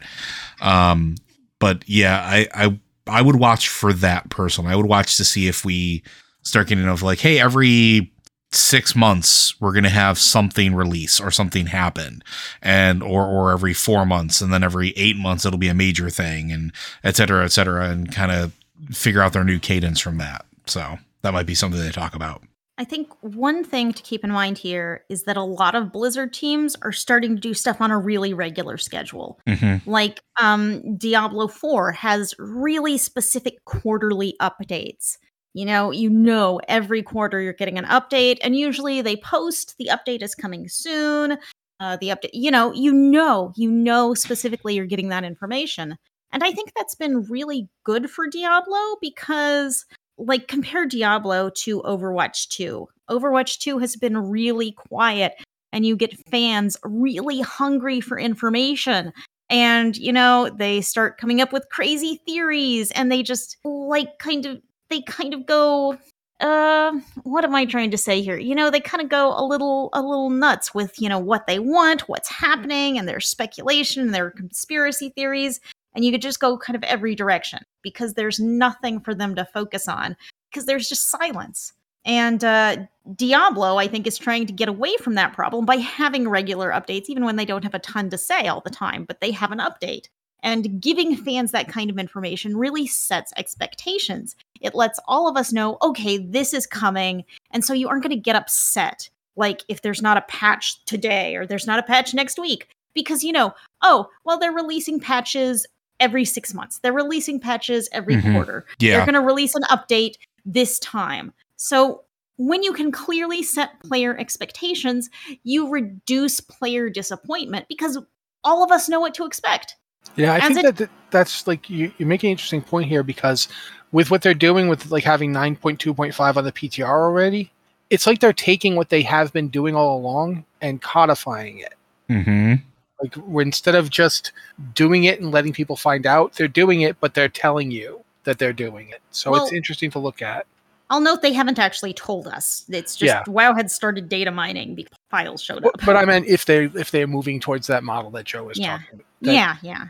Um, 0.62 1.16
but 1.60 1.84
yeah, 1.88 2.22
I 2.24 2.48
I 2.54 2.80
I 3.08 3.22
would 3.22 3.38
watch 3.38 3.70
for 3.70 3.92
that 3.94 4.30
personally. 4.30 4.72
I 4.72 4.76
would 4.76 4.86
watch 4.86 5.18
to 5.18 5.26
see 5.26 5.48
if 5.48 5.66
we 5.66 6.04
start 6.44 6.68
getting 6.68 6.88
of 6.88 7.04
like, 7.04 7.20
hey, 7.20 7.40
every 7.40 8.12
six 8.52 8.96
months 8.96 9.60
we're 9.62 9.72
gonna 9.72 9.90
have 9.90 10.18
something 10.18 10.76
release 10.76 11.20
or 11.20 11.32
something 11.32 11.68
happen 11.68 12.22
and 12.62 13.02
or 13.02 13.26
or 13.26 13.52
every 13.52 13.74
four 13.74 14.06
months 14.06 14.42
and 14.42 14.52
then 14.52 14.64
every 14.64 14.90
eight 14.98 15.16
months 15.16 15.46
it'll 15.46 15.58
be 15.58 15.70
a 15.70 15.74
major 15.74 16.10
thing 16.10 16.52
and 16.52 16.74
et 17.04 17.16
cetera 17.16 17.46
et 17.46 17.52
cetera 17.52 17.90
and 17.90 18.14
kind 18.14 18.32
of 18.32 18.54
figure 18.90 19.22
out 19.22 19.32
their 19.32 19.46
new 19.46 19.60
cadence 19.60 20.02
from 20.02 20.18
that 20.18 20.46
so 20.66 20.98
that 21.22 21.34
might 21.34 21.46
be 21.46 21.56
something 21.56 21.80
they 21.80 21.92
talk 21.92 22.14
about 22.14 22.44
I 22.78 22.84
think 22.84 23.10
one 23.22 23.64
thing 23.64 23.94
to 23.94 24.02
keep 24.02 24.24
in 24.24 24.32
mind 24.32 24.58
here 24.58 25.06
is 25.08 25.24
that 25.24 25.38
a 25.38 25.44
lot 25.44 25.76
of 25.76 25.92
Blizzard 25.92 26.34
teams 26.34 26.76
are 26.82 26.92
starting 26.92 27.36
to 27.36 27.40
do 27.40 27.54
stuff 27.54 27.80
on 27.80 27.92
a 27.92 28.00
really 28.00 28.34
regular 28.34 28.78
schedule. 28.78 29.40
mm-hmm. 29.48 29.88
Like 29.88 30.22
um, 30.40 30.98
Diablo 30.98 31.48
4 31.48 31.92
has 31.92 32.34
really 32.40 32.98
specific 32.98 33.64
quarterly 33.66 34.36
updates. 34.42 35.18
You 35.54 35.66
know, 35.66 35.92
you 35.92 36.10
know 36.10 36.60
every 36.68 37.04
quarter 37.04 37.42
you're 37.42 37.54
getting 37.54 37.78
an 37.78 37.86
update, 37.86 38.38
and 38.42 38.56
usually 38.56 39.02
they 39.02 39.18
post 39.18 39.76
the 39.78 39.90
update 39.92 40.22
is 40.22 40.36
coming 40.36 40.68
soon. 40.70 41.38
Uh, 41.80 41.98
the 41.98 42.10
update, 42.10 42.30
you 42.34 42.52
know, 42.52 42.72
you 42.74 42.94
know, 42.94 43.52
you 43.56 43.72
know 43.72 44.14
specifically 44.14 44.76
you're 44.76 44.86
getting 44.86 45.10
that 45.10 45.24
information. 45.24 45.98
And 46.32 46.44
I 46.44 46.52
think 46.52 46.72
that's 46.76 46.96
been 46.96 47.24
really 47.24 47.68
good 47.84 48.10
for 48.10 48.28
Diablo 48.28 48.80
because 49.02 49.86
like 50.18 50.48
compare 50.48 50.86
Diablo 50.86 51.50
to 51.58 51.82
Overwatch 51.82 52.48
2. 52.50 52.88
Overwatch 53.10 53.60
2 53.60 53.80
has 53.80 53.96
been 53.96 54.18
really 54.18 54.72
quiet 54.74 55.34
and 55.74 55.86
you 55.86 55.96
get 55.96 56.18
fans 56.30 56.78
really 56.84 57.42
hungry 57.42 58.00
for 58.00 58.20
information. 58.20 59.12
And 59.50 59.98
you 59.98 60.14
know, 60.14 60.50
they 60.56 60.82
start 60.82 61.18
coming 61.18 61.42
up 61.42 61.52
with 61.52 61.68
crazy 61.72 62.22
theories 62.26 62.92
and 62.92 63.12
they 63.12 63.24
just 63.24 63.58
like 63.66 64.20
kind 64.20 64.46
of 64.46 64.62
they 64.92 65.02
kind 65.02 65.34
of 65.34 65.46
go 65.46 65.98
uh 66.40 66.92
what 67.24 67.44
am 67.44 67.56
i 67.56 67.66
trying 67.66 67.92
to 67.92 67.98
say 67.98 68.22
here 68.22 68.38
you 68.38 68.56
know 68.56 68.70
they 68.70 68.80
kind 68.80 69.02
of 69.02 69.10
go 69.10 69.34
a 69.38 69.46
little 69.46 69.90
a 69.94 70.02
little 70.02 70.30
nuts 70.30 70.74
with 70.74 71.00
you 71.00 71.08
know 71.08 71.20
what 71.20 71.48
they 71.48 71.60
want 71.60 72.08
what's 72.10 72.30
happening 72.30 72.98
and 72.98 73.08
their 73.08 73.20
speculation 73.20 74.02
and 74.02 74.14
their 74.14 74.32
conspiracy 74.32 75.10
theories 75.10 75.60
and 75.94 76.06
you 76.06 76.12
could 76.12 76.22
just 76.22 76.40
go 76.40 76.58
kind 76.58 76.76
of 76.76 76.84
every 76.84 77.16
direction 77.16 77.60
because 77.82 78.14
there's 78.14 78.40
nothing 78.40 79.00
for 79.00 79.14
them 79.14 79.36
to 79.36 79.46
focus 79.46 79.88
on 79.88 80.16
because 80.52 80.66
there's 80.66 80.90
just 80.90 81.10
silence. 81.10 81.74
And 82.04 82.44
uh, 82.44 82.78
Diablo, 83.16 83.78
I 83.78 83.88
think, 83.88 84.08
is 84.08 84.18
trying 84.18 84.48
to 84.48 84.54
get 84.54 84.68
away 84.70 84.96
from 84.98 85.16
that 85.16 85.34
problem 85.34 85.66
by 85.66 85.78
having 85.78 86.28
regular 86.28 86.72
updates, 86.72 87.06
even 87.10 87.26
when 87.26 87.36
they 87.36 87.46
don't 87.46 87.64
have 87.64 87.76
a 87.76 87.80
ton 87.80 88.10
to 88.10 88.18
say 88.18 88.48
all 88.48 88.62
the 88.62 88.72
time, 88.72 89.06
but 89.06 89.22
they 89.22 89.32
have 89.32 89.52
an 89.52 89.60
update. 89.60 90.08
And 90.44 90.82
giving 90.82 91.16
fans 91.16 91.52
that 91.52 91.68
kind 91.68 91.90
of 91.90 92.00
information 92.00 92.58
really 92.58 92.88
sets 92.88 93.32
expectations. 93.38 94.36
It 94.60 94.74
lets 94.76 95.00
all 95.08 95.28
of 95.28 95.38
us 95.38 95.54
know, 95.54 95.78
okay, 95.82 96.18
this 96.18 96.54
is 96.54 96.66
coming. 96.66 97.24
And 97.52 97.64
so 97.64 97.74
you 97.74 97.88
aren't 97.88 98.04
going 98.04 98.10
to 98.16 98.16
get 98.16 98.36
upset, 98.36 99.10
like 99.36 99.62
if 99.68 99.82
there's 99.82 100.02
not 100.02 100.18
a 100.18 100.22
patch 100.22 100.84
today 100.86 101.36
or 101.36 101.46
there's 101.46 101.68
not 101.68 101.80
a 101.80 101.84
patch 101.84 102.14
next 102.14 102.40
week, 102.40 102.68
because 102.94 103.24
you 103.24 103.32
know, 103.32 103.54
oh, 103.82 104.08
well, 104.26 104.40
they're 104.40 104.52
releasing 104.52 105.00
patches 105.00 105.66
every 106.00 106.26
six 106.26 106.54
months. 106.54 106.80
They're 106.80 106.92
releasing 106.92 107.40
patches 107.40 107.88
every 107.92 108.16
Mhm. 108.16 108.34
quarter. 108.34 108.66
Yeah. 108.80 108.98
They're 108.98 109.06
going 109.06 109.14
to 109.14 109.22
release 109.22 109.54
an 109.54 109.64
update 109.64 110.16
this 110.44 110.80
time. 110.80 111.34
So 111.58 112.04
when 112.38 112.64
you 112.64 112.74
can 112.74 112.92
clearly 112.92 113.44
set 113.44 113.80
player 113.84 114.18
expectations, 114.18 115.12
you 115.44 115.70
reduce 115.70 116.40
player 116.40 116.90
disappointment 116.90 117.68
because 117.70 118.00
all 118.44 118.64
of 118.64 118.72
us 118.72 118.90
know 118.90 119.00
what 119.00 119.14
to 119.14 119.26
expect. 119.26 119.76
Yeah, 120.15 120.34
I 120.34 120.38
As 120.38 120.43
think 120.47 120.60
it- 120.60 120.63
that, 120.63 120.76
that 120.78 120.89
that's 121.12 121.45
like 121.47 121.69
you, 121.69 121.91
you 121.97 122.06
make 122.06 122.24
an 122.24 122.30
interesting 122.30 122.62
point 122.62 122.88
here 122.88 123.04
because 123.04 123.47
with 123.91 124.10
what 124.12 124.21
they're 124.21 124.34
doing 124.34 124.69
with 124.69 124.89
like 124.91 125.04
having 125.04 125.34
9.2.5 125.34 126.38
on 126.38 126.43
the 126.45 126.52
PTR 126.52 126.88
already, 126.88 127.52
it's 127.89 128.08
like 128.08 128.19
they're 128.19 128.32
taking 128.34 128.76
what 128.78 128.89
they 128.89 129.02
have 129.02 129.34
been 129.34 129.50
doing 129.50 129.76
all 129.76 129.97
along 129.97 130.45
and 130.62 130.82
codifying 130.82 131.60
it. 131.60 131.74
Mm-hmm. 132.10 132.54
Like 133.02 133.17
instead 133.45 133.76
of 133.76 133.89
just 133.89 134.32
doing 134.74 135.04
it 135.06 135.19
and 135.19 135.32
letting 135.32 135.52
people 135.54 135.76
find 135.76 136.06
out, 136.06 136.34
they're 136.34 136.47
doing 136.47 136.82
it, 136.82 136.97
but 137.02 137.13
they're 137.13 137.28
telling 137.28 137.71
you 137.71 138.02
that 138.24 138.38
they're 138.39 138.54
doing 138.54 138.89
it. 138.89 139.02
So 139.12 139.36
it's 139.36 139.52
interesting 139.52 139.91
to 139.91 140.00
look 140.00 140.21
at. 140.21 140.45
I'll 140.89 141.02
note 141.02 141.21
they 141.21 141.34
haven't 141.34 141.58
actually 141.58 141.93
told 141.93 142.28
us. 142.28 142.65
It's 142.69 142.95
just 142.95 143.08
Yeah. 143.10 143.24
Wowhead 143.24 143.69
started 143.69 144.08
data 144.08 144.30
mining 144.32 144.76
because 144.76 144.93
files 145.10 145.41
showed 145.41 145.65
up. 145.65 145.74
but 145.86 145.95
I 145.97 146.06
meant 146.06 146.28
if 146.28 146.45
they 146.45 146.65
if 146.65 146.91
they're 146.91 147.08
moving 147.08 147.39
towards 147.39 147.67
that 147.67 147.84
model 147.84 148.12
that 148.12 148.26
Joe 148.26 148.43
was 148.43 148.58
Yeah. 148.60 148.78
talking 148.78 148.88
about. 148.95 149.06
that- 149.21 149.34
yeah, 149.34 149.56
yeah. 149.62 149.86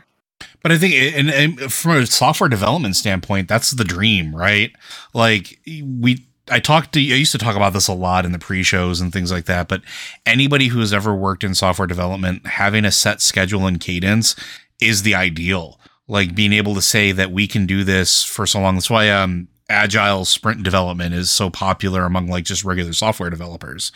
But 0.62 0.72
I 0.72 0.78
think, 0.78 0.94
and, 0.94 1.30
and 1.30 1.72
from 1.72 1.98
a 1.98 2.06
software 2.06 2.48
development 2.48 2.96
standpoint, 2.96 3.48
that's 3.48 3.70
the 3.72 3.84
dream, 3.84 4.34
right? 4.34 4.72
Like 5.14 5.60
we, 5.66 6.26
I 6.50 6.60
talked 6.60 6.92
to, 6.94 7.00
I 7.00 7.16
used 7.16 7.32
to 7.32 7.38
talk 7.38 7.56
about 7.56 7.72
this 7.72 7.88
a 7.88 7.94
lot 7.94 8.24
in 8.24 8.32
the 8.32 8.38
pre-shows 8.38 9.00
and 9.00 9.12
things 9.12 9.30
like 9.32 9.46
that. 9.46 9.68
But 9.68 9.82
anybody 10.26 10.68
who 10.68 10.80
has 10.80 10.92
ever 10.92 11.14
worked 11.14 11.44
in 11.44 11.54
software 11.54 11.86
development, 11.86 12.46
having 12.46 12.84
a 12.84 12.92
set 12.92 13.20
schedule 13.20 13.66
and 13.66 13.80
cadence 13.80 14.36
is 14.80 15.02
the 15.02 15.14
ideal. 15.14 15.78
Like 16.08 16.34
being 16.34 16.52
able 16.52 16.74
to 16.74 16.82
say 16.82 17.12
that 17.12 17.30
we 17.30 17.46
can 17.46 17.66
do 17.66 17.84
this 17.84 18.24
for 18.24 18.46
so 18.46 18.60
long. 18.60 18.74
That's 18.74 18.90
why 18.90 19.08
um, 19.08 19.48
agile 19.72 20.24
sprint 20.24 20.62
development 20.62 21.14
is 21.14 21.30
so 21.30 21.48
popular 21.48 22.04
among 22.04 22.28
like 22.28 22.44
just 22.44 22.64
regular 22.64 22.92
software 22.92 23.30
developers. 23.30 23.90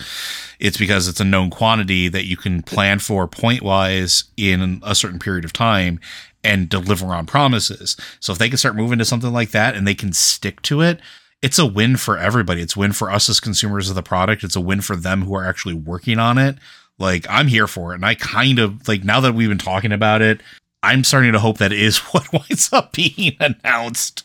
It's 0.59 0.79
because 0.79 1.09
it's 1.09 1.21
a 1.21 1.25
known 1.25 1.51
quantity 1.51 2.09
that 2.09 2.25
you 2.25 2.37
can 2.37 2.63
plan 2.63 2.99
for 2.99 3.29
point 3.29 3.63
wise 3.63 4.25
in 4.37 4.81
a 4.83 4.95
certain 4.95 5.19
period 5.19 5.45
of 5.45 5.53
time 5.53 6.01
and 6.47 6.69
deliver 6.69 7.07
on 7.07 7.27
promises. 7.27 7.97
So 8.21 8.33
if 8.33 8.39
they 8.39 8.49
can 8.49 8.57
start 8.57 8.77
moving 8.77 8.99
to 8.99 9.05
something 9.05 9.33
like 9.33 9.51
that 9.51 9.75
and 9.75 9.87
they 9.87 9.95
can 9.95 10.13
stick 10.13 10.63
to 10.63 10.81
it, 10.81 11.01
it's 11.43 11.59
a 11.59 11.67
win 11.67 11.97
for 11.97 12.17
everybody. 12.17 12.63
It's 12.63 12.77
a 12.77 12.79
win 12.79 12.93
for 12.93 13.11
us 13.11 13.29
as 13.29 13.41
consumers 13.41 13.91
of 13.91 13.97
the 13.97 14.03
product. 14.03 14.45
It's 14.45 14.57
a 14.57 14.61
win 14.61 14.81
for 14.81 14.97
them 14.97 15.23
who 15.23 15.35
are 15.35 15.45
actually 15.45 15.75
working 15.75 16.19
on 16.19 16.39
it. 16.39 16.57
Like 16.99 17.27
I'm 17.29 17.49
here 17.49 17.67
for 17.67 17.93
it. 17.93 17.97
And 17.97 18.07
I 18.07 18.15
kind 18.15 18.59
of 18.59 18.87
like 18.89 19.05
now 19.05 19.21
that 19.21 19.35
we've 19.35 19.49
been 19.49 19.59
talking 19.59 19.93
about 19.93 20.23
it, 20.23 20.41
I'm 20.83 21.05
starting 21.05 21.33
to 21.33 21.41
hope 21.41 21.59
that 21.59 21.73
is 21.73 21.99
what 22.13 22.33
winds 22.33 22.73
up 22.73 22.93
being 22.93 23.37
announced. 23.41 24.25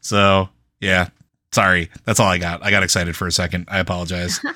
So 0.00 0.48
yeah. 0.80 1.08
Sorry. 1.52 1.88
That's 2.04 2.20
all 2.20 2.28
I 2.28 2.38
got. 2.38 2.64
I 2.64 2.70
got 2.70 2.82
excited 2.82 3.16
for 3.16 3.26
a 3.26 3.32
second. 3.32 3.66
I 3.68 3.78
apologize. 3.78 4.40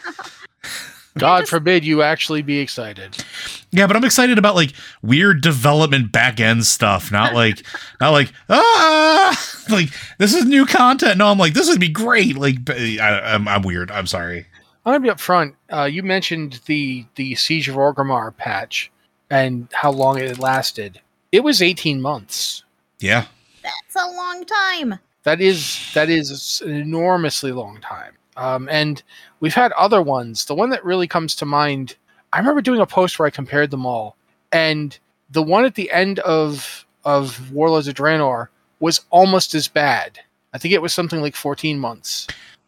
God 1.18 1.40
just- 1.40 1.50
forbid 1.50 1.84
you 1.84 2.02
actually 2.02 2.42
be 2.42 2.58
excited. 2.58 3.24
Yeah, 3.70 3.86
but 3.86 3.96
I'm 3.96 4.04
excited 4.04 4.38
about 4.38 4.54
like 4.54 4.72
weird 5.02 5.40
development 5.40 6.12
back 6.12 6.40
end 6.40 6.66
stuff, 6.66 7.10
not 7.12 7.34
like 7.34 7.64
not 8.00 8.10
like 8.10 8.32
ah 8.48 9.54
like 9.70 9.90
this 10.18 10.34
is 10.34 10.44
new 10.44 10.66
content. 10.66 11.18
No, 11.18 11.28
I'm 11.28 11.38
like 11.38 11.54
this 11.54 11.68
would 11.68 11.80
be 11.80 11.88
great. 11.88 12.36
Like 12.36 12.64
b- 12.64 12.98
I, 12.98 13.34
am 13.34 13.46
I'm 13.48 13.62
weird. 13.62 13.90
I'm 13.90 14.06
sorry. 14.06 14.46
I'm 14.86 14.92
gonna 14.92 15.00
be 15.00 15.08
upfront. 15.08 15.54
Uh, 15.72 15.84
you 15.84 16.02
mentioned 16.02 16.60
the 16.66 17.06
the 17.14 17.34
Siege 17.36 17.68
of 17.68 17.76
Orgrimmar 17.76 18.36
patch 18.36 18.90
and 19.30 19.68
how 19.72 19.90
long 19.90 20.18
it 20.18 20.38
lasted. 20.38 21.00
It 21.32 21.42
was 21.42 21.62
18 21.62 22.00
months. 22.00 22.62
Yeah, 23.00 23.26
That's 23.62 23.96
a 23.96 24.06
long 24.14 24.44
time. 24.44 24.98
That 25.24 25.40
is 25.40 25.90
that 25.94 26.10
is 26.10 26.62
an 26.64 26.74
enormously 26.74 27.50
long 27.52 27.80
time. 27.80 28.12
Um, 28.36 28.68
and 28.70 29.02
we've 29.40 29.54
had 29.54 29.72
other 29.72 30.02
ones. 30.02 30.44
The 30.44 30.54
one 30.54 30.70
that 30.70 30.84
really 30.84 31.06
comes 31.06 31.34
to 31.36 31.46
mind, 31.46 31.96
I 32.32 32.38
remember 32.38 32.60
doing 32.60 32.80
a 32.80 32.86
post 32.86 33.18
where 33.18 33.26
I 33.26 33.30
compared 33.30 33.70
them 33.70 33.86
all, 33.86 34.16
and 34.52 34.98
the 35.30 35.42
one 35.42 35.64
at 35.64 35.74
the 35.74 35.90
end 35.90 36.18
of 36.20 36.86
of 37.04 37.52
Warlords 37.52 37.88
of 37.88 37.94
Draenor 37.94 38.48
was 38.80 39.02
almost 39.10 39.54
as 39.54 39.68
bad. 39.68 40.18
I 40.52 40.58
think 40.58 40.72
it 40.72 40.82
was 40.82 40.92
something 40.92 41.20
like 41.20 41.36
14 41.36 41.78
months. 41.78 42.26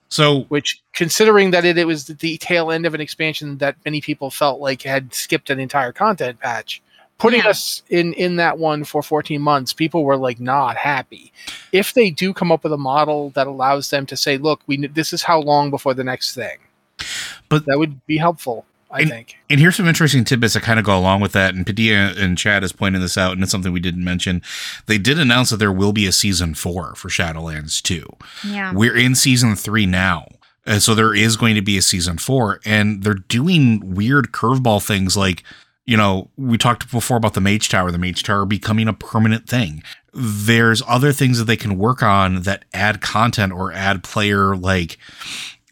So 0.08 0.42
which 0.48 0.82
considering 0.92 1.50
that 1.50 1.64
it, 1.64 1.78
it 1.78 1.86
was 1.86 2.06
the 2.06 2.38
tail 2.38 2.70
end 2.70 2.86
of 2.86 2.94
an 2.94 3.00
expansion 3.00 3.58
that 3.58 3.76
many 3.84 4.00
people 4.00 4.30
felt 4.30 4.60
like 4.60 4.82
had 4.82 5.12
skipped 5.12 5.50
an 5.50 5.58
entire 5.58 5.92
content 5.92 6.38
patch 6.40 6.82
putting 7.18 7.40
Yeah. 7.42 7.48
us 7.50 7.82
in 7.88 8.12
in 8.14 8.36
that 8.36 8.58
one 8.58 8.84
for 8.84 9.02
14 9.02 9.40
months 9.40 9.72
people 9.72 10.04
were 10.04 10.16
like 10.16 10.38
not 10.40 10.76
happy 10.76 11.32
if 11.72 11.94
they 11.94 12.10
do 12.10 12.32
come 12.34 12.52
up 12.52 12.62
with 12.64 12.72
a 12.72 12.78
model 12.78 13.30
that 13.30 13.46
allows 13.46 13.90
them 13.90 14.06
to 14.06 14.16
say 14.16 14.36
look 14.38 14.60
we 14.66 14.76
kn- 14.78 14.92
this 14.94 15.12
is 15.12 15.22
how 15.22 15.40
long 15.40 15.70
before 15.70 15.94
the 15.94 16.04
next 16.04 16.34
thing 16.34 16.58
But- 17.48 17.66
that 17.66 17.78
would 17.78 18.04
be 18.06 18.18
helpful 18.18 18.66
i 18.90 19.00
And- 19.00 19.10
think 19.10 19.36
And 19.50 19.58
here's 19.60 19.76
some 19.76 19.88
interesting 19.88 20.24
tidbits 20.24 20.54
that 20.54 20.62
kind 20.62 20.78
of 20.78 20.84
go 20.84 20.96
along 20.98 21.20
with 21.20 21.32
that. 21.32 21.54
And 21.54 21.64
Padilla 21.66 22.12
and 22.16 22.36
Chad 22.36 22.64
is 22.64 22.72
pointing 22.72 23.00
this 23.00 23.16
out, 23.16 23.32
and 23.32 23.42
it's 23.42 23.50
something 23.52 23.72
we 23.72 23.78
didn't 23.80 24.02
mention. 24.04 24.42
They 24.86 24.98
did 24.98 25.18
announce 25.20 25.50
that 25.50 25.58
there 25.58 25.72
will 25.72 25.92
be 25.92 26.06
a 26.06 26.12
season 26.12 26.54
four 26.54 26.94
for 26.96 27.08
Shadowlands 27.08 27.80
2. 27.82 28.04
Yeah. 28.48 28.72
We're 28.74 28.96
in 28.96 29.14
season 29.14 29.54
three 29.56 29.86
now. 29.86 30.26
And 30.66 30.82
so 30.82 30.94
there 30.96 31.14
is 31.14 31.36
going 31.36 31.54
to 31.54 31.62
be 31.62 31.78
a 31.78 31.82
season 31.82 32.18
four, 32.18 32.60
and 32.64 33.02
they're 33.04 33.14
doing 33.14 33.94
weird 33.94 34.32
curveball 34.32 34.84
things 34.84 35.16
like, 35.16 35.44
you 35.86 35.96
know, 35.96 36.28
we 36.36 36.58
talked 36.58 36.90
before 36.90 37.16
about 37.16 37.34
the 37.34 37.40
Mage 37.40 37.68
Tower, 37.68 37.90
the 37.90 37.98
Mage 37.98 38.24
Tower 38.24 38.44
becoming 38.44 38.88
a 38.88 38.92
permanent 38.92 39.48
thing. 39.48 39.82
There's 40.12 40.82
other 40.86 41.12
things 41.12 41.38
that 41.38 41.44
they 41.44 41.56
can 41.56 41.78
work 41.78 42.02
on 42.02 42.42
that 42.42 42.64
add 42.74 43.00
content 43.00 43.52
or 43.52 43.72
add 43.72 44.02
player 44.02 44.56
like 44.56 44.98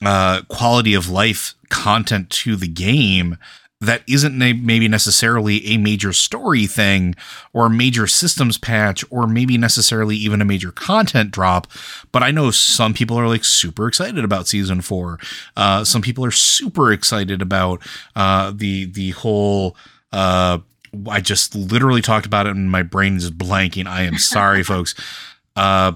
uh, 0.04 0.42
quality 0.48 0.94
of 0.94 1.10
life 1.10 1.54
content 1.68 2.30
to 2.30 2.54
the 2.56 2.68
game 2.68 3.38
that 3.80 4.02
isn't 4.08 4.38
maybe 4.38 4.88
necessarily 4.88 5.66
a 5.66 5.76
major 5.76 6.12
story 6.12 6.66
thing 6.66 7.14
or 7.52 7.66
a 7.66 7.70
major 7.70 8.06
systems 8.06 8.56
patch 8.56 9.04
or 9.10 9.26
maybe 9.26 9.58
necessarily 9.58 10.16
even 10.16 10.40
a 10.40 10.44
major 10.44 10.70
content 10.70 11.30
drop 11.30 11.66
but 12.12 12.22
i 12.22 12.30
know 12.30 12.50
some 12.50 12.94
people 12.94 13.18
are 13.18 13.28
like 13.28 13.44
super 13.44 13.86
excited 13.88 14.24
about 14.24 14.46
season 14.46 14.80
four 14.80 15.18
uh, 15.56 15.84
some 15.84 16.00
people 16.00 16.24
are 16.24 16.30
super 16.30 16.92
excited 16.92 17.42
about 17.42 17.82
uh, 18.16 18.52
the 18.54 18.86
the 18.86 19.10
whole 19.10 19.76
uh, 20.14 20.58
i 21.10 21.20
just 21.20 21.54
literally 21.54 22.00
talked 22.00 22.24
about 22.24 22.46
it 22.46 22.56
and 22.56 22.70
my 22.70 22.82
brain 22.82 23.16
is 23.16 23.30
blanking 23.30 23.86
i 23.86 24.02
am 24.02 24.16
sorry 24.18 24.62
folks 24.72 24.94
uh, 25.56 25.92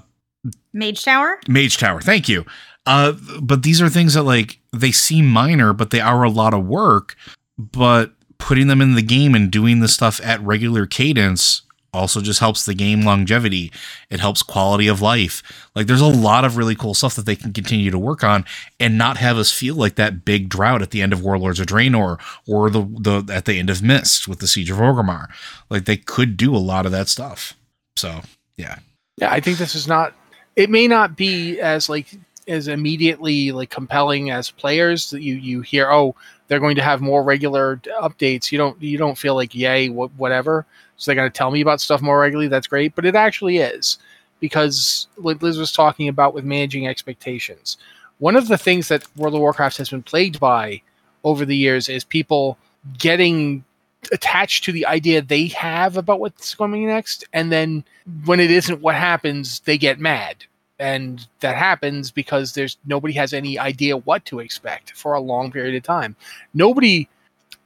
Mage 0.72 1.04
Tower? 1.04 1.40
Mage 1.48 1.78
Tower. 1.78 2.00
Thank 2.00 2.28
you. 2.28 2.44
Uh, 2.86 3.12
but 3.40 3.62
these 3.62 3.82
are 3.82 3.88
things 3.88 4.14
that 4.14 4.22
like 4.22 4.60
they 4.72 4.92
seem 4.92 5.26
minor, 5.26 5.72
but 5.72 5.90
they 5.90 6.00
are 6.00 6.22
a 6.22 6.30
lot 6.30 6.54
of 6.54 6.64
work. 6.66 7.16
But 7.58 8.12
putting 8.38 8.68
them 8.68 8.80
in 8.80 8.94
the 8.94 9.02
game 9.02 9.34
and 9.34 9.50
doing 9.50 9.80
the 9.80 9.88
stuff 9.88 10.20
at 10.22 10.40
regular 10.42 10.86
cadence 10.86 11.62
also 11.92 12.20
just 12.20 12.40
helps 12.40 12.64
the 12.64 12.74
game 12.74 13.02
longevity. 13.02 13.72
It 14.10 14.20
helps 14.20 14.42
quality 14.42 14.88
of 14.88 15.00
life. 15.00 15.42
Like 15.74 15.86
there's 15.86 16.00
a 16.00 16.06
lot 16.06 16.44
of 16.44 16.56
really 16.56 16.74
cool 16.74 16.94
stuff 16.94 17.16
that 17.16 17.26
they 17.26 17.36
can 17.36 17.52
continue 17.52 17.90
to 17.90 17.98
work 17.98 18.22
on 18.22 18.44
and 18.78 18.98
not 18.98 19.16
have 19.16 19.38
us 19.38 19.52
feel 19.52 19.74
like 19.74 19.94
that 19.96 20.24
big 20.24 20.48
drought 20.48 20.82
at 20.82 20.90
the 20.90 21.02
end 21.02 21.12
of 21.12 21.22
Warlords 21.22 21.60
of 21.60 21.66
Draenor 21.66 22.20
or 22.46 22.70
the 22.70 22.82
the 22.82 23.32
at 23.32 23.44
the 23.44 23.58
end 23.58 23.70
of 23.70 23.82
Mist 23.82 24.28
with 24.28 24.40
the 24.40 24.46
Siege 24.46 24.70
of 24.70 24.78
Orgrimmar. 24.78 25.28
Like 25.70 25.84
they 25.84 25.96
could 25.96 26.36
do 26.36 26.54
a 26.54 26.58
lot 26.58 26.86
of 26.86 26.92
that 26.92 27.08
stuff. 27.08 27.54
So 27.96 28.20
yeah. 28.58 28.78
yeah 29.16 29.32
i 29.32 29.40
think 29.40 29.56
this 29.56 29.74
is 29.74 29.88
not 29.88 30.12
it 30.56 30.68
may 30.68 30.86
not 30.86 31.16
be 31.16 31.58
as 31.60 31.88
like 31.88 32.08
as 32.46 32.68
immediately 32.68 33.52
like 33.52 33.70
compelling 33.70 34.30
as 34.30 34.50
players 34.50 35.10
that 35.10 35.22
you 35.22 35.36
you 35.36 35.62
hear 35.62 35.90
oh 35.90 36.14
they're 36.48 36.60
going 36.60 36.76
to 36.76 36.82
have 36.82 37.00
more 37.00 37.22
regular 37.22 37.76
updates 38.02 38.52
you 38.52 38.58
don't 38.58 38.80
you 38.82 38.98
don't 38.98 39.16
feel 39.16 39.34
like 39.34 39.54
yay 39.54 39.88
wh- 39.88 40.18
whatever 40.18 40.66
so 40.98 41.10
they're 41.10 41.16
going 41.16 41.30
to 41.30 41.36
tell 41.36 41.50
me 41.50 41.62
about 41.62 41.80
stuff 41.80 42.02
more 42.02 42.20
regularly? 42.20 42.48
That's 42.48 42.66
great 42.66 42.94
but 42.94 43.06
it 43.06 43.14
actually 43.14 43.58
is 43.58 43.98
because 44.40 45.08
like 45.16 45.42
liz 45.42 45.58
was 45.58 45.72
talking 45.72 46.08
about 46.08 46.34
with 46.34 46.44
managing 46.44 46.86
expectations. 46.86 47.76
One 48.18 48.36
of 48.36 48.48
the 48.48 48.58
things 48.58 48.88
that 48.88 49.04
world 49.16 49.34
of 49.34 49.40
warcraft 49.40 49.78
has 49.78 49.90
been 49.90 50.02
plagued 50.02 50.40
by 50.40 50.82
over 51.24 51.44
the 51.44 51.56
years 51.56 51.88
is 51.88 52.04
people 52.04 52.58
getting 52.98 53.64
attached 54.12 54.64
to 54.64 54.72
the 54.72 54.86
idea 54.86 55.20
they 55.20 55.46
have 55.48 55.96
about 55.96 56.20
what's 56.20 56.54
coming 56.54 56.86
next 56.86 57.24
and 57.32 57.50
then 57.50 57.84
when 58.24 58.40
it 58.40 58.50
isn't 58.50 58.80
what 58.80 58.94
happens 58.94 59.60
they 59.60 59.78
get 59.78 59.98
mad. 59.98 60.44
And 60.80 61.26
that 61.40 61.56
happens 61.56 62.12
because 62.12 62.52
there's 62.52 62.76
nobody 62.86 63.12
has 63.14 63.32
any 63.32 63.58
idea 63.58 63.96
what 63.96 64.24
to 64.26 64.38
expect 64.38 64.92
for 64.92 65.14
a 65.14 65.20
long 65.20 65.50
period 65.50 65.74
of 65.74 65.82
time. 65.82 66.14
Nobody 66.54 67.08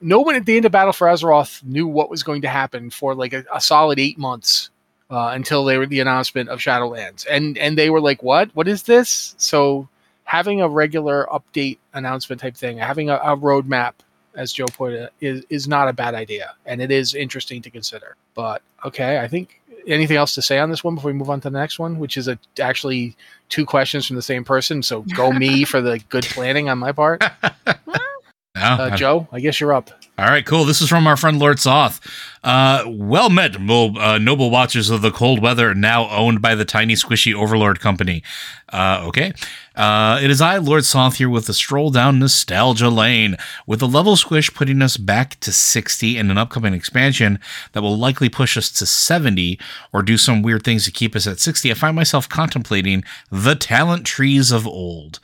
no 0.03 0.20
one 0.20 0.34
at 0.34 0.46
the 0.46 0.57
end 0.57 0.64
of 0.64 0.72
battle 0.72 0.92
for 0.92 1.07
azeroth 1.07 1.62
knew 1.64 1.86
what 1.86 2.11
was 2.11 2.22
going 2.22 2.42
to 2.42 2.48
happen 2.48 2.90
for 2.90 3.14
like 3.14 3.32
a, 3.32 3.44
a 3.55 3.61
solid 3.61 3.98
eight 3.98 4.18
months 4.18 4.70
uh, 5.11 5.30
until 5.32 5.64
they 5.64 5.78
were 5.78 5.86
the 5.86 6.00
announcement 6.00 6.48
of 6.48 6.59
shadowlands 6.59 7.26
and 7.30 7.57
and 7.59 7.78
they 7.78 7.90
were 7.90 8.00
like 8.00 8.22
what 8.22 8.50
what 8.55 8.68
is 8.68 8.84
this 8.84 9.34
so 9.38 9.88
having 10.24 10.61
a 10.61 10.68
regular 10.68 11.26
update 11.32 11.78
announcement 11.94 12.40
type 12.40 12.57
thing 12.57 12.78
having 12.78 13.11
a, 13.11 13.16
a 13.16 13.36
roadmap 13.36 13.92
as 14.34 14.53
Joe 14.53 14.66
put 14.66 14.92
it, 14.92 15.12
is 15.20 15.44
is 15.48 15.68
not 15.68 15.88
a 15.88 15.92
bad 15.92 16.14
idea, 16.14 16.55
and 16.66 16.80
it 16.80 16.90
is 16.90 17.14
interesting 17.14 17.62
to 17.62 17.70
consider. 17.70 18.16
But 18.34 18.62
okay, 18.84 19.18
I 19.18 19.28
think 19.28 19.61
anything 19.86 20.16
else 20.16 20.34
to 20.34 20.42
say 20.42 20.59
on 20.59 20.70
this 20.70 20.84
one 20.84 20.94
before 20.94 21.11
we 21.11 21.18
move 21.18 21.30
on 21.30 21.40
to 21.40 21.50
the 21.50 21.59
next 21.59 21.78
one, 21.78 21.98
which 21.98 22.16
is 22.16 22.28
a, 22.28 22.38
actually 22.61 23.16
two 23.48 23.66
questions 23.66 24.07
from 24.07 24.16
the 24.16 24.22
same 24.22 24.44
person? 24.44 24.82
So 24.82 25.03
go 25.03 25.32
me 25.32 25.64
for 25.72 25.80
the 25.80 25.98
good 26.09 26.24
planning 26.24 26.68
on 26.68 26.78
my 26.78 26.92
part. 26.92 27.22
No, 28.55 28.61
Uh, 28.62 28.90
I- 28.92 28.96
Joe, 28.96 29.28
I 29.32 29.40
guess 29.40 29.61
you're 29.61 29.72
up. 29.72 29.90
All 30.18 30.26
right, 30.26 30.44
cool. 30.44 30.66
This 30.66 30.82
is 30.82 30.88
from 30.90 31.07
our 31.07 31.16
friend 31.16 31.38
Lord 31.38 31.59
Soth. 31.59 31.98
Uh, 32.44 32.84
well 32.86 33.30
met, 33.30 33.57
uh, 33.57 34.18
noble 34.18 34.50
watchers 34.50 34.90
of 34.90 35.00
the 35.00 35.11
cold 35.11 35.40
weather, 35.40 35.74
now 35.74 36.07
owned 36.11 36.42
by 36.42 36.55
the 36.55 36.66
tiny 36.66 36.94
squishy 36.94 37.34
Overlord 37.34 37.80
Company. 37.80 38.22
Uh, 38.70 39.00
okay. 39.07 39.32
Uh, 39.74 40.20
it 40.22 40.30
is 40.30 40.42
I, 40.42 40.59
Lord 40.59 40.84
Soth, 40.84 41.16
here 41.16 41.30
with 41.30 41.48
a 41.48 41.55
stroll 41.55 41.90
down 41.90 42.18
nostalgia 42.18 42.90
lane, 42.90 43.36
with 43.66 43.80
the 43.80 43.88
level 43.88 44.16
squish 44.16 44.53
putting 44.53 44.82
us 44.82 44.98
back 44.98 45.40
to 45.40 45.50
60 45.50 46.18
and 46.18 46.30
an 46.30 46.36
upcoming 46.36 46.74
expansion 46.74 47.38
that 47.72 47.80
will 47.80 47.96
likely 47.96 48.28
push 48.28 48.59
us 48.59 48.70
to 48.72 48.84
70 48.84 49.59
or 49.94 50.03
do 50.03 50.18
some 50.18 50.42
weird 50.42 50.62
things 50.62 50.84
to 50.84 50.90
keep 50.90 51.16
us 51.16 51.26
at 51.26 51.40
60. 51.40 51.70
I 51.70 51.74
find 51.74 51.96
myself 51.96 52.28
contemplating 52.28 53.03
the 53.30 53.55
talent 53.55 54.05
trees 54.05 54.53
of 54.53 54.66
old. 54.66 55.20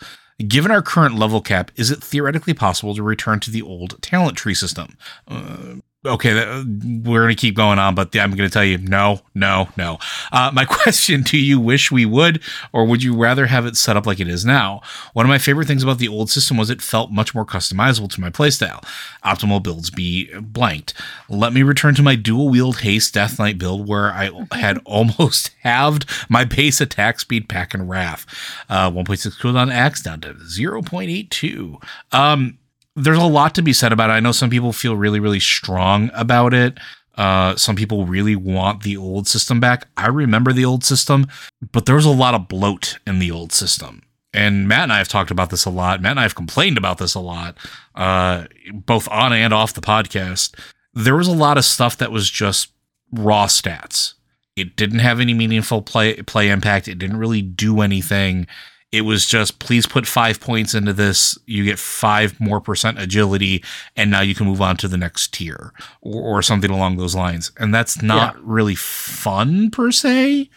Given 0.46 0.70
our 0.70 0.82
current 0.82 1.16
level 1.16 1.40
cap, 1.40 1.72
is 1.74 1.90
it 1.90 2.02
theoretically 2.02 2.54
possible 2.54 2.94
to 2.94 3.02
return 3.02 3.40
to 3.40 3.50
the 3.50 3.62
old 3.62 4.00
talent 4.00 4.36
tree 4.36 4.54
system? 4.54 4.96
Uh, 5.26 5.76
okay, 6.06 6.32
that, 6.32 7.02
we're 7.04 7.22
going 7.22 7.34
to 7.34 7.40
keep 7.40 7.56
going 7.56 7.78
on, 7.78 7.94
but 7.94 8.14
I'm 8.16 8.30
going 8.30 8.48
to 8.48 8.52
tell 8.52 8.64
you 8.64 8.78
no, 8.78 9.20
no, 9.34 9.68
no. 9.76 9.98
Uh, 10.30 10.50
my 10.52 10.64
question 10.68 11.22
do 11.22 11.36
you 11.36 11.58
wish 11.58 11.90
we 11.90 12.06
would, 12.06 12.40
or 12.72 12.84
would 12.84 13.02
you 13.02 13.16
rather 13.16 13.46
have 13.46 13.66
it 13.66 13.76
set 13.76 13.96
up 13.96 14.06
like 14.06 14.20
it 14.20 14.28
is 14.28 14.44
now? 14.44 14.80
One 15.12 15.26
of 15.26 15.30
my 15.30 15.38
favorite 15.38 15.66
things 15.66 15.82
about 15.82 15.98
the 15.98 16.08
old 16.08 16.30
system 16.30 16.56
was 16.56 16.70
it 16.70 16.82
felt 16.82 17.10
much 17.10 17.34
more 17.34 17.44
customizable 17.44 18.10
to 18.12 18.20
my 18.20 18.30
playstyle. 18.30 18.82
Optimal 19.24 19.62
builds 19.62 19.90
be 19.90 20.32
blanked. 20.40 20.94
Let 21.28 21.52
me 21.52 21.62
return 21.62 21.94
to 21.96 22.02
my 22.02 22.14
dual 22.14 22.48
wield 22.48 22.80
haste 22.80 23.14
Death 23.14 23.38
Knight 23.38 23.58
build 23.58 23.88
where 23.88 24.12
I 24.12 24.30
had 24.52 24.78
almost 24.84 25.50
halved 25.62 26.08
my 26.28 26.44
base 26.44 26.80
attack 26.80 27.18
speed 27.20 27.48
pack 27.48 27.74
and 27.74 27.88
wrath. 27.88 28.24
Uh, 28.68 28.90
1.6 28.90 29.38
cooldown 29.40 29.72
axe 29.72 30.02
down 30.02 30.20
to 30.20 30.34
0.82. 30.34 31.82
Um, 32.12 32.58
there's 32.98 33.18
a 33.18 33.22
lot 33.22 33.54
to 33.54 33.62
be 33.62 33.72
said 33.72 33.92
about 33.92 34.10
it. 34.10 34.14
I 34.14 34.20
know 34.20 34.32
some 34.32 34.50
people 34.50 34.72
feel 34.72 34.96
really, 34.96 35.20
really 35.20 35.40
strong 35.40 36.10
about 36.14 36.52
it. 36.52 36.78
Uh, 37.16 37.56
some 37.56 37.74
people 37.74 38.06
really 38.06 38.36
want 38.36 38.82
the 38.82 38.96
old 38.96 39.26
system 39.26 39.58
back. 39.58 39.88
I 39.96 40.06
remember 40.06 40.52
the 40.52 40.64
old 40.64 40.84
system, 40.84 41.26
but 41.72 41.86
there 41.86 41.96
was 41.96 42.04
a 42.04 42.10
lot 42.10 42.34
of 42.34 42.46
bloat 42.46 42.98
in 43.06 43.18
the 43.18 43.30
old 43.30 43.52
system. 43.52 44.02
And 44.32 44.68
Matt 44.68 44.84
and 44.84 44.92
I 44.92 44.98
have 44.98 45.08
talked 45.08 45.30
about 45.30 45.50
this 45.50 45.64
a 45.64 45.70
lot. 45.70 46.00
Matt 46.00 46.12
and 46.12 46.20
I 46.20 46.24
have 46.24 46.34
complained 46.34 46.78
about 46.78 46.98
this 46.98 47.14
a 47.14 47.20
lot, 47.20 47.56
uh, 47.94 48.44
both 48.72 49.08
on 49.08 49.32
and 49.32 49.52
off 49.52 49.74
the 49.74 49.80
podcast. 49.80 50.54
There 50.94 51.16
was 51.16 51.26
a 51.26 51.32
lot 51.32 51.58
of 51.58 51.64
stuff 51.64 51.96
that 51.98 52.12
was 52.12 52.30
just 52.30 52.70
raw 53.12 53.46
stats. 53.46 54.14
It 54.54 54.76
didn't 54.76 54.98
have 55.00 55.18
any 55.18 55.34
meaningful 55.34 55.82
play 55.82 56.22
play 56.22 56.50
impact. 56.50 56.88
It 56.88 56.98
didn't 56.98 57.16
really 57.16 57.42
do 57.42 57.80
anything. 57.80 58.46
It 58.90 59.02
was 59.02 59.26
just 59.26 59.58
please 59.58 59.86
put 59.86 60.06
five 60.06 60.40
points 60.40 60.74
into 60.74 60.92
this. 60.94 61.38
You 61.46 61.64
get 61.64 61.78
five 61.78 62.40
more 62.40 62.60
percent 62.60 62.98
agility, 62.98 63.62
and 63.96 64.10
now 64.10 64.22
you 64.22 64.34
can 64.34 64.46
move 64.46 64.62
on 64.62 64.76
to 64.78 64.88
the 64.88 64.96
next 64.96 65.34
tier 65.34 65.72
or, 66.00 66.38
or 66.38 66.42
something 66.42 66.70
along 66.70 66.96
those 66.96 67.14
lines. 67.14 67.52
And 67.58 67.74
that's 67.74 68.00
not 68.02 68.42
really 68.42 68.74
fun 68.74 69.70
per 69.70 69.90
se. 69.92 70.48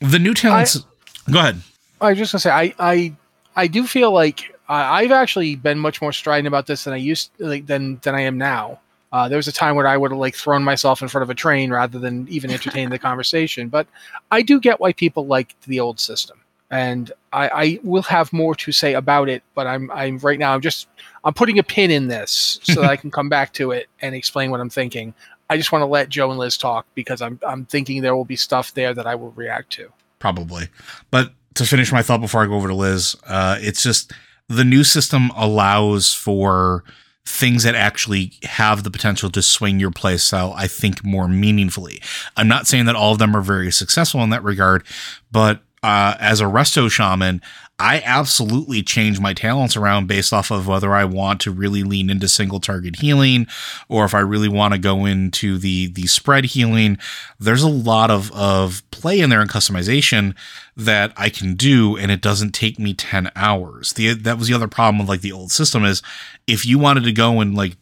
The 0.00 0.18
new 0.18 0.32
talents. 0.34 0.84
go 1.30 1.38
ahead. 1.40 1.60
I 2.00 2.10
was 2.10 2.18
just 2.18 2.32
gonna 2.32 2.40
say 2.40 2.50
I 2.50 2.74
I 2.78 3.12
I 3.54 3.66
do 3.66 3.86
feel 3.86 4.12
like 4.12 4.58
I, 4.68 5.02
I've 5.02 5.12
actually 5.12 5.54
been 5.56 5.78
much 5.78 6.00
more 6.00 6.12
strident 6.12 6.48
about 6.48 6.66
this 6.66 6.84
than 6.84 6.94
I 6.94 6.96
used 6.98 7.30
like 7.38 7.66
than 7.66 7.98
than 8.02 8.14
I 8.14 8.22
am 8.22 8.38
now. 8.38 8.80
Uh, 9.12 9.28
there 9.28 9.36
was 9.36 9.46
a 9.46 9.52
time 9.52 9.76
where 9.76 9.86
I 9.86 9.98
would 9.98 10.10
have 10.10 10.18
like 10.18 10.34
thrown 10.34 10.64
myself 10.64 11.02
in 11.02 11.08
front 11.08 11.22
of 11.22 11.28
a 11.28 11.34
train 11.34 11.70
rather 11.70 11.98
than 11.98 12.26
even 12.28 12.50
entertain 12.50 12.88
the 12.88 12.98
conversation. 13.10 13.68
But 13.68 13.86
I 14.30 14.40
do 14.40 14.58
get 14.58 14.80
why 14.80 14.94
people 14.94 15.26
like 15.26 15.54
the 15.66 15.80
old 15.80 16.00
system, 16.00 16.40
and 16.72 17.12
I, 17.32 17.48
I 17.48 17.80
will 17.84 18.02
have 18.02 18.32
more 18.32 18.54
to 18.56 18.72
say 18.72 18.94
about 18.94 19.28
it. 19.28 19.44
But 19.54 19.68
I'm 19.68 19.90
I'm 19.92 20.18
right 20.18 20.38
now 20.38 20.54
I'm 20.54 20.60
just 20.60 20.88
I'm 21.22 21.34
putting 21.34 21.58
a 21.58 21.62
pin 21.62 21.92
in 21.92 22.08
this 22.08 22.58
so 22.64 22.80
that 22.80 22.90
I 22.90 22.96
can 22.96 23.12
come 23.12 23.28
back 23.28 23.52
to 23.54 23.70
it 23.70 23.88
and 24.00 24.14
explain 24.14 24.50
what 24.50 24.60
I'm 24.60 24.70
thinking. 24.70 25.14
I 25.50 25.56
just 25.58 25.70
want 25.70 25.82
to 25.82 25.86
let 25.86 26.08
Joe 26.08 26.30
and 26.30 26.38
Liz 26.38 26.56
talk 26.56 26.86
because 26.94 27.22
I'm 27.22 27.38
I'm 27.46 27.66
thinking 27.66 28.02
there 28.02 28.16
will 28.16 28.24
be 28.24 28.36
stuff 28.36 28.74
there 28.74 28.94
that 28.94 29.06
I 29.06 29.14
will 29.14 29.30
react 29.32 29.70
to. 29.74 29.92
probably. 30.18 30.68
But 31.10 31.32
to 31.54 31.66
finish 31.66 31.92
my 31.92 32.02
thought 32.02 32.20
before 32.20 32.42
I 32.42 32.46
go 32.46 32.54
over 32.54 32.68
to 32.68 32.74
Liz, 32.74 33.14
uh, 33.26 33.58
it's 33.60 33.82
just 33.82 34.12
the 34.48 34.64
new 34.64 34.84
system 34.84 35.30
allows 35.36 36.14
for 36.14 36.84
things 37.26 37.62
that 37.62 37.74
actually 37.74 38.32
have 38.44 38.82
the 38.82 38.90
potential 38.90 39.30
to 39.30 39.42
swing 39.42 39.78
your 39.78 39.90
playstyle, 39.90 40.54
I 40.56 40.66
think, 40.66 41.04
more 41.04 41.28
meaningfully. 41.28 42.00
I'm 42.36 42.48
not 42.48 42.66
saying 42.66 42.86
that 42.86 42.96
all 42.96 43.12
of 43.12 43.18
them 43.18 43.36
are 43.36 43.42
very 43.42 43.70
successful 43.70 44.22
in 44.22 44.30
that 44.30 44.42
regard, 44.42 44.84
but 45.30 45.62
uh, 45.82 46.14
as 46.20 46.40
a 46.40 46.44
resto 46.44 46.90
shaman, 46.90 47.42
I 47.78 48.00
absolutely 48.04 48.82
change 48.82 49.18
my 49.18 49.34
talents 49.34 49.76
around 49.76 50.06
based 50.06 50.32
off 50.32 50.52
of 50.52 50.68
whether 50.68 50.94
I 50.94 51.04
want 51.04 51.40
to 51.40 51.50
really 51.50 51.82
lean 51.82 52.10
into 52.10 52.28
single 52.28 52.60
target 52.60 53.00
healing 53.00 53.48
or 53.88 54.04
if 54.04 54.14
I 54.14 54.20
really 54.20 54.48
want 54.48 54.72
to 54.72 54.78
go 54.78 55.04
into 55.04 55.58
the 55.58 55.88
the 55.88 56.06
spread 56.06 56.44
healing. 56.44 56.98
There's 57.40 57.64
a 57.64 57.68
lot 57.68 58.10
of 58.10 58.30
of 58.32 58.88
play 58.92 59.18
in 59.18 59.30
there 59.30 59.40
and 59.40 59.50
customization 59.50 60.36
that 60.76 61.12
I 61.16 61.28
can 61.28 61.54
do, 61.54 61.96
and 61.96 62.12
it 62.12 62.20
doesn't 62.20 62.52
take 62.52 62.78
me 62.78 62.94
ten 62.94 63.32
hours. 63.34 63.94
The 63.94 64.14
that 64.14 64.38
was 64.38 64.46
the 64.46 64.54
other 64.54 64.68
problem 64.68 64.98
with 65.00 65.08
like 65.08 65.22
the 65.22 65.32
old 65.32 65.50
system 65.50 65.84
is 65.84 66.02
if 66.46 66.64
you 66.64 66.78
wanted 66.78 67.02
to 67.04 67.12
go 67.12 67.40
and 67.40 67.56
like 67.56 67.76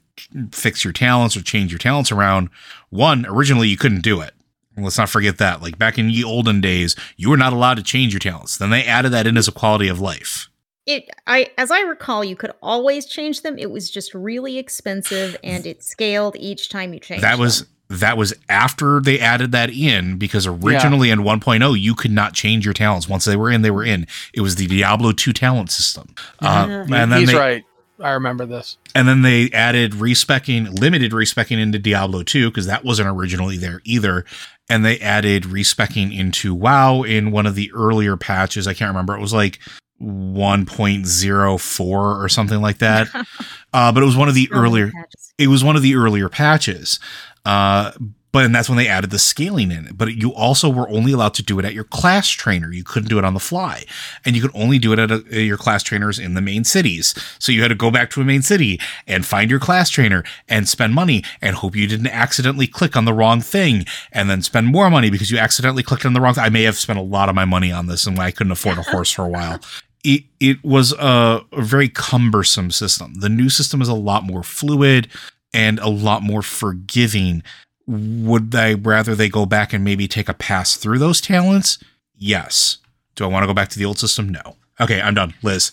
fix 0.53 0.83
your 0.83 0.95
talents 0.95 1.37
or 1.37 1.43
change 1.43 1.73
your 1.73 1.79
talents 1.79 2.11
around, 2.11 2.49
one 2.89 3.27
originally 3.27 3.69
you 3.69 3.77
couldn't 3.77 4.01
do 4.01 4.23
it. 4.23 4.33
Let's 4.77 4.99
not 4.99 5.09
forget 5.11 5.39
that. 5.39 5.63
Like 5.63 5.79
back 5.79 5.99
in 5.99 6.07
the 6.09 6.25
olden 6.25 6.61
days, 6.61 6.97
you 7.17 7.29
were 7.31 7.37
not 7.37 7.53
allowed 7.53 7.75
to 7.79 7.83
change 7.83 8.13
your 8.13 8.21
talents. 8.21 8.57
Then 8.57 8.71
they 8.71 8.85
added 8.85 9.11
that 9.13 9.27
in 9.27 9.37
as 9.37 9.49
a 9.49 9.53
quality 9.53 9.89
of 9.89 10.01
life. 10.01 10.49
It 10.87 11.09
I 11.27 11.51
as 11.59 11.71
I 11.71 11.81
recall, 11.81 12.25
you 12.25 12.37
could 12.37 12.53
always 12.63 13.05
change 13.07 13.43
them. 13.43 13.59
It 13.59 13.71
was 13.71 13.91
just 13.91 14.15
really 14.15 14.59
expensive 14.59 15.37
and 15.45 15.67
it 15.67 15.83
scaled 15.85 16.37
each 16.39 16.69
time 16.71 16.95
you 16.95 17.01
changed. 17.01 17.23
that 17.25 17.39
was 17.39 17.61
them. 17.61 17.69
that 18.01 18.17
was 18.17 18.33
after 18.49 19.01
they 19.01 19.19
added 19.19 19.53
that 19.53 19.71
in 19.71 20.17
because 20.17 20.47
originally 20.47 21.11
in 21.11 21.21
1.0 21.21 21.79
you 21.81 21.95
could 21.95 22.13
not 22.13 22.33
change 22.33 22.65
your 22.65 22.73
talents 22.73 23.09
once 23.09 23.25
they 23.25 23.37
were 23.37 23.51
in 23.51 23.63
they 23.63 23.71
were 23.71 23.85
in 23.85 24.07
it 24.33 24.41
was 24.43 24.55
the 24.55 24.67
diablo 24.69 25.11
2 25.11 25.33
talent 25.33 25.71
system 25.73 26.15
uh, 26.41 26.67
Yeah. 26.69 26.83
and 26.83 27.13
then 27.13 27.19
He's 27.21 27.33
they, 27.33 27.35
right. 27.37 27.65
I 28.03 28.11
remember 28.13 28.47
this. 28.47 28.79
and 28.95 29.07
then 29.07 29.23
they 29.23 29.51
added 29.51 29.95
respecking 29.95 30.65
limited 30.75 31.13
respecking 31.13 31.59
into 31.59 31.79
diablo 31.79 32.23
2 32.23 32.51
because 32.51 32.67
that 32.67 32.85
wasn't 32.85 33.09
originally 33.09 33.57
there 33.57 33.81
either 33.85 34.25
and 34.69 34.85
they 34.85 34.99
added 35.01 35.45
respecking 35.47 36.13
into 36.13 36.55
wow 36.55 37.03
in 37.03 37.31
one 37.31 37.47
of 37.47 37.55
the 37.55 37.71
earlier 37.75 38.17
patches 38.17 38.67
i 38.67 38.75
can't 38.75 38.89
remember 38.89 39.15
it 39.15 39.21
was 39.21 39.33
like 39.35 39.59
1.04 40.01 41.81
or 41.91 42.29
something 42.29 42.61
like 42.61 42.79
that 42.79 43.09
uh, 43.73 43.93
but 43.93 44.03
it 44.03 44.07
was 44.07 44.17
one 44.17 44.29
of 44.29 44.35
the 44.35 44.49
earlier 44.53 44.91
patches. 44.91 45.35
it 45.39 45.47
was 45.49 45.63
one 45.63 45.77
of 45.77 45.83
the 45.83 45.95
earlier 45.95 46.29
patches. 46.29 46.99
Uh, 47.45 47.93
but 48.33 48.45
and 48.45 48.55
that's 48.55 48.69
when 48.69 48.79
they 48.79 48.89
added 48.89 49.11
the 49.11 49.19
scaling 49.19 49.71
in. 49.71 49.91
But 49.95 50.15
you 50.15 50.33
also 50.33 50.69
were 50.69 50.89
only 50.89 51.13
allowed 51.13 51.35
to 51.35 51.43
do 51.43 51.59
it 51.59 51.65
at 51.65 51.75
your 51.75 51.85
class 51.85 52.29
trainer. 52.29 52.73
You 52.73 52.85
couldn't 52.85 53.09
do 53.09 53.19
it 53.19 53.25
on 53.25 53.35
the 53.35 53.41
fly, 53.41 53.85
and 54.25 54.37
you 54.37 54.43
could 54.43 54.51
only 54.55 54.79
do 54.79 54.93
it 54.93 54.99
at, 54.99 55.11
a, 55.11 55.43
your 55.43 55.57
class 55.57 55.83
trainers 55.83 56.19
in 56.19 56.35
the 56.35 56.41
main 56.41 56.65
cities. 56.65 57.15
So 57.39 57.53
you 57.53 57.63
had 57.63 57.69
to 57.69 57.75
go 57.75 57.91
back 57.91 58.11
to 58.11 58.21
a 58.21 58.25
main 58.25 58.43
city 58.43 58.81
and 59.07 59.27
find 59.27 59.51
your 59.51 59.61
class 59.61 59.91
trainer 59.91 60.25
and 60.49 60.69
spend 60.69 60.95
money 60.95 61.25
and 61.41 61.57
hope 61.57 61.75
you 61.75 61.87
didn't 61.87 62.09
accidentally 62.09 62.67
click 62.67 62.97
on 62.97 63.05
the 63.05 63.15
wrong 63.15 63.41
thing, 63.41 63.85
and 64.13 64.31
then 64.31 64.43
spend 64.43 64.69
more 64.69 64.91
money 64.91 65.11
because 65.11 65.31
you 65.31 65.39
accidentally 65.39 65.83
clicked 65.83 66.07
on 66.07 66.13
the 66.13 66.21
wrong. 66.21 66.35
Th- 66.35 66.47
I 66.47 66.51
may 66.51 66.63
have 66.63 66.77
spent 66.77 66.99
a 66.99 67.03
lot 67.03 67.29
of 67.29 67.35
my 67.35 67.45
money 67.45 67.73
on 67.73 67.87
this, 67.87 68.07
and 68.07 68.19
I 68.19 68.31
couldn't 68.31 68.53
afford 68.53 68.79
a 68.79 68.83
horse 68.83 69.11
for 69.11 69.25
a 69.25 69.29
while. 69.29 69.61
It, 70.03 70.25
it 70.41 70.65
was 70.65 70.95
a, 70.95 71.45
a 71.53 71.61
very 71.61 71.91
cumbersome 71.91 72.71
system. 72.71 73.17
The 73.21 73.29
new 73.29 73.51
system 73.51 73.83
is 73.83 73.89
a 73.89 73.95
lot 73.95 74.25
more 74.25 74.43
fluid 74.43 75.09
and 75.53 75.79
a 75.79 75.91
lot 75.91 76.23
more 76.23 76.41
forgiving. 76.41 77.43
Would 77.91 78.55
I 78.55 78.75
rather 78.75 79.17
they 79.17 79.29
go 79.29 79.47
back 79.47 79.73
and 79.73 79.83
maybe 79.83 80.07
take 80.07 80.29
a 80.29 80.35
pass 80.35 80.77
through 80.77 81.01
those 81.01 81.21
talents? 81.21 81.79
Yes. 82.17 82.79
Do 83.17 83.25
I 83.25 83.27
want 83.27 83.43
to 83.43 83.49
go 83.49 83.55
back 83.55 83.69
to 83.71 83.79
the 83.79 83.85
old 83.85 83.99
system? 83.99 84.29
No. 84.29 84.57
Okay, 84.79 85.01
I'm 85.01 85.15
done. 85.15 85.35
Liz. 85.43 85.73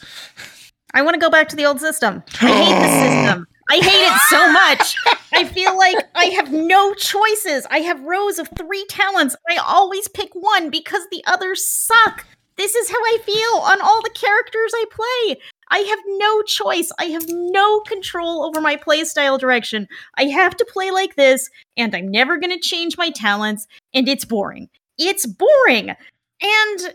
I 0.96 1.04
want 1.04 1.14
to 1.14 1.20
go 1.20 1.30
back 1.30 1.48
to 1.50 1.56
the 1.56 1.66
old 1.66 1.80
system. 1.80 2.24
I 2.42 2.48
hate 2.48 2.74
the 2.74 2.90
system. 2.90 3.48
I 3.70 3.76
hate 3.76 4.08
it 4.08 4.22
so 4.30 4.52
much. 4.52 4.96
I 5.34 5.46
feel 5.46 5.78
like 5.78 5.98
I 6.16 6.26
have 6.26 6.52
no 6.52 6.94
choices. 6.96 7.68
I 7.70 7.80
have 7.80 8.02
rows 8.02 8.40
of 8.40 8.50
three 8.58 8.86
talents. 8.90 9.36
I 9.50 9.58
always 9.58 10.08
pick 10.08 10.34
one 10.34 10.70
because 10.70 11.04
the 11.12 11.24
others 11.28 11.64
suck. 11.70 12.26
This 12.56 12.74
is 12.74 12.90
how 12.90 12.98
I 12.98 13.20
feel 13.24 13.60
on 13.62 13.80
all 13.82 14.02
the 14.02 14.10
characters 14.10 14.72
I 14.74 14.86
play. 14.90 15.42
I 15.70 15.80
have 15.80 16.00
no 16.06 16.42
choice. 16.44 16.92
I 17.00 17.06
have 17.06 17.26
no 17.28 17.82
control 17.82 18.44
over 18.44 18.62
my 18.62 18.76
playstyle 18.76 19.40
direction. 19.40 19.88
I 20.16 20.26
have 20.26 20.56
to 20.58 20.66
play 20.66 20.92
like 20.92 21.16
this, 21.16 21.50
and 21.76 21.96
I'm 21.96 22.10
never 22.10 22.38
going 22.38 22.52
to 22.52 22.60
change 22.60 22.98
my 22.98 23.10
talents, 23.10 23.68
and 23.94 24.08
it's 24.08 24.26
boring. 24.26 24.70
It's 24.98 25.26
boring. 25.26 25.90
And 26.42 26.94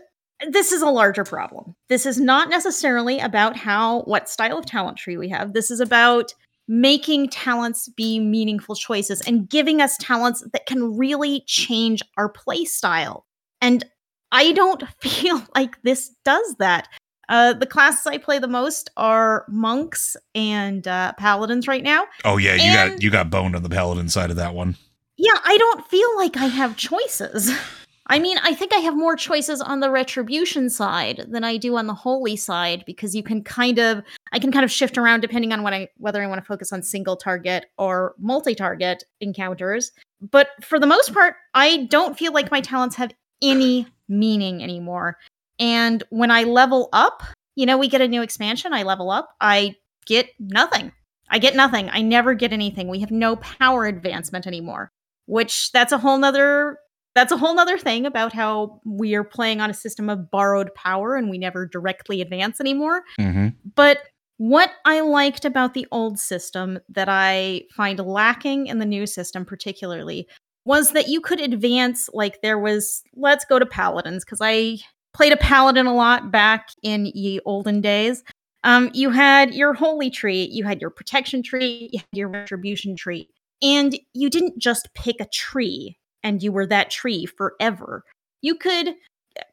this 0.49 0.71
is 0.71 0.81
a 0.81 0.89
larger 0.89 1.23
problem. 1.23 1.75
This 1.89 2.05
is 2.05 2.19
not 2.19 2.49
necessarily 2.49 3.19
about 3.19 3.55
how 3.55 4.01
what 4.01 4.29
style 4.29 4.57
of 4.57 4.65
talent 4.65 4.97
tree 4.97 5.17
we 5.17 5.29
have. 5.29 5.53
This 5.53 5.71
is 5.71 5.79
about 5.79 6.33
making 6.67 7.29
talents 7.29 7.89
be 7.89 8.19
meaningful 8.19 8.75
choices 8.75 9.21
and 9.21 9.49
giving 9.49 9.81
us 9.81 9.97
talents 9.99 10.43
that 10.53 10.65
can 10.65 10.97
really 10.97 11.43
change 11.45 12.01
our 12.17 12.29
play 12.29 12.63
style. 12.65 13.25
And 13.61 13.83
I 14.31 14.51
don't 14.53 14.83
feel 15.01 15.41
like 15.55 15.81
this 15.83 16.11
does 16.23 16.55
that. 16.59 16.87
Uh, 17.29 17.53
the 17.53 17.65
classes 17.65 18.05
I 18.05 18.17
play 18.17 18.39
the 18.39 18.47
most 18.47 18.89
are 18.97 19.45
monks 19.47 20.17
and 20.35 20.87
uh, 20.87 21.13
paladins 21.13 21.67
right 21.67 21.83
now. 21.83 22.05
Oh 22.25 22.37
yeah, 22.37 22.55
you 22.55 22.63
And- 22.63 22.91
got 22.93 23.03
you 23.03 23.09
got 23.09 23.29
boned 23.29 23.55
on 23.55 23.63
the 23.63 23.69
paladin 23.69 24.09
side 24.09 24.29
of 24.29 24.35
that 24.37 24.53
one. 24.53 24.75
Yeah, 25.17 25.37
I 25.43 25.57
don't 25.57 25.87
feel 25.87 26.17
like 26.17 26.37
I 26.37 26.45
have 26.47 26.75
choices. 26.75 27.51
I 28.07 28.19
mean, 28.19 28.37
I 28.43 28.53
think 28.53 28.73
I 28.73 28.79
have 28.79 28.97
more 28.97 29.15
choices 29.15 29.61
on 29.61 29.79
the 29.79 29.89
retribution 29.89 30.69
side 30.69 31.25
than 31.29 31.45
I 31.45 31.55
do 31.55 31.77
on 31.77 31.87
the 31.87 31.93
holy 31.93 32.35
side 32.35 32.83
because 32.85 33.15
you 33.15 33.23
can 33.23 33.43
kind 33.43 33.79
of 33.79 34.03
I 34.33 34.39
can 34.39 34.51
kind 34.51 34.65
of 34.65 34.71
shift 34.71 34.97
around 34.97 35.21
depending 35.21 35.53
on 35.53 35.63
what 35.63 35.73
I 35.73 35.87
whether 35.97 36.21
I 36.21 36.27
want 36.27 36.41
to 36.41 36.45
focus 36.45 36.73
on 36.73 36.83
single 36.83 37.15
target 37.15 37.67
or 37.77 38.13
multi-target 38.19 39.05
encounters. 39.21 39.93
But 40.31 40.49
for 40.61 40.79
the 40.79 40.87
most 40.87 41.13
part, 41.13 41.35
I 41.53 41.85
don't 41.85 42.17
feel 42.17 42.33
like 42.33 42.51
my 42.51 42.59
talents 42.59 42.97
have 42.97 43.13
any 43.41 43.87
meaning 44.09 44.61
anymore. 44.61 45.17
And 45.63 46.03
when 46.09 46.29
I 46.29 46.43
level 46.43 46.89
up, 46.93 47.23
you 47.55 47.65
know, 47.65 47.77
we 47.77 47.87
get 47.87 48.01
a 48.01 48.07
new 48.07 48.21
expansion, 48.21 48.73
I 48.73 48.83
level 48.83 49.09
up, 49.09 49.29
I 49.39 49.75
get 50.05 50.29
nothing. 50.39 50.91
I 51.29 51.39
get 51.39 51.55
nothing. 51.55 51.89
I 51.89 52.01
never 52.01 52.33
get 52.33 52.53
anything. 52.53 52.89
We 52.89 52.99
have 52.99 53.11
no 53.11 53.37
power 53.37 53.85
advancement 53.85 54.45
anymore 54.45 54.91
which 55.25 55.71
that's 55.71 55.91
a 55.91 55.97
whole 55.97 56.17
nother 56.17 56.77
that's 57.15 57.31
a 57.31 57.37
whole 57.37 57.55
nother 57.55 57.77
thing 57.77 58.05
about 58.05 58.33
how 58.33 58.81
we 58.85 59.13
are 59.13 59.23
playing 59.23 59.61
on 59.61 59.69
a 59.69 59.73
system 59.73 60.09
of 60.09 60.31
borrowed 60.31 60.73
power 60.75 61.15
and 61.15 61.29
we 61.29 61.37
never 61.37 61.65
directly 61.65 62.21
advance 62.21 62.59
anymore 62.59 63.03
Mm-hmm. 63.19 63.49
but 63.75 63.99
what 64.37 64.71
i 64.85 64.99
liked 64.99 65.45
about 65.45 65.73
the 65.73 65.87
old 65.91 66.19
system 66.19 66.79
that 66.89 67.07
i 67.07 67.61
find 67.75 67.99
lacking 67.99 68.67
in 68.67 68.79
the 68.79 68.85
new 68.85 69.05
system 69.05 69.45
particularly 69.45 70.27
was 70.65 70.91
that 70.91 71.07
you 71.07 71.21
could 71.21 71.39
advance 71.39 72.09
like 72.13 72.41
there 72.41 72.59
was 72.59 73.03
let's 73.15 73.45
go 73.45 73.59
to 73.59 73.65
paladins 73.65 74.25
because 74.25 74.39
i 74.41 74.77
played 75.13 75.33
a 75.33 75.37
paladin 75.37 75.85
a 75.85 75.93
lot 75.93 76.31
back 76.31 76.69
in 76.81 77.05
ye 77.07 77.39
olden 77.45 77.81
days 77.81 78.23
um, 78.65 78.89
you 78.93 79.09
had 79.09 79.53
your 79.53 79.73
holy 79.73 80.09
tree 80.09 80.47
you 80.51 80.63
had 80.63 80.81
your 80.81 80.89
protection 80.89 81.43
tree 81.43 81.89
you 81.91 81.99
had 81.99 82.17
your 82.17 82.29
retribution 82.29 82.95
tree 82.95 83.27
and 83.63 83.97
you 84.13 84.29
didn't 84.29 84.59
just 84.59 84.89
pick 84.93 85.21
a 85.21 85.25
tree 85.25 85.97
and 86.23 86.43
you 86.43 86.51
were 86.51 86.67
that 86.67 86.89
tree 86.89 87.25
forever. 87.25 88.03
You 88.41 88.55
could 88.55 88.95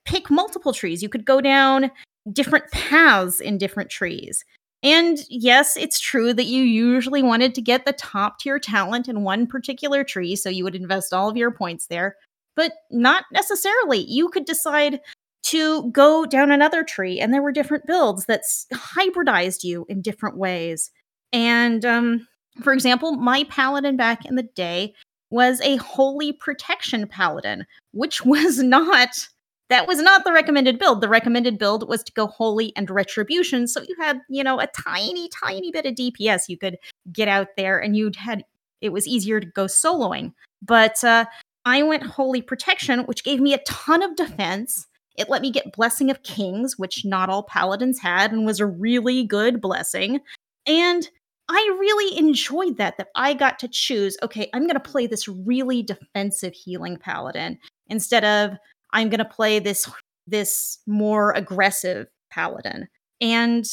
pick 0.04 0.30
multiple 0.30 0.72
trees. 0.72 1.02
You 1.02 1.08
could 1.08 1.24
go 1.24 1.40
down 1.40 1.90
different 2.32 2.70
paths 2.70 3.40
in 3.40 3.56
different 3.56 3.88
trees. 3.88 4.44
And 4.82 5.18
yes, 5.28 5.76
it's 5.76 6.00
true 6.00 6.32
that 6.32 6.46
you 6.46 6.62
usually 6.62 7.22
wanted 7.22 7.54
to 7.54 7.62
get 7.62 7.84
the 7.84 7.92
top 7.92 8.38
tier 8.40 8.58
talent 8.58 9.08
in 9.08 9.22
one 9.22 9.46
particular 9.46 10.04
tree, 10.04 10.36
so 10.36 10.48
you 10.48 10.64
would 10.64 10.74
invest 10.74 11.12
all 11.12 11.28
of 11.28 11.36
your 11.36 11.50
points 11.50 11.86
there, 11.86 12.16
but 12.56 12.72
not 12.90 13.24
necessarily. 13.30 13.98
You 13.98 14.30
could 14.30 14.46
decide 14.46 15.00
to 15.44 15.90
go 15.90 16.26
down 16.26 16.50
another 16.50 16.84
tree, 16.84 17.20
and 17.20 17.32
there 17.32 17.42
were 17.42 17.52
different 17.52 17.86
builds 17.86 18.26
that 18.26 18.42
hybridized 18.72 19.64
you 19.64 19.86
in 19.88 20.02
different 20.02 20.36
ways. 20.36 20.90
And 21.32 21.84
um, 21.84 22.26
for 22.62 22.72
example, 22.72 23.12
my 23.12 23.44
paladin 23.44 23.96
back 23.96 24.24
in 24.24 24.36
the 24.36 24.42
day 24.42 24.94
was 25.30 25.60
a 25.60 25.76
holy 25.76 26.32
protection 26.32 27.06
paladin, 27.06 27.66
which 27.92 28.24
was 28.24 28.58
not 28.58 29.28
that 29.68 29.86
was 29.86 30.02
not 30.02 30.24
the 30.24 30.32
recommended 30.32 30.80
build. 30.80 31.00
The 31.00 31.08
recommended 31.08 31.56
build 31.56 31.88
was 31.88 32.02
to 32.02 32.12
go 32.12 32.26
holy 32.26 32.72
and 32.74 32.90
retribution. 32.90 33.68
So 33.68 33.80
you 33.82 33.94
had, 34.00 34.20
you 34.28 34.42
know, 34.42 34.58
a 34.58 34.66
tiny, 34.66 35.28
tiny 35.28 35.70
bit 35.70 35.86
of 35.86 35.94
DPS 35.94 36.48
you 36.48 36.58
could 36.58 36.76
get 37.12 37.28
out 37.28 37.46
there 37.56 37.78
and 37.78 37.96
you'd 37.96 38.16
had 38.16 38.44
it 38.80 38.88
was 38.88 39.06
easier 39.06 39.38
to 39.38 39.46
go 39.46 39.66
soloing. 39.66 40.32
But 40.60 41.02
uh 41.04 41.26
I 41.64 41.82
went 41.82 42.02
holy 42.02 42.42
protection, 42.42 43.00
which 43.00 43.22
gave 43.22 43.40
me 43.40 43.54
a 43.54 43.62
ton 43.64 44.02
of 44.02 44.16
defense. 44.16 44.86
It 45.16 45.28
let 45.28 45.42
me 45.42 45.50
get 45.50 45.72
blessing 45.72 46.10
of 46.10 46.22
kings, 46.22 46.78
which 46.78 47.04
not 47.04 47.28
all 47.28 47.42
paladins 47.42 48.00
had 48.00 48.32
and 48.32 48.46
was 48.46 48.60
a 48.60 48.66
really 48.66 49.24
good 49.24 49.60
blessing. 49.60 50.20
And 50.66 51.08
I 51.48 51.76
really 51.80 52.16
enjoyed 52.16 52.76
that, 52.76 52.96
that 52.98 53.08
I 53.16 53.34
got 53.34 53.58
to 53.58 53.68
choose, 53.68 54.16
okay, 54.22 54.48
I'm 54.54 54.62
going 54.62 54.74
to 54.74 54.80
play 54.80 55.06
this 55.06 55.26
really 55.26 55.82
defensive 55.82 56.54
healing 56.54 56.96
paladin 56.96 57.58
instead 57.88 58.24
of 58.24 58.56
I'm 58.92 59.08
going 59.08 59.18
to 59.18 59.24
play 59.24 59.58
this 59.58 59.88
this 60.26 60.78
more 60.86 61.32
aggressive 61.32 62.06
paladin. 62.30 62.86
And 63.20 63.64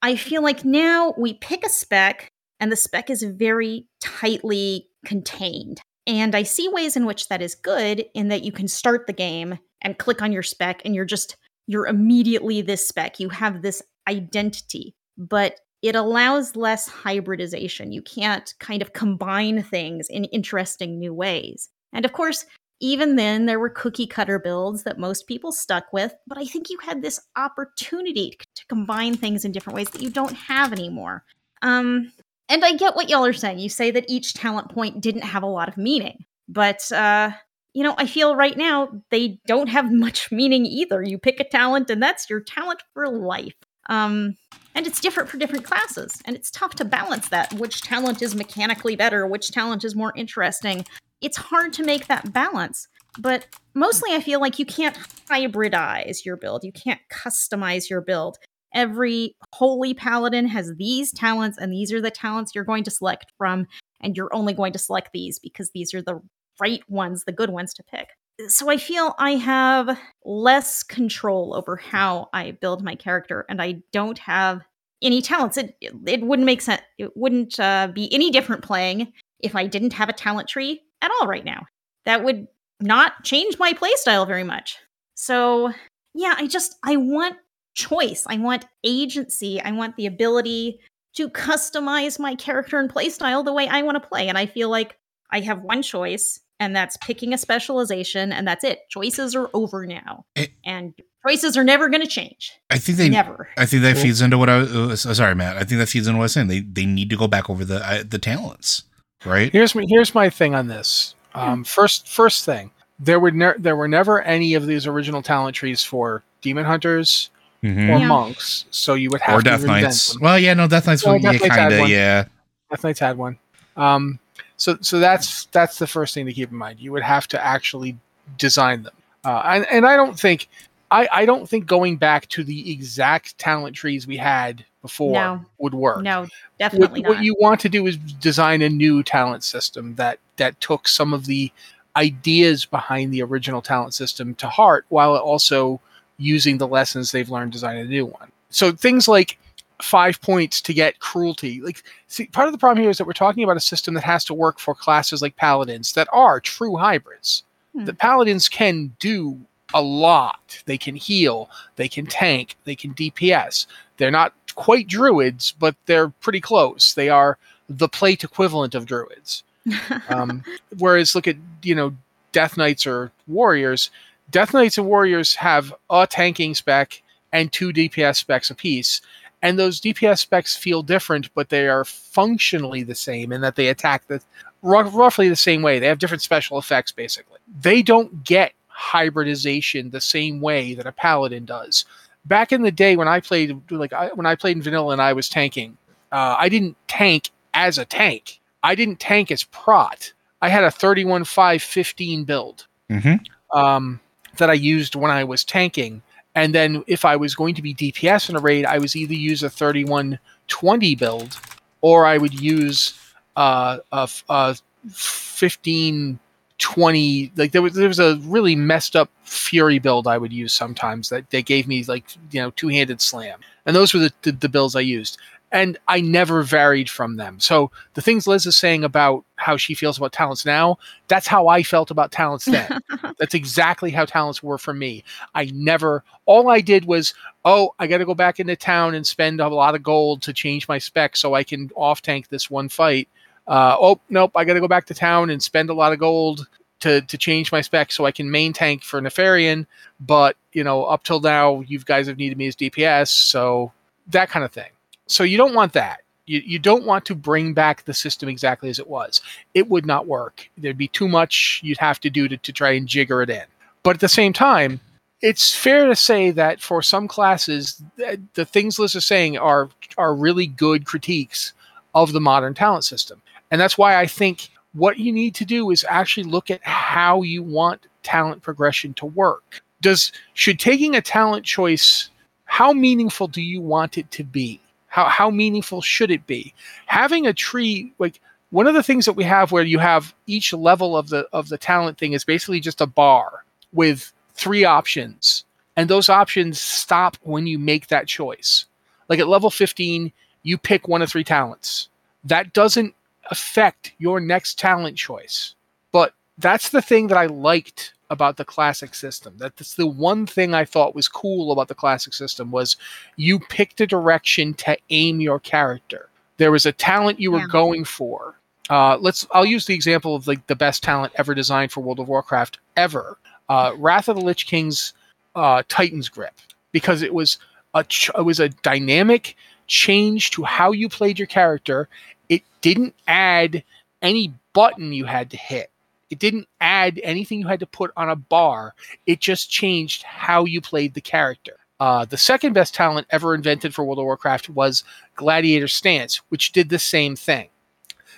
I 0.00 0.16
feel 0.16 0.42
like 0.42 0.64
now 0.64 1.14
we 1.18 1.34
pick 1.34 1.66
a 1.66 1.68
spec 1.68 2.32
and 2.60 2.72
the 2.72 2.76
spec 2.76 3.10
is 3.10 3.22
very 3.22 3.86
tightly 4.00 4.88
contained. 5.04 5.80
And 6.06 6.34
I 6.34 6.44
see 6.44 6.68
ways 6.68 6.96
in 6.96 7.04
which 7.04 7.28
that 7.28 7.42
is 7.42 7.54
good 7.54 8.06
in 8.14 8.28
that 8.28 8.42
you 8.42 8.52
can 8.52 8.68
start 8.68 9.06
the 9.06 9.12
game 9.12 9.58
and 9.82 9.98
click 9.98 10.22
on 10.22 10.32
your 10.32 10.42
spec 10.42 10.82
and 10.84 10.94
you're 10.94 11.04
just 11.04 11.36
you're 11.66 11.86
immediately 11.86 12.62
this 12.62 12.86
spec. 12.86 13.20
You 13.20 13.28
have 13.28 13.62
this 13.62 13.82
identity. 14.08 14.94
But 15.16 15.56
it 15.82 15.94
allows 15.94 16.56
less 16.56 16.88
hybridization. 16.88 17.92
You 17.92 18.02
can't 18.02 18.52
kind 18.58 18.82
of 18.82 18.92
combine 18.92 19.62
things 19.62 20.08
in 20.08 20.24
interesting 20.24 20.98
new 20.98 21.14
ways. 21.14 21.68
And 21.92 22.04
of 22.04 22.12
course, 22.12 22.46
even 22.80 23.16
then, 23.16 23.46
there 23.46 23.58
were 23.58 23.70
cookie 23.70 24.06
cutter 24.06 24.38
builds 24.38 24.84
that 24.84 24.98
most 24.98 25.26
people 25.26 25.50
stuck 25.50 25.92
with, 25.92 26.14
but 26.26 26.38
I 26.38 26.44
think 26.44 26.70
you 26.70 26.78
had 26.78 27.02
this 27.02 27.20
opportunity 27.36 28.38
to 28.54 28.66
combine 28.66 29.16
things 29.16 29.44
in 29.44 29.52
different 29.52 29.74
ways 29.74 29.90
that 29.90 30.02
you 30.02 30.10
don't 30.10 30.34
have 30.34 30.72
anymore. 30.72 31.24
Um, 31.62 32.12
and 32.48 32.64
I 32.64 32.76
get 32.76 32.94
what 32.94 33.08
y'all 33.08 33.24
are 33.24 33.32
saying. 33.32 33.58
You 33.58 33.68
say 33.68 33.90
that 33.90 34.04
each 34.08 34.34
talent 34.34 34.70
point 34.70 35.00
didn't 35.00 35.22
have 35.22 35.42
a 35.42 35.46
lot 35.46 35.68
of 35.68 35.76
meaning, 35.76 36.24
but 36.48 36.90
uh, 36.92 37.32
you 37.74 37.82
know, 37.82 37.94
I 37.98 38.06
feel 38.06 38.34
right 38.34 38.56
now 38.56 38.90
they 39.10 39.40
don't 39.46 39.68
have 39.68 39.92
much 39.92 40.30
meaning 40.32 40.66
either. 40.66 41.02
You 41.02 41.18
pick 41.18 41.40
a 41.40 41.44
talent, 41.44 41.90
and 41.90 42.02
that's 42.02 42.28
your 42.28 42.40
talent 42.40 42.82
for 42.94 43.08
life. 43.08 43.54
Um, 43.88 44.36
and 44.78 44.86
it's 44.86 45.00
different 45.00 45.28
for 45.28 45.38
different 45.38 45.64
classes 45.64 46.22
and 46.24 46.36
it's 46.36 46.52
tough 46.52 46.76
to 46.76 46.84
balance 46.84 47.28
that 47.30 47.52
which 47.54 47.82
talent 47.82 48.22
is 48.22 48.34
mechanically 48.34 48.94
better 48.94 49.26
which 49.26 49.50
talent 49.50 49.84
is 49.84 49.96
more 49.96 50.12
interesting 50.16 50.84
it's 51.20 51.36
hard 51.36 51.72
to 51.72 51.82
make 51.82 52.06
that 52.06 52.32
balance 52.32 52.86
but 53.18 53.46
mostly 53.74 54.14
i 54.14 54.20
feel 54.20 54.40
like 54.40 54.58
you 54.58 54.64
can't 54.64 54.96
hybridize 55.28 56.24
your 56.24 56.36
build 56.36 56.62
you 56.62 56.72
can't 56.72 57.00
customize 57.12 57.90
your 57.90 58.00
build 58.00 58.38
every 58.72 59.34
holy 59.54 59.94
paladin 59.94 60.46
has 60.46 60.72
these 60.76 61.12
talents 61.12 61.58
and 61.58 61.72
these 61.72 61.92
are 61.92 62.00
the 62.00 62.10
talents 62.10 62.52
you're 62.54 62.62
going 62.62 62.84
to 62.84 62.90
select 62.90 63.32
from 63.36 63.66
and 64.00 64.16
you're 64.16 64.32
only 64.32 64.52
going 64.52 64.72
to 64.72 64.78
select 64.78 65.10
these 65.12 65.40
because 65.40 65.70
these 65.74 65.92
are 65.92 66.02
the 66.02 66.20
right 66.60 66.82
ones 66.88 67.24
the 67.24 67.32
good 67.32 67.50
ones 67.50 67.72
to 67.74 67.82
pick 67.82 68.08
so 68.46 68.70
I 68.70 68.76
feel 68.76 69.14
I 69.18 69.32
have 69.32 69.98
less 70.24 70.82
control 70.82 71.54
over 71.54 71.76
how 71.76 72.28
I 72.32 72.52
build 72.52 72.84
my 72.84 72.94
character, 72.94 73.44
and 73.48 73.60
I 73.60 73.82
don't 73.92 74.18
have 74.18 74.62
any 75.02 75.20
talents. 75.20 75.56
It 75.56 75.76
it 75.80 76.22
wouldn't 76.22 76.46
make 76.46 76.60
sense. 76.60 76.82
It 76.98 77.16
wouldn't 77.16 77.58
uh, 77.58 77.88
be 77.92 78.12
any 78.12 78.30
different 78.30 78.62
playing 78.62 79.12
if 79.40 79.56
I 79.56 79.66
didn't 79.66 79.92
have 79.94 80.08
a 80.08 80.12
talent 80.12 80.48
tree 80.48 80.82
at 81.02 81.10
all 81.20 81.26
right 81.26 81.44
now. 81.44 81.66
That 82.04 82.22
would 82.24 82.46
not 82.80 83.24
change 83.24 83.58
my 83.58 83.72
playstyle 83.72 84.26
very 84.26 84.44
much. 84.44 84.78
So 85.14 85.72
yeah, 86.14 86.34
I 86.38 86.46
just 86.46 86.76
I 86.84 86.96
want 86.96 87.36
choice. 87.74 88.24
I 88.28 88.38
want 88.38 88.66
agency. 88.84 89.60
I 89.60 89.72
want 89.72 89.96
the 89.96 90.06
ability 90.06 90.78
to 91.14 91.28
customize 91.28 92.20
my 92.20 92.36
character 92.36 92.78
and 92.78 92.92
playstyle 92.92 93.44
the 93.44 93.52
way 93.52 93.66
I 93.66 93.82
want 93.82 94.00
to 94.00 94.08
play. 94.08 94.28
And 94.28 94.38
I 94.38 94.46
feel 94.46 94.68
like 94.68 94.96
I 95.32 95.40
have 95.40 95.62
one 95.62 95.82
choice 95.82 96.40
and 96.60 96.74
that's 96.74 96.96
picking 96.98 97.32
a 97.32 97.38
specialization 97.38 98.32
and 98.32 98.46
that's 98.46 98.64
it 98.64 98.80
choices 98.90 99.34
are 99.36 99.48
over 99.54 99.86
now 99.86 100.24
It- 100.34 100.50
and 100.64 100.94
choices 101.26 101.56
are 101.56 101.64
never 101.64 101.88
going 101.88 102.02
to 102.02 102.08
change 102.08 102.52
I 102.70 102.78
think 102.78 102.98
they. 102.98 103.08
never 103.08 103.48
I 103.56 103.66
think 103.66 103.82
that 103.82 103.94
Cool. 103.94 104.02
feeds 104.04 104.20
into 104.20 104.38
what 104.38 104.48
I 104.48 104.58
was. 104.58 105.04
Uh, 105.06 105.14
sorry, 105.14 105.34
Matt. 105.34 105.56
I 105.56 105.64
think 105.64 105.78
that 105.80 105.88
feeds 105.88 106.06
into 106.06 106.16
what 106.18 106.22
I 106.22 106.24
was 106.24 106.32
saying. 106.32 106.46
They 106.48 106.60
they 106.60 106.86
need 106.86 107.10
to 107.10 107.16
go 107.16 107.26
back 107.28 107.48
over 107.50 107.64
the 107.64 107.84
uh, 107.86 108.02
the 108.08 108.18
talents, 108.18 108.84
right? 109.24 109.52
Here's 109.52 109.74
my 109.74 109.84
here's 109.88 110.14
my 110.14 110.30
thing 110.30 110.54
on 110.54 110.68
this. 110.68 111.14
Um, 111.34 111.62
first 111.64 112.08
first 112.08 112.44
thing, 112.44 112.70
there 112.98 113.20
were 113.20 113.30
ne- 113.30 113.58
there 113.58 113.76
were 113.76 113.88
never 113.88 114.22
any 114.22 114.54
of 114.54 114.66
these 114.66 114.86
original 114.86 115.22
talent 115.22 115.54
trees 115.56 115.82
for 115.84 116.22
demon 116.40 116.64
hunters 116.64 117.30
Mhm. 117.62 117.88
or 117.88 117.98
Yeah. 117.98 118.06
monks, 118.06 118.64
so 118.70 118.94
you 118.94 119.10
would 119.10 119.20
have 119.20 119.36
Or 119.36 119.42
to 119.42 119.50
Death 119.50 119.60
invent 119.62 119.82
Knights. 119.82 120.12
them. 120.12 120.22
Well, 120.22 120.38
yeah, 120.38 120.54
no, 120.54 120.68
Death 120.68 120.86
Knights. 120.86 121.04
Well, 121.04 121.14
would 121.14 121.22
Death 121.22 121.40
Knights 121.42 121.56
kind 121.56 121.74
of, 121.74 121.80
one. 121.80 121.90
yeah. 121.90 122.24
Death 122.70 122.84
Knights 122.84 123.00
had 123.00 123.18
one. 123.18 123.38
Um, 123.76 124.18
so 124.58 124.76
so 124.82 124.98
that's 124.98 125.46
that's 125.46 125.78
the 125.78 125.86
first 125.86 126.12
thing 126.12 126.26
to 126.26 126.32
keep 126.32 126.50
in 126.50 126.56
mind. 126.56 126.78
You 126.80 126.92
would 126.92 127.02
have 127.02 127.26
to 127.28 127.42
actually 127.42 127.96
design 128.36 128.82
them, 128.82 128.94
uh, 129.24 129.42
and 129.46 129.66
and 129.70 129.86
I 129.86 129.96
don't 129.96 130.18
think 130.18 130.48
I 130.90 131.08
I 131.10 131.24
don't 131.24 131.48
think 131.48 131.66
going 131.66 131.96
back 131.96 132.26
to 132.28 132.44
the 132.44 132.70
exact 132.70 133.38
talent 133.38 133.74
trees 133.74 134.06
we 134.06 134.16
had 134.18 134.64
before 134.82 135.14
No. 135.14 135.44
would 135.58 135.74
work. 135.74 136.02
no 136.02 136.26
definitely 136.58 137.02
what 137.02 137.14
not 137.14 137.24
you 137.24 137.34
want 137.40 137.60
to 137.60 137.68
do 137.68 137.86
is 137.86 137.96
design 137.96 138.62
a 138.62 138.68
new 138.68 139.02
talent 139.02 139.42
system 139.44 139.94
that 139.96 140.18
that 140.36 140.60
took 140.60 140.86
some 140.86 141.12
of 141.14 141.26
the 141.26 141.50
ideas 141.96 142.64
behind 142.64 143.12
the 143.12 143.22
original 143.22 143.60
talent 143.62 143.94
system 143.94 144.34
to 144.36 144.48
heart 144.48 144.84
while 144.88 145.16
also 145.16 145.80
using 146.18 146.58
the 146.58 146.66
lessons 146.66 147.10
they've 147.10 147.30
learned 147.30 147.52
to 147.52 147.56
design 147.56 147.76
a 147.76 147.84
new 147.84 148.06
one. 148.06 148.30
So 148.50 148.72
things 148.72 149.08
like 149.08 149.38
five 149.82 150.20
points 150.20 150.60
to 150.62 150.74
get 150.74 150.98
cruelty. 151.00 151.60
Like, 151.60 151.82
see, 152.08 152.26
part 152.26 152.48
of 152.48 152.52
the 152.52 152.58
problem 152.58 152.82
here 152.82 152.90
is 152.90 152.98
that 152.98 153.06
we're 153.06 153.12
talking 153.12 153.44
about 153.44 153.56
a 153.56 153.60
system 153.60 153.94
that 153.94 154.04
has 154.04 154.24
to 154.26 154.34
work 154.34 154.58
for 154.58 154.74
classes 154.74 155.22
like 155.22 155.36
paladins 155.36 155.92
that 155.92 156.08
are 156.12 156.40
true 156.40 156.76
hybrids. 156.76 157.44
Hmm. 157.74 157.84
The 157.84 157.94
paladins 157.94 158.48
can 158.48 158.94
do 158.98 159.38
a 159.74 159.82
lot. 159.82 160.62
They 160.66 160.78
can 160.78 160.96
heal, 160.96 161.50
they 161.76 161.88
can 161.88 162.06
tank, 162.06 162.56
they 162.64 162.74
can 162.74 162.94
DPS. 162.94 163.66
They're 163.98 164.10
not 164.10 164.34
quite 164.54 164.88
druids, 164.88 165.52
but 165.58 165.76
they're 165.86 166.08
pretty 166.08 166.40
close. 166.40 166.94
They 166.94 167.08
are 167.08 167.38
the 167.68 167.88
plate 167.88 168.24
equivalent 168.24 168.74
of 168.74 168.86
druids. 168.86 169.42
Um, 170.08 170.42
whereas 170.78 171.14
look 171.14 171.28
at 171.28 171.36
you 171.62 171.74
know 171.74 171.94
Death 172.32 172.56
Knights 172.56 172.86
or 172.86 173.12
Warriors. 173.26 173.90
Death 174.30 174.54
Knights 174.54 174.78
and 174.78 174.86
Warriors 174.86 175.34
have 175.34 175.74
a 175.90 176.06
tanking 176.06 176.54
spec 176.54 177.02
and 177.32 177.52
two 177.52 177.72
DPS 177.72 178.16
specs 178.16 178.50
apiece, 178.50 179.02
and 179.42 179.58
those 179.58 179.80
DPS 179.80 180.18
specs 180.18 180.56
feel 180.56 180.82
different, 180.82 181.32
but 181.34 181.48
they 181.48 181.68
are 181.68 181.84
functionally 181.84 182.82
the 182.82 182.94
same 182.94 183.32
in 183.32 183.40
that 183.42 183.56
they 183.56 183.68
attack 183.68 184.06
the 184.08 184.20
ru- 184.62 184.82
roughly 184.82 185.28
the 185.28 185.36
same 185.36 185.62
way. 185.62 185.78
They 185.78 185.86
have 185.86 185.98
different 185.98 186.22
special 186.22 186.58
effects 186.58 186.92
basically. 186.92 187.38
They 187.60 187.82
don't 187.82 188.24
get 188.24 188.52
hybridization 188.68 189.90
the 189.90 190.00
same 190.00 190.40
way 190.40 190.74
that 190.74 190.86
a 190.86 190.92
paladin 190.92 191.44
does. 191.44 191.84
Back 192.24 192.52
in 192.52 192.62
the 192.62 192.70
day 192.72 192.96
when 192.96 193.08
I 193.08 193.20
played 193.20 193.58
like 193.70 193.92
I, 193.92 194.08
when 194.08 194.26
I 194.26 194.34
played 194.34 194.56
in 194.56 194.62
vanilla 194.62 194.92
and 194.92 195.00
I 195.02 195.12
was 195.12 195.28
tanking, 195.28 195.76
uh, 196.12 196.36
I 196.38 196.48
didn't 196.48 196.76
tank 196.88 197.30
as 197.54 197.78
a 197.78 197.84
tank. 197.84 198.40
I 198.62 198.74
didn't 198.74 199.00
tank 199.00 199.30
as 199.30 199.44
prot. 199.44 200.12
I 200.42 200.48
had 200.48 200.64
a 200.64 200.70
31 200.70 201.24
5 201.24 201.62
15 201.62 202.24
build 202.24 202.66
Mm-hmm. 202.90 203.58
um, 203.58 204.00
that 204.38 204.48
I 204.48 204.54
used 204.54 204.94
when 204.94 205.10
I 205.10 205.24
was 205.24 205.44
tanking. 205.44 206.00
And 206.34 206.54
then 206.54 206.84
if 206.86 207.04
I 207.04 207.16
was 207.16 207.34
going 207.34 207.54
to 207.56 207.62
be 207.62 207.74
DPS 207.74 208.30
in 208.30 208.36
a 208.36 208.40
raid, 208.40 208.64
I 208.64 208.78
was 208.78 208.94
either 208.94 209.14
use 209.14 209.42
a 209.42 209.50
31 209.50 210.18
20 210.48 210.94
build 210.94 211.38
or 211.80 212.06
I 212.06 212.18
would 212.18 212.38
use 212.40 212.94
uh, 213.36 213.78
a, 213.92 214.08
a 214.28 214.56
15 214.90 216.18
20 216.58 217.32
like 217.36 217.52
there 217.52 217.62
was 217.62 217.74
there 217.74 217.86
was 217.86 218.00
a 218.00 218.16
really 218.24 218.56
messed 218.56 218.96
up 218.96 219.08
fury 219.22 219.78
build 219.78 220.08
I 220.08 220.18
would 220.18 220.32
use 220.32 220.52
sometimes 220.52 221.08
that 221.08 221.30
they 221.30 221.40
gave 221.40 221.68
me 221.68 221.84
like 221.84 222.04
you 222.32 222.40
know 222.40 222.50
two-handed 222.50 223.00
slam. 223.00 223.38
And 223.64 223.76
those 223.76 223.94
were 223.94 224.00
the, 224.00 224.12
the, 224.22 224.32
the 224.32 224.48
builds 224.48 224.74
I 224.74 224.80
used. 224.80 225.18
And 225.50 225.78
I 225.88 226.00
never 226.02 226.42
varied 226.42 226.90
from 226.90 227.16
them. 227.16 227.40
So 227.40 227.70
the 227.94 228.02
things 228.02 228.26
Liz 228.26 228.44
is 228.44 228.56
saying 228.56 228.84
about 228.84 229.24
how 229.36 229.56
she 229.56 229.74
feels 229.74 229.96
about 229.96 230.12
talents 230.12 230.44
now, 230.44 230.78
that's 231.08 231.26
how 231.26 231.48
I 231.48 231.62
felt 231.62 231.90
about 231.90 232.12
talents 232.12 232.44
then. 232.44 232.80
That's 233.18 233.34
exactly 233.34 233.90
how 233.90 234.04
talents 234.04 234.42
were 234.42 234.58
for 234.58 234.74
me. 234.74 235.04
I 235.34 235.50
never, 235.54 236.04
all 236.26 236.50
I 236.50 236.60
did 236.60 236.84
was, 236.84 237.14
oh, 237.44 237.74
I 237.78 237.86
got 237.86 237.98
to 237.98 238.04
go 238.04 238.14
back 238.14 238.38
into 238.38 238.56
town 238.56 238.94
and 238.94 239.06
spend 239.06 239.40
a 239.40 239.48
lot 239.48 239.74
of 239.74 239.82
gold 239.82 240.22
to 240.22 240.32
change 240.32 240.68
my 240.68 240.78
spec 240.78 241.16
so 241.16 241.34
I 241.34 241.44
can 241.44 241.70
off 241.74 242.02
tank 242.02 242.28
this 242.28 242.50
one 242.50 242.68
fight. 242.68 243.08
Uh, 243.46 243.76
oh, 243.80 244.00
nope, 244.10 244.32
I 244.34 244.44
got 244.44 244.54
to 244.54 244.60
go 244.60 244.68
back 244.68 244.86
to 244.86 244.94
town 244.94 245.30
and 245.30 245.42
spend 245.42 245.70
a 245.70 245.74
lot 245.74 245.92
of 245.92 245.98
gold 245.98 246.46
to, 246.80 247.00
to 247.02 247.18
change 247.18 247.50
my 247.50 247.60
spec 247.60 247.90
so 247.90 248.04
I 248.04 248.12
can 248.12 248.30
main 248.30 248.52
tank 248.52 248.82
for 248.82 249.00
Nefarian. 249.00 249.66
But, 250.00 250.36
you 250.52 250.62
know, 250.62 250.84
up 250.84 251.04
till 251.04 251.20
now, 251.20 251.60
you 251.62 251.78
guys 251.80 252.06
have 252.06 252.18
needed 252.18 252.38
me 252.38 252.46
as 252.46 252.56
DPS. 252.56 253.08
So 253.08 253.72
that 254.08 254.28
kind 254.28 254.44
of 254.44 254.52
thing. 254.52 254.70
So 255.08 255.24
you 255.24 255.36
don't 255.36 255.54
want 255.54 255.72
that. 255.72 256.00
You, 256.26 256.42
you 256.44 256.58
don't 256.58 256.84
want 256.84 257.06
to 257.06 257.14
bring 257.14 257.54
back 257.54 257.84
the 257.84 257.94
system 257.94 258.28
exactly 258.28 258.68
as 258.68 258.78
it 258.78 258.86
was. 258.86 259.22
It 259.54 259.68
would 259.68 259.86
not 259.86 260.06
work. 260.06 260.48
There'd 260.58 260.78
be 260.78 260.88
too 260.88 261.08
much 261.08 261.60
you'd 261.64 261.78
have 261.78 261.98
to 262.00 262.10
do 262.10 262.28
to, 262.28 262.36
to 262.36 262.52
try 262.52 262.72
and 262.72 262.86
jigger 262.86 263.22
it 263.22 263.30
in. 263.30 263.44
But 263.82 263.96
at 263.96 264.00
the 264.00 264.08
same 264.08 264.32
time, 264.34 264.80
it's 265.20 265.54
fair 265.54 265.86
to 265.86 265.96
say 265.96 266.30
that 266.32 266.60
for 266.60 266.82
some 266.82 267.08
classes, 267.08 267.82
th- 267.96 268.20
the 268.34 268.44
things 268.44 268.78
Liz 268.78 268.94
is 268.94 269.04
saying 269.04 269.38
are 269.38 269.70
are 269.96 270.14
really 270.14 270.46
good 270.46 270.84
critiques 270.84 271.54
of 271.94 272.12
the 272.12 272.20
modern 272.20 272.54
talent 272.54 272.84
system. 272.84 273.20
And 273.50 273.60
that's 273.60 273.78
why 273.78 273.96
I 273.96 274.06
think 274.06 274.50
what 274.74 274.98
you 274.98 275.12
need 275.12 275.34
to 275.36 275.44
do 275.44 275.70
is 275.70 275.84
actually 275.88 276.24
look 276.24 276.50
at 276.50 276.62
how 276.62 277.22
you 277.22 277.42
want 277.42 277.86
talent 278.02 278.42
progression 278.42 278.94
to 278.94 279.06
work. 279.06 279.62
Does 279.80 280.12
should 280.34 280.60
taking 280.60 280.94
a 280.94 281.00
talent 281.00 281.44
choice 281.44 282.10
how 282.44 282.72
meaningful 282.72 283.28
do 283.28 283.42
you 283.42 283.60
want 283.60 283.98
it 283.98 284.10
to 284.12 284.24
be? 284.24 284.60
How 284.88 285.06
how 285.08 285.30
meaningful 285.30 285.82
should 285.82 286.10
it 286.10 286.26
be? 286.26 286.54
Having 286.86 287.26
a 287.26 287.32
tree 287.32 287.92
like 287.98 288.20
one 288.50 288.66
of 288.66 288.74
the 288.74 288.82
things 288.82 289.04
that 289.04 289.12
we 289.12 289.24
have 289.24 289.52
where 289.52 289.62
you 289.62 289.78
have 289.78 290.14
each 290.26 290.52
level 290.52 290.96
of 290.96 291.08
the 291.08 291.28
of 291.32 291.48
the 291.48 291.58
talent 291.58 291.98
thing 291.98 292.12
is 292.12 292.24
basically 292.24 292.60
just 292.60 292.80
a 292.80 292.86
bar 292.86 293.44
with 293.72 294.12
three 294.34 294.64
options 294.64 295.44
and 295.76 295.88
those 295.88 296.08
options 296.08 296.60
stop 296.60 297.16
when 297.22 297.46
you 297.46 297.58
make 297.58 297.86
that 297.86 298.08
choice. 298.08 298.66
Like 299.08 299.20
at 299.20 299.28
level 299.28 299.48
15, 299.48 300.12
you 300.42 300.58
pick 300.58 300.88
one 300.88 301.02
of 301.02 301.10
three 301.10 301.22
talents. 301.22 301.88
That 302.24 302.52
doesn't 302.52 302.94
affect 303.30 303.92
your 303.98 304.18
next 304.18 304.58
talent 304.58 304.96
choice. 304.96 305.54
But 305.92 306.14
that's 306.36 306.70
the 306.70 306.82
thing 306.82 307.06
that 307.08 307.18
I 307.18 307.26
liked 307.26 307.94
about 308.10 308.36
the 308.36 308.44
classic 308.44 308.94
system. 308.94 309.34
That's 309.36 309.74
the 309.74 309.86
one 309.86 310.26
thing 310.26 310.54
I 310.54 310.64
thought 310.64 310.94
was 310.94 311.08
cool 311.08 311.52
about 311.52 311.68
the 311.68 311.74
classic 311.74 312.14
system 312.14 312.50
was 312.50 312.76
you 313.16 313.38
picked 313.38 313.80
a 313.80 313.86
direction 313.86 314.54
to 314.54 314.76
aim 314.90 315.20
your 315.20 315.38
character. 315.40 316.08
There 316.38 316.50
was 316.52 316.64
a 316.66 316.72
talent 316.72 317.20
you 317.20 317.32
were 317.32 317.40
Yeah. 317.40 317.46
going 317.50 317.84
for. 317.84 318.34
Uh, 318.70 318.96
let's. 318.98 319.26
I'll 319.32 319.46
use 319.46 319.66
the 319.66 319.74
example 319.74 320.14
of 320.14 320.26
like 320.26 320.46
the 320.46 320.54
best 320.56 320.82
talent 320.82 321.12
ever 321.16 321.34
designed 321.34 321.72
for 321.72 321.80
World 321.80 322.00
of 322.00 322.08
Warcraft 322.08 322.58
ever. 322.76 323.18
Uh, 323.48 323.72
Wrath 323.78 324.08
of 324.08 324.16
the 324.16 324.22
Lich 324.22 324.46
King's 324.46 324.92
uh, 325.34 325.62
Titan's 325.68 326.08
Grip 326.08 326.34
because 326.72 327.00
it 327.02 327.12
was 327.14 327.38
a 327.74 327.82
ch- 327.84 328.10
it 328.16 328.22
was 328.24 328.40
a 328.40 328.48
dynamic 328.50 329.36
change 329.66 330.30
to 330.32 330.42
how 330.44 330.72
you 330.72 330.88
played 330.88 331.18
your 331.18 331.26
character. 331.26 331.88
It 332.28 332.42
didn't 332.60 332.94
add 333.06 333.64
any 334.02 334.34
button 334.52 334.92
you 334.92 335.04
had 335.06 335.30
to 335.30 335.36
hit. 335.36 335.70
It 336.10 336.18
didn't 336.18 336.48
add 336.60 337.00
anything 337.02 337.40
you 337.40 337.48
had 337.48 337.60
to 337.60 337.66
put 337.66 337.90
on 337.96 338.08
a 338.08 338.16
bar. 338.16 338.74
It 339.06 339.20
just 339.20 339.50
changed 339.50 340.02
how 340.02 340.44
you 340.44 340.60
played 340.60 340.94
the 340.94 341.00
character. 341.00 341.58
Uh, 341.80 342.04
the 342.04 342.16
second 342.16 342.54
best 342.54 342.74
talent 342.74 343.06
ever 343.10 343.34
invented 343.34 343.74
for 343.74 343.84
World 343.84 343.98
of 343.98 344.04
Warcraft 344.04 344.48
was 344.50 344.82
Gladiator 345.14 345.68
Stance, 345.68 346.16
which 346.28 346.52
did 346.52 346.70
the 346.70 346.78
same 346.78 347.14
thing. 347.14 347.48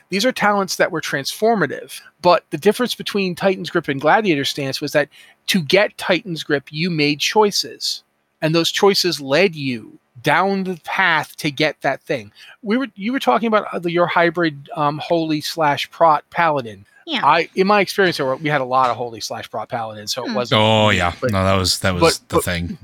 These 0.09 0.25
are 0.25 0.33
talents 0.33 0.77
that 0.77 0.91
were 0.91 1.01
transformative, 1.01 2.01
but 2.21 2.45
the 2.51 2.59
difference 2.59 2.95
between 2.95 3.35
Titan's 3.35 3.71
Grip 3.71 3.87
and 3.87 4.01
Gladiator 4.01 4.45
Stance 4.45 4.81
was 4.81 4.93
that 4.93 5.09
to 5.49 5.63
get 5.63 5.97
Titan's 5.99 6.43
Grip, 6.43 6.65
you 6.71 6.91
made 6.91 7.21
choices, 7.21 8.03
and 8.43 8.55
those 8.55 8.73
choices 8.73 9.21
led 9.21 9.55
you 9.55 9.99
down 10.23 10.65
the 10.65 10.81
path 10.85 11.37
to 11.37 11.51
get 11.51 11.81
that 11.83 12.03
thing. 12.03 12.33
We 12.63 12.77
were 12.77 12.89
you 12.95 13.13
were 13.13 13.21
talking 13.21 13.47
about 13.47 13.85
your 13.85 14.07
hybrid 14.07 14.69
um, 14.75 14.99
holy 14.99 15.41
slash 15.41 15.91
prot 15.91 16.25
paladin. 16.31 16.87
Yeah. 17.11 17.27
I 17.27 17.49
in 17.55 17.67
my 17.67 17.81
experience, 17.81 18.19
we 18.19 18.49
had 18.49 18.61
a 18.61 18.65
lot 18.65 18.89
of 18.91 18.97
holy 18.97 19.21
slash 19.21 19.51
prot 19.51 19.69
paladins, 19.69 20.13
so 20.13 20.25
it 20.25 20.29
Hmm. 20.29 20.35
wasn't. 20.35 20.61
Oh 20.61 20.91
yeah, 20.91 21.13
But- 21.21 21.33
no, 21.33 21.43
that 21.45 21.55
was 21.55 21.81
that 21.81 21.95
was 21.95 22.19
but- 22.21 22.29
the 22.29 22.35
but- 22.37 22.45
thing. 22.45 22.79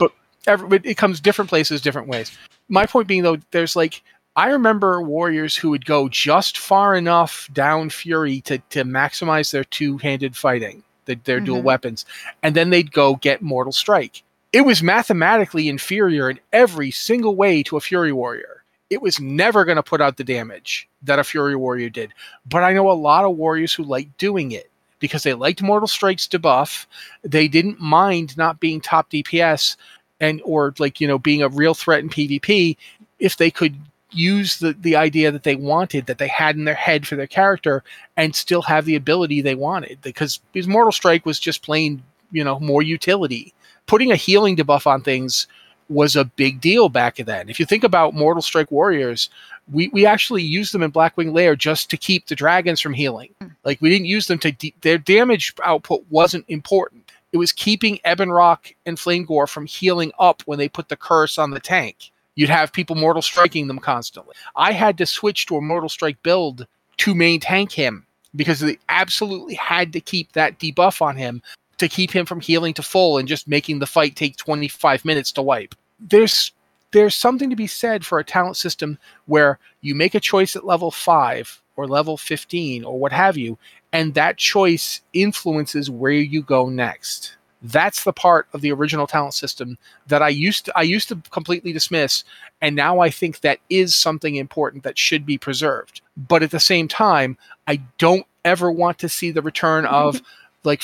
every, 0.46 0.68
but 0.68 0.84
it 0.84 0.96
comes 0.96 1.20
different 1.20 1.48
places, 1.48 1.80
different 1.80 2.08
ways. 2.08 2.32
My 2.68 2.86
point 2.86 3.06
being 3.06 3.22
though, 3.22 3.38
there's 3.52 3.76
like 3.76 4.02
I 4.34 4.48
remember 4.48 5.00
warriors 5.00 5.56
who 5.56 5.70
would 5.70 5.86
go 5.86 6.08
just 6.08 6.58
far 6.58 6.94
enough 6.96 7.48
down 7.52 7.88
Fury 7.90 8.40
to 8.42 8.58
to 8.70 8.84
maximize 8.84 9.50
their 9.52 9.64
two 9.64 9.96
handed 9.98 10.36
fighting, 10.36 10.82
the, 11.04 11.14
their 11.24 11.40
dual 11.40 11.60
Mhm. 11.60 11.64
weapons, 11.64 12.04
and 12.42 12.54
then 12.56 12.70
they'd 12.70 12.92
go 12.92 13.14
get 13.16 13.40
Mortal 13.42 13.72
Strike. 13.72 14.22
It 14.52 14.62
was 14.62 14.82
mathematically 14.82 15.68
inferior 15.68 16.28
in 16.30 16.40
every 16.52 16.90
single 16.90 17.34
way 17.36 17.62
to 17.64 17.76
a 17.76 17.80
Fury 17.80 18.12
warrior. 18.12 18.55
It 18.88 19.02
was 19.02 19.20
never 19.20 19.64
going 19.64 19.76
to 19.76 19.82
put 19.82 20.00
out 20.00 20.16
the 20.16 20.24
damage 20.24 20.88
that 21.02 21.18
a 21.18 21.24
Fury 21.24 21.56
warrior 21.56 21.88
did. 21.88 22.12
But 22.48 22.62
I 22.62 22.72
know 22.72 22.90
a 22.90 22.92
lot 22.92 23.24
of 23.24 23.36
warriors 23.36 23.74
who 23.74 23.82
liked 23.82 24.16
doing 24.18 24.52
it 24.52 24.70
because 24.98 25.22
they 25.22 25.34
liked 25.34 25.62
Mortal 25.62 25.88
Strike's 25.88 26.28
debuff. 26.28 26.86
They 27.22 27.48
didn't 27.48 27.80
mind 27.80 28.36
not 28.36 28.60
being 28.60 28.80
top 28.80 29.10
DPS 29.10 29.76
and 30.20 30.40
or 30.44 30.74
like 30.78 31.00
you 31.00 31.06
know 31.08 31.18
being 31.18 31.42
a 31.42 31.48
real 31.48 31.74
threat 31.74 32.00
in 32.00 32.08
PvP 32.08 32.76
if 33.18 33.36
they 33.36 33.50
could 33.50 33.76
use 34.12 34.58
the 34.58 34.72
the 34.80 34.96
idea 34.96 35.30
that 35.30 35.42
they 35.42 35.56
wanted 35.56 36.06
that 36.06 36.18
they 36.18 36.28
had 36.28 36.56
in 36.56 36.64
their 36.64 36.74
head 36.74 37.06
for 37.06 37.16
their 37.16 37.26
character 37.26 37.82
and 38.16 38.34
still 38.34 38.62
have 38.62 38.84
the 38.84 38.94
ability 38.94 39.40
they 39.40 39.54
wanted 39.54 40.00
because 40.00 40.40
because 40.52 40.68
Mortal 40.68 40.92
Strike 40.92 41.26
was 41.26 41.38
just 41.38 41.62
plain 41.62 42.02
you 42.30 42.44
know 42.44 42.58
more 42.60 42.82
utility. 42.82 43.52
Putting 43.86 44.10
a 44.10 44.16
healing 44.16 44.56
debuff 44.56 44.86
on 44.86 45.02
things 45.02 45.46
was 45.88 46.16
a 46.16 46.24
big 46.24 46.60
deal 46.60 46.88
back 46.88 47.16
then. 47.16 47.48
If 47.48 47.60
you 47.60 47.66
think 47.66 47.84
about 47.84 48.14
Mortal 48.14 48.42
Strike 48.42 48.70
warriors, 48.70 49.30
we, 49.70 49.88
we 49.88 50.06
actually 50.06 50.42
used 50.42 50.72
them 50.72 50.82
in 50.82 50.92
Blackwing 50.92 51.32
Lair 51.32 51.56
just 51.56 51.90
to 51.90 51.96
keep 51.96 52.26
the 52.26 52.34
dragons 52.34 52.80
from 52.80 52.94
healing. 52.94 53.30
Hmm. 53.40 53.48
Like 53.64 53.80
we 53.80 53.90
didn't 53.90 54.06
use 54.06 54.26
them 54.26 54.38
to 54.40 54.52
de- 54.52 54.74
their 54.80 54.98
damage 54.98 55.52
output 55.64 56.04
wasn't 56.10 56.44
important. 56.48 57.10
It 57.32 57.38
was 57.38 57.52
keeping 57.52 57.98
Ebonroc 58.04 58.74
and 58.86 58.96
Flamegor 58.96 59.48
from 59.48 59.66
healing 59.66 60.12
up 60.18 60.42
when 60.46 60.58
they 60.58 60.68
put 60.68 60.88
the 60.88 60.96
curse 60.96 61.38
on 61.38 61.50
the 61.50 61.60
tank. 61.60 62.10
You'd 62.34 62.50
have 62.50 62.72
people 62.72 62.96
mortal 62.96 63.22
striking 63.22 63.66
them 63.66 63.78
constantly. 63.78 64.34
I 64.54 64.72
had 64.72 64.98
to 64.98 65.06
switch 65.06 65.46
to 65.46 65.56
a 65.56 65.60
mortal 65.60 65.88
strike 65.88 66.22
build 66.22 66.66
to 66.98 67.14
main 67.14 67.40
tank 67.40 67.72
him 67.72 68.06
because 68.34 68.60
they 68.60 68.78
absolutely 68.88 69.54
had 69.54 69.92
to 69.94 70.00
keep 70.00 70.32
that 70.32 70.58
debuff 70.58 71.00
on 71.00 71.16
him 71.16 71.42
to 71.78 71.88
keep 71.88 72.10
him 72.10 72.26
from 72.26 72.40
healing 72.40 72.74
to 72.74 72.82
full 72.82 73.18
and 73.18 73.28
just 73.28 73.48
making 73.48 73.78
the 73.78 73.86
fight 73.86 74.16
take 74.16 74.36
25 74.36 75.04
minutes 75.04 75.32
to 75.32 75.42
wipe. 75.42 75.74
There's 76.00 76.52
there's 76.92 77.14
something 77.14 77.50
to 77.50 77.56
be 77.56 77.66
said 77.66 78.06
for 78.06 78.18
a 78.18 78.24
talent 78.24 78.56
system 78.56 78.98
where 79.26 79.58
you 79.80 79.94
make 79.94 80.14
a 80.14 80.20
choice 80.20 80.56
at 80.56 80.64
level 80.64 80.90
5 80.90 81.62
or 81.76 81.86
level 81.86 82.16
15 82.16 82.84
or 82.84 82.98
what 82.98 83.12
have 83.12 83.36
you 83.36 83.58
and 83.92 84.14
that 84.14 84.38
choice 84.38 85.02
influences 85.12 85.90
where 85.90 86.12
you 86.12 86.42
go 86.42 86.68
next 86.68 87.36
that's 87.62 88.04
the 88.04 88.12
part 88.12 88.46
of 88.52 88.60
the 88.60 88.72
original 88.72 89.06
talent 89.06 89.34
system 89.34 89.76
that 90.06 90.22
I 90.22 90.28
used 90.28 90.66
to 90.66 90.78
I 90.78 90.82
used 90.82 91.08
to 91.08 91.16
completely 91.30 91.72
dismiss 91.72 92.24
and 92.60 92.76
now 92.76 93.00
I 93.00 93.10
think 93.10 93.40
that 93.40 93.58
is 93.68 93.94
something 93.94 94.36
important 94.36 94.84
that 94.84 94.98
should 94.98 95.26
be 95.26 95.38
preserved. 95.38 96.00
But 96.16 96.42
at 96.42 96.50
the 96.50 96.60
same 96.60 96.88
time, 96.88 97.36
I 97.66 97.82
don't 97.98 98.26
ever 98.44 98.70
want 98.70 98.98
to 99.00 99.08
see 99.08 99.30
the 99.30 99.42
return 99.42 99.84
of 99.86 100.22
like 100.64 100.82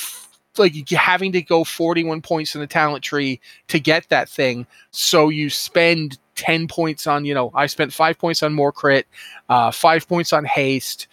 like 0.59 0.89
having 0.89 1.31
to 1.31 1.41
go 1.41 1.63
41 1.63 2.21
points 2.21 2.55
in 2.55 2.61
the 2.61 2.67
talent 2.67 3.03
tree 3.03 3.39
to 3.67 3.79
get 3.79 4.07
that 4.09 4.29
thing 4.29 4.65
so 4.91 5.29
you 5.29 5.49
spend 5.49 6.17
10 6.35 6.67
points 6.67 7.07
on 7.07 7.25
you 7.25 7.33
know 7.33 7.51
i 7.53 7.65
spent 7.65 7.93
five 7.93 8.17
points 8.17 8.43
on 8.43 8.53
more 8.53 8.71
crit 8.71 9.07
uh, 9.49 9.71
five 9.71 10.07
points 10.07 10.33
on 10.33 10.45
haste 10.45 11.07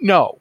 no 0.00 0.38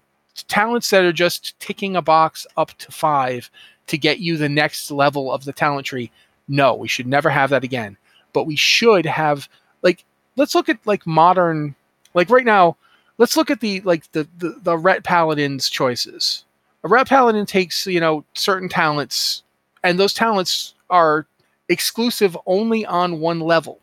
talents 0.47 0.89
that 0.89 1.03
are 1.03 1.13
just 1.13 1.59
ticking 1.59 1.95
a 1.95 2.01
box 2.01 2.47
up 2.57 2.75
to 2.77 2.91
five 2.91 3.49
to 3.87 3.97
get 3.97 4.19
you 4.19 4.37
the 4.37 4.49
next 4.49 4.89
level 4.91 5.31
of 5.31 5.45
the 5.45 5.53
talent 5.53 5.85
tree. 5.85 6.11
No, 6.47 6.73
we 6.73 6.87
should 6.87 7.07
never 7.07 7.29
have 7.29 7.49
that 7.51 7.63
again. 7.63 7.97
But 8.33 8.45
we 8.45 8.55
should 8.55 9.05
have 9.05 9.47
like 9.81 10.03
let's 10.35 10.55
look 10.55 10.69
at 10.69 10.79
like 10.85 11.05
modern 11.05 11.75
like 12.13 12.29
right 12.29 12.45
now, 12.45 12.77
let's 13.17 13.37
look 13.37 13.51
at 13.51 13.59
the 13.59 13.81
like 13.81 14.11
the 14.11 14.27
the, 14.39 14.55
the 14.61 14.77
Ret 14.77 15.03
Paladin's 15.03 15.69
choices. 15.69 16.45
A 16.83 16.89
Ret 16.89 17.07
Paladin 17.07 17.45
takes, 17.45 17.87
you 17.87 17.99
know, 17.99 18.25
certain 18.33 18.69
talents 18.69 19.43
and 19.83 19.99
those 19.99 20.13
talents 20.13 20.73
are 20.89 21.27
exclusive 21.69 22.37
only 22.45 22.85
on 22.85 23.19
one 23.19 23.39
level. 23.39 23.79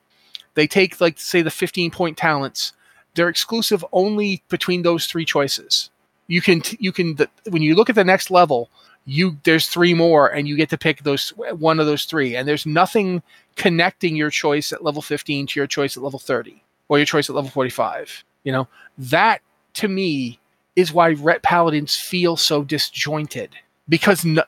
They 0.55 0.67
take 0.67 1.01
like 1.01 1.19
say 1.19 1.43
the 1.43 1.51
15 1.51 1.91
point 1.91 2.17
talents. 2.17 2.73
They're 3.15 3.29
exclusive 3.29 3.85
only 3.93 4.43
between 4.49 4.83
those 4.83 5.07
three 5.07 5.25
choices. 5.25 5.91
You 6.27 6.41
can 6.41 6.63
you 6.79 6.93
can 6.93 7.17
the, 7.17 7.29
when 7.51 7.63
you 7.63 7.75
look 7.75 7.91
at 7.91 7.97
the 7.97 8.05
next 8.05 8.31
level, 8.31 8.71
you 9.05 9.37
there's 9.45 9.67
three 9.67 9.95
more 9.95 10.29
and 10.29 10.47
you 10.47 10.57
get 10.57 10.71
to 10.71 10.79
pick 10.79 11.03
those 11.03 11.31
one 11.31 11.81
of 11.81 11.87
those 11.87 12.05
three 12.05 12.37
and 12.37 12.47
there's 12.47 12.67
nothing 12.67 13.23
connecting 13.57 14.17
your 14.17 14.31
choice 14.31 14.73
at 14.73 14.85
level 14.85 15.03
15 15.03 15.47
to 15.49 15.61
your 15.61 15.67
choice 15.67 15.97
at 15.97 16.03
level 16.03 16.19
30 16.19 16.63
or 16.89 16.99
your 16.99 17.07
choice 17.07 17.29
at 17.29 17.37
level 17.37 17.51
45 17.51 18.25
you 18.45 18.53
know 18.53 18.69
that 18.99 19.41
to 19.75 19.89
me 19.89 20.39
is 20.81 20.93
why 20.93 21.11
ret 21.11 21.43
paladins 21.43 21.97
feel 21.97 22.37
so 22.37 22.63
disjointed 22.63 23.51
because 23.89 24.25
no, 24.25 24.43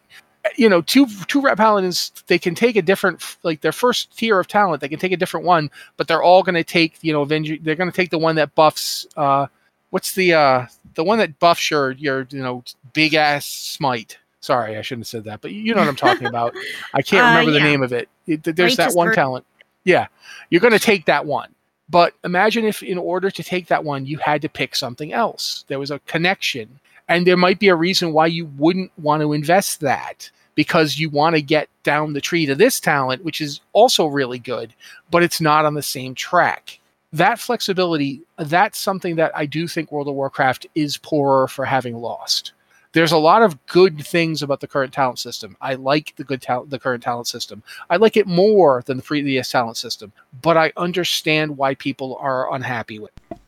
you 0.56 0.68
know 0.68 0.80
two 0.82 1.06
two 1.26 1.40
ret 1.40 1.56
paladins 1.56 2.12
they 2.26 2.38
can 2.38 2.54
take 2.54 2.76
a 2.76 2.82
different 2.82 3.22
like 3.42 3.60
their 3.60 3.72
first 3.72 4.16
tier 4.16 4.38
of 4.40 4.48
talent 4.48 4.80
they 4.80 4.88
can 4.88 4.98
take 4.98 5.12
a 5.12 5.16
different 5.16 5.46
one 5.46 5.70
but 5.96 6.08
they're 6.08 6.22
all 6.22 6.42
going 6.42 6.54
to 6.54 6.64
take 6.64 6.98
you 7.02 7.12
know 7.12 7.24
they're 7.24 7.76
going 7.76 7.90
to 7.90 7.96
take 7.96 8.10
the 8.10 8.18
one 8.18 8.36
that 8.36 8.54
buffs 8.54 9.06
uh 9.16 9.46
what's 9.90 10.14
the 10.14 10.32
uh 10.32 10.66
the 10.94 11.04
one 11.04 11.18
that 11.18 11.38
buffs 11.38 11.70
your 11.70 11.92
your 11.92 12.26
you 12.30 12.42
know 12.42 12.64
big 12.92 13.14
ass 13.14 13.46
smite 13.46 14.18
Sorry, 14.42 14.76
I 14.76 14.82
shouldn't 14.82 15.02
have 15.02 15.08
said 15.08 15.24
that, 15.24 15.40
but 15.40 15.52
you 15.52 15.72
know 15.72 15.80
what 15.80 15.88
I'm 15.88 15.94
talking 15.94 16.26
about. 16.26 16.52
I 16.94 17.00
can't 17.00 17.24
remember 17.24 17.52
uh, 17.52 17.54
yeah. 17.54 17.62
the 17.62 17.70
name 17.70 17.82
of 17.84 17.92
it. 17.92 18.08
it 18.26 18.42
there's 18.42 18.76
that 18.76 18.92
one 18.92 19.14
talent. 19.14 19.46
Yeah, 19.84 20.08
you're 20.50 20.60
going 20.60 20.72
to 20.72 20.80
take 20.80 21.06
that 21.06 21.26
one. 21.26 21.54
But 21.92 22.14
imagine 22.24 22.64
if, 22.64 22.82
in 22.82 22.96
order 22.96 23.30
to 23.30 23.42
take 23.44 23.66
that 23.66 23.84
one, 23.84 24.06
you 24.06 24.16
had 24.16 24.40
to 24.42 24.48
pick 24.48 24.74
something 24.74 25.12
else. 25.12 25.66
There 25.68 25.78
was 25.78 25.90
a 25.90 25.98
connection, 26.00 26.80
and 27.06 27.26
there 27.26 27.36
might 27.36 27.58
be 27.58 27.68
a 27.68 27.74
reason 27.76 28.14
why 28.14 28.28
you 28.28 28.46
wouldn't 28.56 28.90
want 28.98 29.20
to 29.20 29.34
invest 29.34 29.80
that 29.80 30.30
because 30.54 30.98
you 30.98 31.10
want 31.10 31.36
to 31.36 31.42
get 31.42 31.68
down 31.82 32.14
the 32.14 32.20
tree 32.22 32.46
to 32.46 32.54
this 32.54 32.80
talent, 32.80 33.22
which 33.24 33.42
is 33.42 33.60
also 33.74 34.06
really 34.06 34.38
good, 34.38 34.72
but 35.10 35.22
it's 35.22 35.38
not 35.38 35.66
on 35.66 35.74
the 35.74 35.82
same 35.82 36.14
track. 36.14 36.80
That 37.12 37.38
flexibility, 37.38 38.22
that's 38.38 38.78
something 38.78 39.16
that 39.16 39.36
I 39.36 39.44
do 39.44 39.68
think 39.68 39.92
World 39.92 40.08
of 40.08 40.14
Warcraft 40.14 40.66
is 40.74 40.96
poorer 40.96 41.46
for 41.46 41.66
having 41.66 41.96
lost 41.96 42.52
there's 42.92 43.12
a 43.12 43.18
lot 43.18 43.42
of 43.42 43.64
good 43.66 44.06
things 44.06 44.42
about 44.42 44.60
the 44.60 44.68
current 44.68 44.92
talent 44.92 45.18
system. 45.18 45.56
I 45.60 45.74
like 45.74 46.14
the 46.16 46.24
good 46.24 46.42
talent, 46.42 46.70
the 46.70 46.78
current 46.78 47.02
talent 47.02 47.26
system. 47.26 47.62
I 47.88 47.96
like 47.96 48.16
it 48.16 48.26
more 48.26 48.82
than 48.86 48.98
the 48.98 49.02
previous 49.02 49.50
talent 49.50 49.76
system, 49.76 50.12
but 50.42 50.56
I 50.56 50.72
understand 50.76 51.56
why 51.56 51.74
people 51.74 52.16
are 52.20 52.54
unhappy 52.54 52.98
with 52.98 53.12
it. 53.30 53.38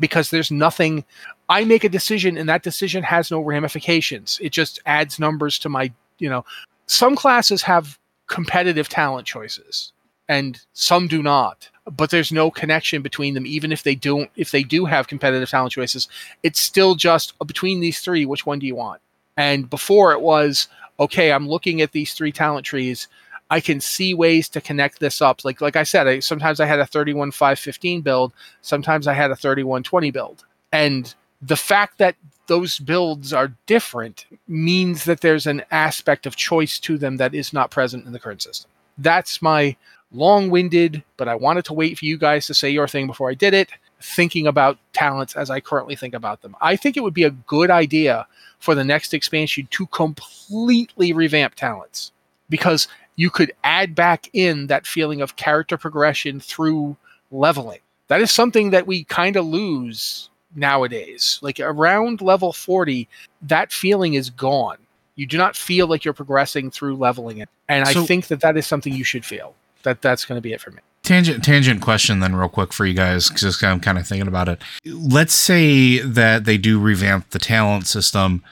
Because 0.00 0.30
there's 0.30 0.50
nothing 0.50 1.04
I 1.48 1.64
make 1.64 1.84
a 1.84 1.88
decision 1.88 2.36
and 2.36 2.48
that 2.48 2.62
decision 2.62 3.02
has 3.02 3.30
no 3.30 3.40
ramifications. 3.40 4.38
It 4.42 4.50
just 4.50 4.80
adds 4.86 5.18
numbers 5.18 5.58
to 5.60 5.68
my, 5.68 5.92
you 6.18 6.28
know, 6.28 6.44
some 6.86 7.16
classes 7.16 7.62
have 7.62 7.98
competitive 8.26 8.88
talent 8.88 9.26
choices 9.26 9.92
and 10.28 10.60
some 10.72 11.08
do 11.08 11.22
not 11.22 11.68
but 11.96 12.10
there's 12.10 12.32
no 12.32 12.50
connection 12.50 13.02
between 13.02 13.34
them 13.34 13.46
even 13.46 13.72
if 13.72 13.82
they 13.82 13.94
don't 13.94 14.30
if 14.36 14.50
they 14.50 14.62
do 14.62 14.84
have 14.84 15.08
competitive 15.08 15.48
talent 15.48 15.72
choices 15.72 16.08
it's 16.42 16.60
still 16.60 16.94
just 16.94 17.32
uh, 17.40 17.44
between 17.44 17.80
these 17.80 18.00
three 18.00 18.26
which 18.26 18.46
one 18.46 18.58
do 18.58 18.66
you 18.66 18.74
want? 18.74 19.00
And 19.36 19.68
before 19.70 20.12
it 20.12 20.20
was 20.20 20.68
okay 21.00 21.32
i'm 21.32 21.48
looking 21.48 21.80
at 21.80 21.92
these 21.92 22.14
three 22.14 22.32
talent 22.32 22.66
trees. 22.66 23.08
I 23.50 23.60
can 23.60 23.80
see 23.80 24.12
ways 24.12 24.46
to 24.50 24.60
connect 24.60 25.00
this 25.00 25.22
up. 25.22 25.44
Like 25.44 25.60
like 25.60 25.76
i 25.76 25.82
said 25.82 26.06
I, 26.06 26.18
sometimes 26.20 26.60
i 26.60 26.66
had 26.66 26.80
a 26.80 26.86
31 26.86 27.30
5 27.32 27.58
15 27.58 28.00
build. 28.02 28.32
Sometimes 28.62 29.06
i 29.06 29.14
had 29.14 29.30
a 29.30 29.36
31 29.36 29.82
20 29.82 30.10
build. 30.10 30.44
And 30.72 31.14
the 31.40 31.56
fact 31.56 31.98
that 31.98 32.16
those 32.48 32.78
builds 32.78 33.32
are 33.32 33.52
different 33.66 34.26
means 34.48 35.04
that 35.04 35.20
there's 35.20 35.46
an 35.46 35.62
aspect 35.70 36.26
of 36.26 36.34
choice 36.34 36.78
to 36.80 36.98
them 36.98 37.18
that 37.18 37.34
is 37.34 37.52
not 37.52 37.70
present 37.70 38.06
in 38.06 38.12
the 38.12 38.18
current 38.18 38.42
system. 38.42 38.70
That's 38.96 39.40
my 39.40 39.76
long 40.12 40.50
winded, 40.50 41.02
but 41.16 41.28
I 41.28 41.34
wanted 41.34 41.64
to 41.66 41.74
wait 41.74 41.98
for 41.98 42.04
you 42.04 42.16
guys 42.16 42.46
to 42.46 42.54
say 42.54 42.70
your 42.70 42.88
thing 42.88 43.06
before 43.06 43.30
I 43.30 43.34
did 43.34 43.54
it, 43.54 43.70
thinking 44.00 44.46
about 44.46 44.78
talents 44.92 45.36
as 45.36 45.50
I 45.50 45.60
currently 45.60 45.96
think 45.96 46.14
about 46.14 46.42
them. 46.42 46.56
I 46.60 46.76
think 46.76 46.96
it 46.96 47.02
would 47.02 47.14
be 47.14 47.24
a 47.24 47.30
good 47.30 47.70
idea 47.70 48.26
for 48.58 48.74
the 48.74 48.84
next 48.84 49.12
expansion 49.14 49.68
to 49.70 49.86
completely 49.86 51.12
revamp 51.12 51.54
talents 51.54 52.12
because 52.48 52.88
you 53.16 53.30
could 53.30 53.52
add 53.64 53.94
back 53.94 54.28
in 54.32 54.68
that 54.68 54.86
feeling 54.86 55.20
of 55.20 55.36
character 55.36 55.76
progression 55.76 56.40
through 56.40 56.96
leveling. 57.30 57.80
That 58.08 58.20
is 58.20 58.30
something 58.30 58.70
that 58.70 58.86
we 58.86 59.04
kind 59.04 59.36
of 59.36 59.44
lose 59.44 60.30
nowadays. 60.54 61.38
Like 61.42 61.60
around 61.60 62.22
level 62.22 62.52
40, 62.52 63.08
that 63.42 63.72
feeling 63.72 64.14
is 64.14 64.30
gone. 64.30 64.78
You 65.16 65.26
do 65.26 65.36
not 65.36 65.56
feel 65.56 65.88
like 65.88 66.04
you're 66.04 66.14
progressing 66.14 66.70
through 66.70 66.96
leveling 66.96 67.38
it. 67.38 67.48
And 67.68 67.86
so, 67.88 68.02
I 68.02 68.06
think 68.06 68.28
that 68.28 68.40
that 68.40 68.56
is 68.56 68.66
something 68.66 68.92
you 68.92 69.04
should 69.04 69.24
feel 69.26 69.54
that 69.82 70.02
that's 70.02 70.24
going 70.24 70.36
to 70.36 70.42
be 70.42 70.52
it 70.52 70.60
for 70.60 70.70
me. 70.70 70.78
Tangent 71.02 71.42
tangent 71.42 71.80
question 71.80 72.20
then 72.20 72.34
real 72.36 72.48
quick 72.48 72.72
for 72.72 72.84
you 72.84 72.92
guys 72.92 73.28
because 73.28 73.62
I'm 73.62 73.80
kind 73.80 73.98
of 73.98 74.06
thinking 74.06 74.28
about 74.28 74.48
it. 74.48 74.60
Let's 74.84 75.34
say 75.34 76.00
that 76.00 76.44
they 76.44 76.58
do 76.58 76.78
revamp 76.78 77.30
the 77.30 77.38
talent 77.38 77.86
system. 77.86 78.42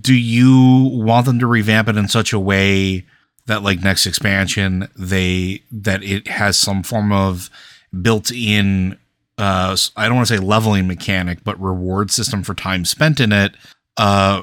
Do 0.00 0.14
you 0.14 0.90
want 0.92 1.26
them 1.26 1.38
to 1.38 1.46
revamp 1.46 1.88
it 1.88 1.96
in 1.96 2.08
such 2.08 2.32
a 2.32 2.38
way 2.38 3.06
that 3.46 3.62
like 3.62 3.82
next 3.82 4.06
expansion 4.06 4.88
they 4.96 5.62
that 5.70 6.02
it 6.02 6.28
has 6.28 6.58
some 6.58 6.82
form 6.82 7.12
of 7.12 7.50
built-in 8.00 8.98
uh 9.38 9.76
I 9.96 10.06
don't 10.06 10.16
want 10.16 10.28
to 10.28 10.34
say 10.34 10.40
leveling 10.40 10.86
mechanic 10.86 11.42
but 11.44 11.60
reward 11.60 12.10
system 12.10 12.42
for 12.42 12.54
time 12.54 12.84
spent 12.84 13.20
in 13.20 13.32
it 13.32 13.54
uh 13.96 14.42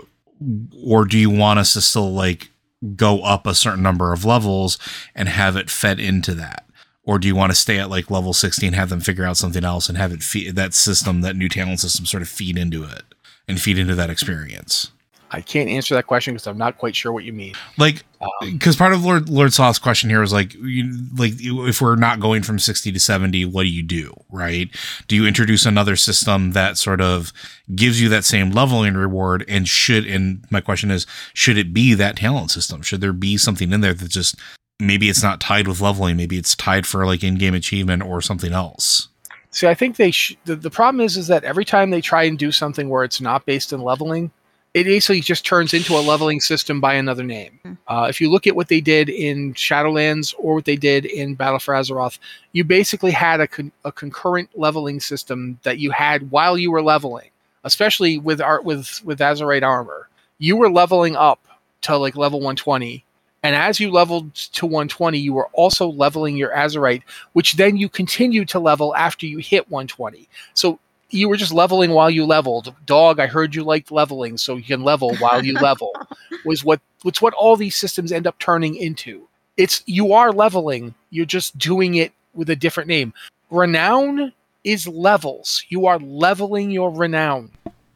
or 0.84 1.06
do 1.06 1.18
you 1.18 1.30
want 1.30 1.60
us 1.60 1.74
to 1.74 1.82
still 1.82 2.12
like 2.12 2.50
go 2.96 3.22
up 3.22 3.46
a 3.46 3.56
certain 3.56 3.84
number 3.84 4.14
of 4.14 4.26
levels 4.26 4.78
and 5.16 5.30
have 5.30 5.56
it 5.56 5.70
fed 5.70 6.00
into 6.00 6.34
that? 6.36 6.66
Or 7.04 7.18
do 7.18 7.28
you 7.28 7.36
want 7.36 7.52
to 7.52 7.56
stay 7.56 7.80
at 7.80 7.90
like 7.90 8.12
level 8.12 8.34
16, 8.34 8.74
have 8.74 8.90
them 8.90 9.00
figure 9.00 9.26
out 9.26 9.38
something 9.38 9.64
else 9.64 9.90
and 9.90 9.98
have 9.98 10.12
it 10.12 10.22
feed 10.22 10.56
that 10.56 10.74
system, 10.74 11.22
that 11.22 11.36
new 11.36 11.50
talent 11.50 11.80
system 11.80 12.06
sort 12.06 12.22
of 12.22 12.30
feed 12.30 12.58
into 12.58 12.84
it 12.84 13.04
and 13.48 13.60
feed 13.60 13.80
into 13.80 13.96
that 13.96 14.10
experience? 14.10 14.92
I 15.32 15.42
can't 15.42 15.70
answer 15.70 15.94
that 15.96 16.08
question 16.08 16.34
because 16.34 16.48
I'm 16.48 16.58
not 16.58 16.78
quite 16.78 16.96
sure 16.96 17.12
what 17.12 17.24
you 17.24 17.34
mean. 17.34 17.54
Like, 17.78 18.04
because 18.42 18.76
um, 18.76 18.80
part 18.80 18.94
of 18.94 19.06
Lord 19.06 19.30
Lord 19.30 19.54
Sloth's 19.54 19.80
question 19.80 20.10
here 20.10 20.24
is 20.24 20.34
like, 20.34 20.54
you, 20.56 20.92
like 21.16 21.34
if 21.38 21.82
we're 21.82 21.96
not 21.96 22.20
going 22.20 22.44
from 22.44 22.58
60 22.58 22.92
to 22.92 23.00
70, 23.00 23.46
what 23.46 23.64
do 23.64 23.70
you 23.70 23.84
do? 23.84 24.14
Right? 24.32 24.70
Do 25.08 25.16
you 25.16 25.28
introduce 25.28 25.66
another 25.66 25.96
system 25.96 26.52
that 26.52 26.78
sort 26.78 27.00
of 27.00 27.32
gives 27.76 28.02
you 28.02 28.10
that 28.10 28.26
same 28.26 28.52
leveling 28.52 28.96
reward? 28.96 29.46
And 29.48 29.68
should 29.68 30.06
and 30.06 30.46
my 30.50 30.62
question 30.62 30.90
is, 30.90 31.06
should 31.34 31.58
it 31.58 31.74
be 31.74 31.94
that 31.94 32.18
talent 32.18 32.52
system? 32.52 32.82
Should 32.82 33.02
there 33.02 33.14
be 33.14 33.38
something 33.38 33.72
in 33.72 33.82
there 33.82 33.94
that 33.94 34.10
just 34.10 34.36
maybe 34.80 35.10
it's 35.10 35.24
not 35.24 35.40
tied 35.40 35.68
with 35.68 35.82
leveling, 35.82 36.18
maybe 36.18 36.38
it's 36.38 36.56
tied 36.56 36.88
for 36.88 37.06
like 37.06 37.24
in-game 37.24 37.54
achievement 37.54 38.02
or 38.02 38.22
something 38.22 38.54
else? 38.54 39.10
See, 39.52 39.68
I 39.68 39.74
think 39.74 39.96
they 39.96 40.12
sh- 40.12 40.38
the, 40.46 40.56
the 40.56 40.70
problem 40.70 41.02
is 41.02 41.18
is 41.18 41.28
that 41.28 41.44
every 41.44 41.66
time 41.66 41.90
they 41.90 42.02
try 42.02 42.24
and 42.24 42.38
do 42.38 42.52
something 42.52 42.90
where 42.90 43.04
it's 43.04 43.20
not 43.20 43.46
based 43.46 43.74
in 43.74 43.82
leveling, 43.82 44.32
it 44.74 44.84
basically 44.84 45.22
just 45.22 45.46
turns 45.46 45.74
into 45.74 45.96
a 45.96 46.00
leveling 46.02 46.40
system 46.40 46.80
by 46.80 46.94
another 46.94 47.24
name. 47.24 47.60
Hmm. 47.64 47.74
Uh, 47.88 48.08
if 48.10 48.22
you 48.22 48.30
look 48.30 48.46
at 48.46 48.56
what 48.56 48.68
they 48.68 48.82
did 48.82 49.10
in 49.10 49.54
Shadowlands 49.56 50.36
or 50.38 50.56
what 50.56 50.66
they 50.66 50.76
did 50.76 51.06
in 51.06 51.36
Battle 51.36 51.60
for 51.60 51.74
Azeroth, 51.74 52.20
you 52.52 52.64
basically 52.64 53.12
had 53.12 53.40
a, 53.40 53.48
con- 53.48 53.72
a 53.84 53.92
concurrent 53.92 54.50
leveling 54.56 55.00
system 55.00 55.60
that 55.64 55.80
you 55.80 55.92
had 55.92 56.30
while 56.30 56.58
you 56.58 56.70
were 56.70 56.84
leveling, 56.84 57.30
especially 57.64 58.20
with 58.20 58.42
art 58.42 58.64
with 58.64 59.02
with 59.04 59.20
Azerite 59.20 59.64
armor. 59.64 60.08
You 60.38 60.56
were 60.56 60.70
leveling 60.70 61.16
up 61.16 61.40
to 61.82 61.98
like 61.98 62.16
level 62.16 62.40
120, 62.40 63.04
And 63.42 63.56
as 63.56 63.80
you 63.80 63.90
leveled 63.90 64.36
to 64.36 64.66
120, 64.66 65.18
you 65.18 65.34
were 65.34 65.48
also 65.54 65.88
leveling 65.88 66.38
your 66.38 66.52
Azerite, 66.52 67.04
which 67.34 67.54
then 67.54 67.78
you 67.78 67.90
continued 67.90 68.50
to 68.50 68.60
level 68.60 68.96
after 68.96 69.26
you 69.26 69.40
hit 69.40 69.70
120. 69.70 70.28
So 70.54 70.80
you 71.10 71.30
were 71.30 71.38
just 71.38 71.54
leveling 71.54 71.92
while 71.92 72.10
you 72.10 72.26
leveled. 72.26 72.74
Dog, 72.86 73.20
I 73.20 73.28
heard 73.28 73.56
you 73.56 73.64
liked 73.64 73.92
leveling, 73.92 74.38
so 74.38 74.56
you 74.56 74.64
can 74.64 74.84
level 74.84 75.16
while 75.18 75.44
you 75.44 75.54
level. 75.54 75.94
Was 76.46 76.64
what 76.64 76.80
what's 77.02 77.22
what 77.22 77.34
all 77.34 77.56
these 77.56 77.78
systems 77.78 78.12
end 78.12 78.28
up 78.28 78.38
turning 78.40 78.76
into. 78.76 79.28
It's 79.58 79.84
you 79.86 80.14
are 80.14 80.32
leveling, 80.32 80.94
you're 81.10 81.26
just 81.26 81.58
doing 81.58 81.96
it 81.96 82.14
with 82.34 82.50
a 82.50 82.56
different 82.56 82.88
name. 82.88 83.14
Renown 83.50 84.32
is 84.64 84.88
levels. 84.88 85.66
You 85.70 85.86
are 85.86 86.00
leveling 86.00 86.72
your 86.72 86.92
renown. 86.92 87.52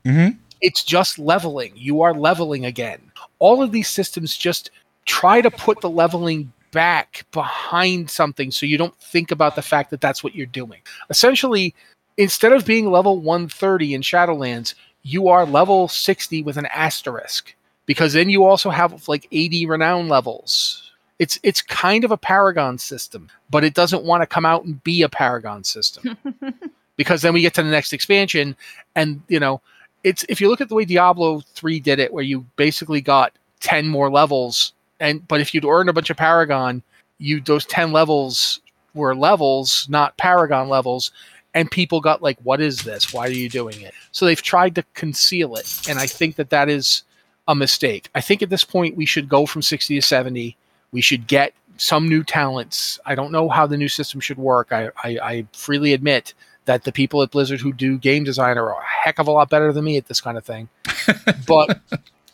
Mm-hmm. 0.05 0.37
It's 0.61 0.83
just 0.83 1.19
leveling. 1.19 1.73
You 1.75 2.01
are 2.01 2.13
leveling 2.13 2.65
again. 2.65 2.99
All 3.39 3.61
of 3.61 3.71
these 3.71 3.87
systems 3.87 4.35
just 4.35 4.71
try 5.05 5.41
to 5.41 5.51
put 5.51 5.81
the 5.81 5.89
leveling 5.89 6.51
back 6.71 7.25
behind 7.31 8.09
something 8.09 8.49
so 8.49 8.65
you 8.65 8.77
don't 8.77 8.97
think 8.97 9.31
about 9.31 9.55
the 9.55 9.61
fact 9.61 9.91
that 9.91 10.01
that's 10.01 10.23
what 10.23 10.35
you're 10.35 10.45
doing. 10.47 10.79
Essentially, 11.09 11.75
instead 12.17 12.53
of 12.53 12.65
being 12.65 12.89
level 12.89 13.19
130 13.19 13.93
in 13.93 14.01
Shadowlands, 14.01 14.75
you 15.03 15.27
are 15.27 15.45
level 15.45 15.87
60 15.87 16.43
with 16.43 16.57
an 16.57 16.67
asterisk 16.67 17.53
because 17.85 18.13
then 18.13 18.29
you 18.29 18.45
also 18.45 18.69
have 18.69 19.07
like 19.07 19.27
80 19.31 19.65
renown 19.65 20.07
levels. 20.07 20.91
It's 21.19 21.39
it's 21.43 21.61
kind 21.61 22.03
of 22.03 22.11
a 22.11 22.17
paragon 22.17 22.77
system, 22.77 23.29
but 23.49 23.63
it 23.63 23.73
doesn't 23.73 24.03
want 24.03 24.21
to 24.23 24.27
come 24.27 24.45
out 24.45 24.65
and 24.65 24.83
be 24.83 25.03
a 25.03 25.09
paragon 25.09 25.63
system 25.63 26.17
because 26.97 27.21
then 27.21 27.33
we 27.33 27.41
get 27.41 27.53
to 27.55 27.63
the 27.63 27.69
next 27.69 27.93
expansion 27.93 28.55
and 28.95 29.21
you 29.27 29.39
know, 29.39 29.61
it's 30.03 30.25
if 30.27 30.41
you 30.41 30.49
look 30.49 30.61
at 30.61 30.69
the 30.69 30.75
way 30.75 30.85
Diablo 30.85 31.41
3 31.53 31.79
did 31.79 31.99
it 31.99 32.13
where 32.13 32.23
you 32.23 32.45
basically 32.55 33.01
got 33.01 33.33
10 33.59 33.87
more 33.87 34.09
levels 34.09 34.73
and 34.99 35.25
but 35.27 35.41
if 35.41 35.53
you'd 35.53 35.65
earned 35.65 35.89
a 35.89 35.93
bunch 35.93 36.09
of 36.09 36.17
paragon, 36.17 36.81
you 37.19 37.41
those 37.41 37.65
10 37.65 37.91
levels 37.91 38.61
were 38.93 39.15
levels, 39.15 39.87
not 39.89 40.17
paragon 40.17 40.69
levels, 40.69 41.11
and 41.53 41.69
people 41.69 42.01
got 42.01 42.21
like 42.21 42.37
what 42.43 42.61
is 42.61 42.83
this? 42.83 43.13
Why 43.13 43.27
are 43.27 43.31
you 43.31 43.49
doing 43.49 43.81
it? 43.81 43.93
So 44.11 44.25
they've 44.25 44.41
tried 44.41 44.75
to 44.75 44.83
conceal 44.93 45.55
it, 45.55 45.87
and 45.87 45.99
I 45.99 46.07
think 46.07 46.35
that 46.35 46.49
that 46.49 46.69
is 46.69 47.03
a 47.47 47.55
mistake. 47.55 48.09
I 48.15 48.21
think 48.21 48.41
at 48.41 48.49
this 48.49 48.63
point 48.63 48.95
we 48.95 49.05
should 49.05 49.29
go 49.29 49.45
from 49.45 49.61
60 49.61 49.95
to 49.95 50.01
70. 50.01 50.55
We 50.91 51.01
should 51.01 51.27
get 51.27 51.53
some 51.77 52.07
new 52.07 52.23
talents. 52.23 52.99
I 53.05 53.15
don't 53.15 53.31
know 53.31 53.49
how 53.49 53.67
the 53.67 53.77
new 53.77 53.89
system 53.89 54.19
should 54.19 54.37
work. 54.37 54.71
I, 54.71 54.89
I, 55.03 55.19
I 55.21 55.47
freely 55.53 55.93
admit 55.93 56.33
that 56.65 56.83
the 56.83 56.91
people 56.91 57.21
at 57.21 57.31
Blizzard 57.31 57.59
who 57.59 57.73
do 57.73 57.97
game 57.97 58.23
design 58.23 58.57
are 58.57 58.69
a 58.69 58.83
heck 58.83 59.19
of 59.19 59.27
a 59.27 59.31
lot 59.31 59.49
better 59.49 59.73
than 59.73 59.83
me 59.83 59.97
at 59.97 60.07
this 60.07 60.21
kind 60.21 60.37
of 60.37 60.45
thing. 60.45 60.69
but 61.47 61.81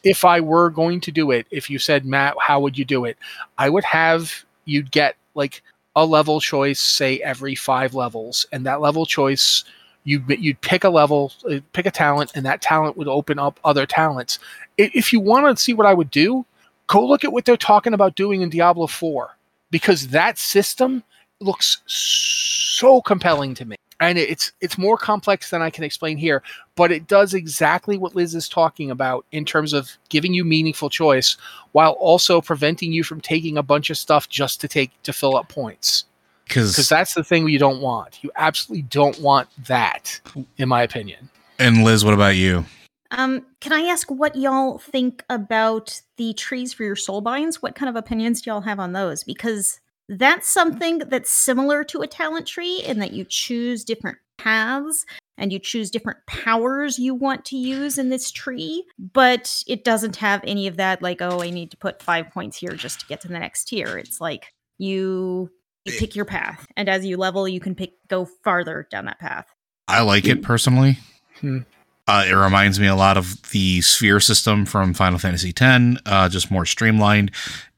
if 0.03 0.23
I 0.23 0.39
were 0.39 0.69
going 0.69 1.01
to 1.01 1.11
do 1.11 1.31
it, 1.31 1.47
if 1.49 1.69
you 1.69 1.79
said, 1.79 2.05
Matt, 2.05 2.35
how 2.39 2.59
would 2.59 2.77
you 2.77 2.85
do 2.85 3.05
it? 3.05 3.17
I 3.57 3.69
would 3.69 3.85
have 3.85 4.45
you'd 4.65 4.91
get 4.91 5.15
like 5.33 5.63
a 5.99 6.05
level 6.05 6.39
choice, 6.39 6.79
say 6.79 7.19
every 7.19 7.55
five 7.55 7.93
levels, 7.93 8.45
and 8.51 8.65
that 8.65 8.81
level 8.81 9.05
choice 9.05 9.63
you'd 10.03 10.27
you'd 10.29 10.61
pick 10.61 10.83
a 10.83 10.89
level, 10.89 11.31
uh, 11.49 11.59
pick 11.73 11.85
a 11.85 11.91
talent, 11.91 12.31
and 12.35 12.45
that 12.45 12.61
talent 12.61 12.97
would 12.97 13.07
open 13.07 13.37
up 13.39 13.59
other 13.63 13.85
talents. 13.85 14.39
If 14.77 15.11
you 15.13 15.19
want 15.19 15.55
to 15.55 15.61
see 15.61 15.73
what 15.73 15.85
I 15.85 15.93
would 15.93 16.09
do, 16.11 16.45
go 16.87 17.05
look 17.05 17.23
at 17.23 17.33
what 17.33 17.45
they're 17.45 17.57
talking 17.57 17.93
about 17.93 18.15
doing 18.15 18.41
in 18.41 18.49
Diablo 18.49 18.87
4 18.87 19.37
because 19.71 20.07
that 20.09 20.37
system 20.37 21.03
looks 21.39 21.81
so 21.85 23.01
compelling 23.01 23.53
to 23.55 23.65
me. 23.65 23.75
And 23.99 24.17
it's 24.17 24.53
it's 24.61 24.77
more 24.77 24.97
complex 24.97 25.49
than 25.49 25.61
I 25.61 25.69
can 25.69 25.83
explain 25.83 26.17
here, 26.17 26.41
but 26.75 26.91
it 26.91 27.07
does 27.07 27.33
exactly 27.33 27.97
what 27.97 28.15
Liz 28.15 28.33
is 28.33 28.47
talking 28.47 28.89
about 28.91 29.25
in 29.31 29.43
terms 29.43 29.73
of 29.73 29.91
giving 30.07 30.33
you 30.33 30.45
meaningful 30.45 30.89
choice 30.89 31.35
while 31.73 31.91
also 31.93 32.39
preventing 32.39 32.93
you 32.93 33.03
from 33.03 33.19
taking 33.19 33.57
a 33.57 33.63
bunch 33.63 33.89
of 33.89 33.97
stuff 33.97 34.29
just 34.29 34.61
to 34.61 34.67
take 34.67 34.91
to 35.03 35.11
fill 35.11 35.35
up 35.35 35.49
points. 35.49 36.05
Because 36.45 36.71
Because 36.71 36.89
that's 36.89 37.13
the 37.13 37.23
thing 37.23 37.47
you 37.49 37.59
don't 37.59 37.81
want. 37.81 38.23
You 38.23 38.31
absolutely 38.37 38.83
don't 38.83 39.19
want 39.19 39.49
that, 39.65 40.19
in 40.57 40.69
my 40.69 40.81
opinion. 40.81 41.29
and 41.59 41.83
Liz, 41.83 42.05
what 42.05 42.13
about 42.13 42.35
you? 42.35 42.65
Um, 43.11 43.45
can 43.59 43.73
I 43.73 43.81
ask 43.81 44.09
what 44.09 44.35
y'all 44.35 44.77
think 44.77 45.23
about 45.29 46.01
the 46.17 46.33
trees 46.33 46.73
for 46.73 46.83
your 46.83 46.95
soul 46.95 47.21
binds? 47.21 47.61
What 47.61 47.75
kind 47.75 47.89
of 47.89 47.95
opinions 47.95 48.41
do 48.41 48.51
y'all 48.51 48.61
have 48.61 48.79
on 48.79 48.93
those? 48.93 49.23
Because 49.23 49.79
that's 50.09 50.47
something 50.47 50.97
that's 50.99 51.31
similar 51.31 51.83
to 51.85 52.01
a 52.01 52.07
talent 52.07 52.47
tree 52.47 52.81
in 52.81 52.97
that 52.99 53.13
you 53.13 53.23
choose 53.23 53.83
different 53.83 54.17
paths 54.39 55.05
and 55.37 55.53
you 55.53 55.59
choose 55.59 55.91
different 55.91 56.17
powers 56.25 56.97
you 56.97 57.13
want 57.13 57.45
to 57.45 57.55
use 57.55 57.97
in 57.97 58.09
this 58.09 58.31
tree, 58.31 58.83
but 58.97 59.63
it 59.67 59.83
doesn't 59.83 60.15
have 60.17 60.41
any 60.45 60.65
of 60.65 60.77
that 60.77 61.01
like, 61.01 61.21
oh, 61.21 61.41
I 61.41 61.51
need 61.51 61.71
to 61.71 61.77
put 61.77 62.01
five 62.01 62.31
points 62.31 62.57
here 62.57 62.71
just 62.71 63.01
to 63.01 63.05
get 63.05 63.21
to 63.21 63.27
the 63.27 63.37
next 63.37 63.65
tier. 63.65 63.97
It's 63.97 64.19
like 64.19 64.53
you 64.79 65.51
you 65.85 65.93
pick 65.97 66.15
your 66.15 66.25
path, 66.25 66.65
and 66.75 66.89
as 66.89 67.05
you 67.05 67.15
level, 67.15 67.47
you 67.47 67.59
can 67.59 67.73
pick 67.73 67.93
go 68.07 68.25
farther 68.25 68.87
down 68.91 69.05
that 69.05 69.19
path. 69.19 69.47
I 69.87 70.01
like 70.01 70.25
it 70.25 70.41
personally. 70.41 70.99
Hmm. 71.39 71.59
Uh, 72.07 72.25
it 72.27 72.33
reminds 72.33 72.79
me 72.79 72.87
a 72.87 72.95
lot 72.95 73.17
of 73.17 73.39
the 73.51 73.81
sphere 73.81 74.19
system 74.19 74.65
from 74.65 74.93
Final 74.93 75.19
Fantasy 75.19 75.53
X, 75.55 76.01
uh, 76.05 76.27
just 76.27 76.49
more 76.49 76.65
streamlined. 76.65 77.31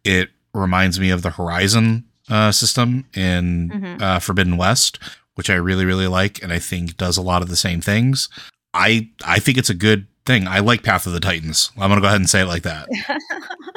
It 0.04 0.30
reminds 0.54 1.00
me 1.00 1.12
of 1.12 1.22
the 1.22 1.30
Horizon 1.30 2.06
uh, 2.32 2.52
system 2.52 3.06
in 3.14 3.70
Mhm. 3.70 4.02
uh, 4.02 4.20
Forbidden 4.20 4.58
West, 4.58 4.98
which 5.36 5.50
I 5.50 5.56
really 5.56 5.86
really 5.86 6.08
like, 6.08 6.42
and 6.42 6.52
I 6.52 6.60
think 6.60 6.98
does 6.98 7.18
a 7.18 7.22
lot 7.22 7.42
of 7.42 7.50
the 7.50 7.56
same 7.56 7.82
things. 7.82 8.30
I 8.74 9.10
I 9.26 9.40
think 9.40 9.58
it's 9.58 9.70
a 9.70 9.74
good 9.76 10.08
thing. 10.26 10.48
I 10.48 10.60
like 10.60 10.82
Path 10.84 11.06
of 11.06 11.14
the 11.14 11.20
Titans. 11.20 11.72
I'm 11.78 11.90
gonna 11.90 12.02
go 12.02 12.08
ahead 12.08 12.20
and 12.22 12.30
say 12.30 12.42
it 12.42 12.46
like 12.48 12.64
that. 12.64 12.88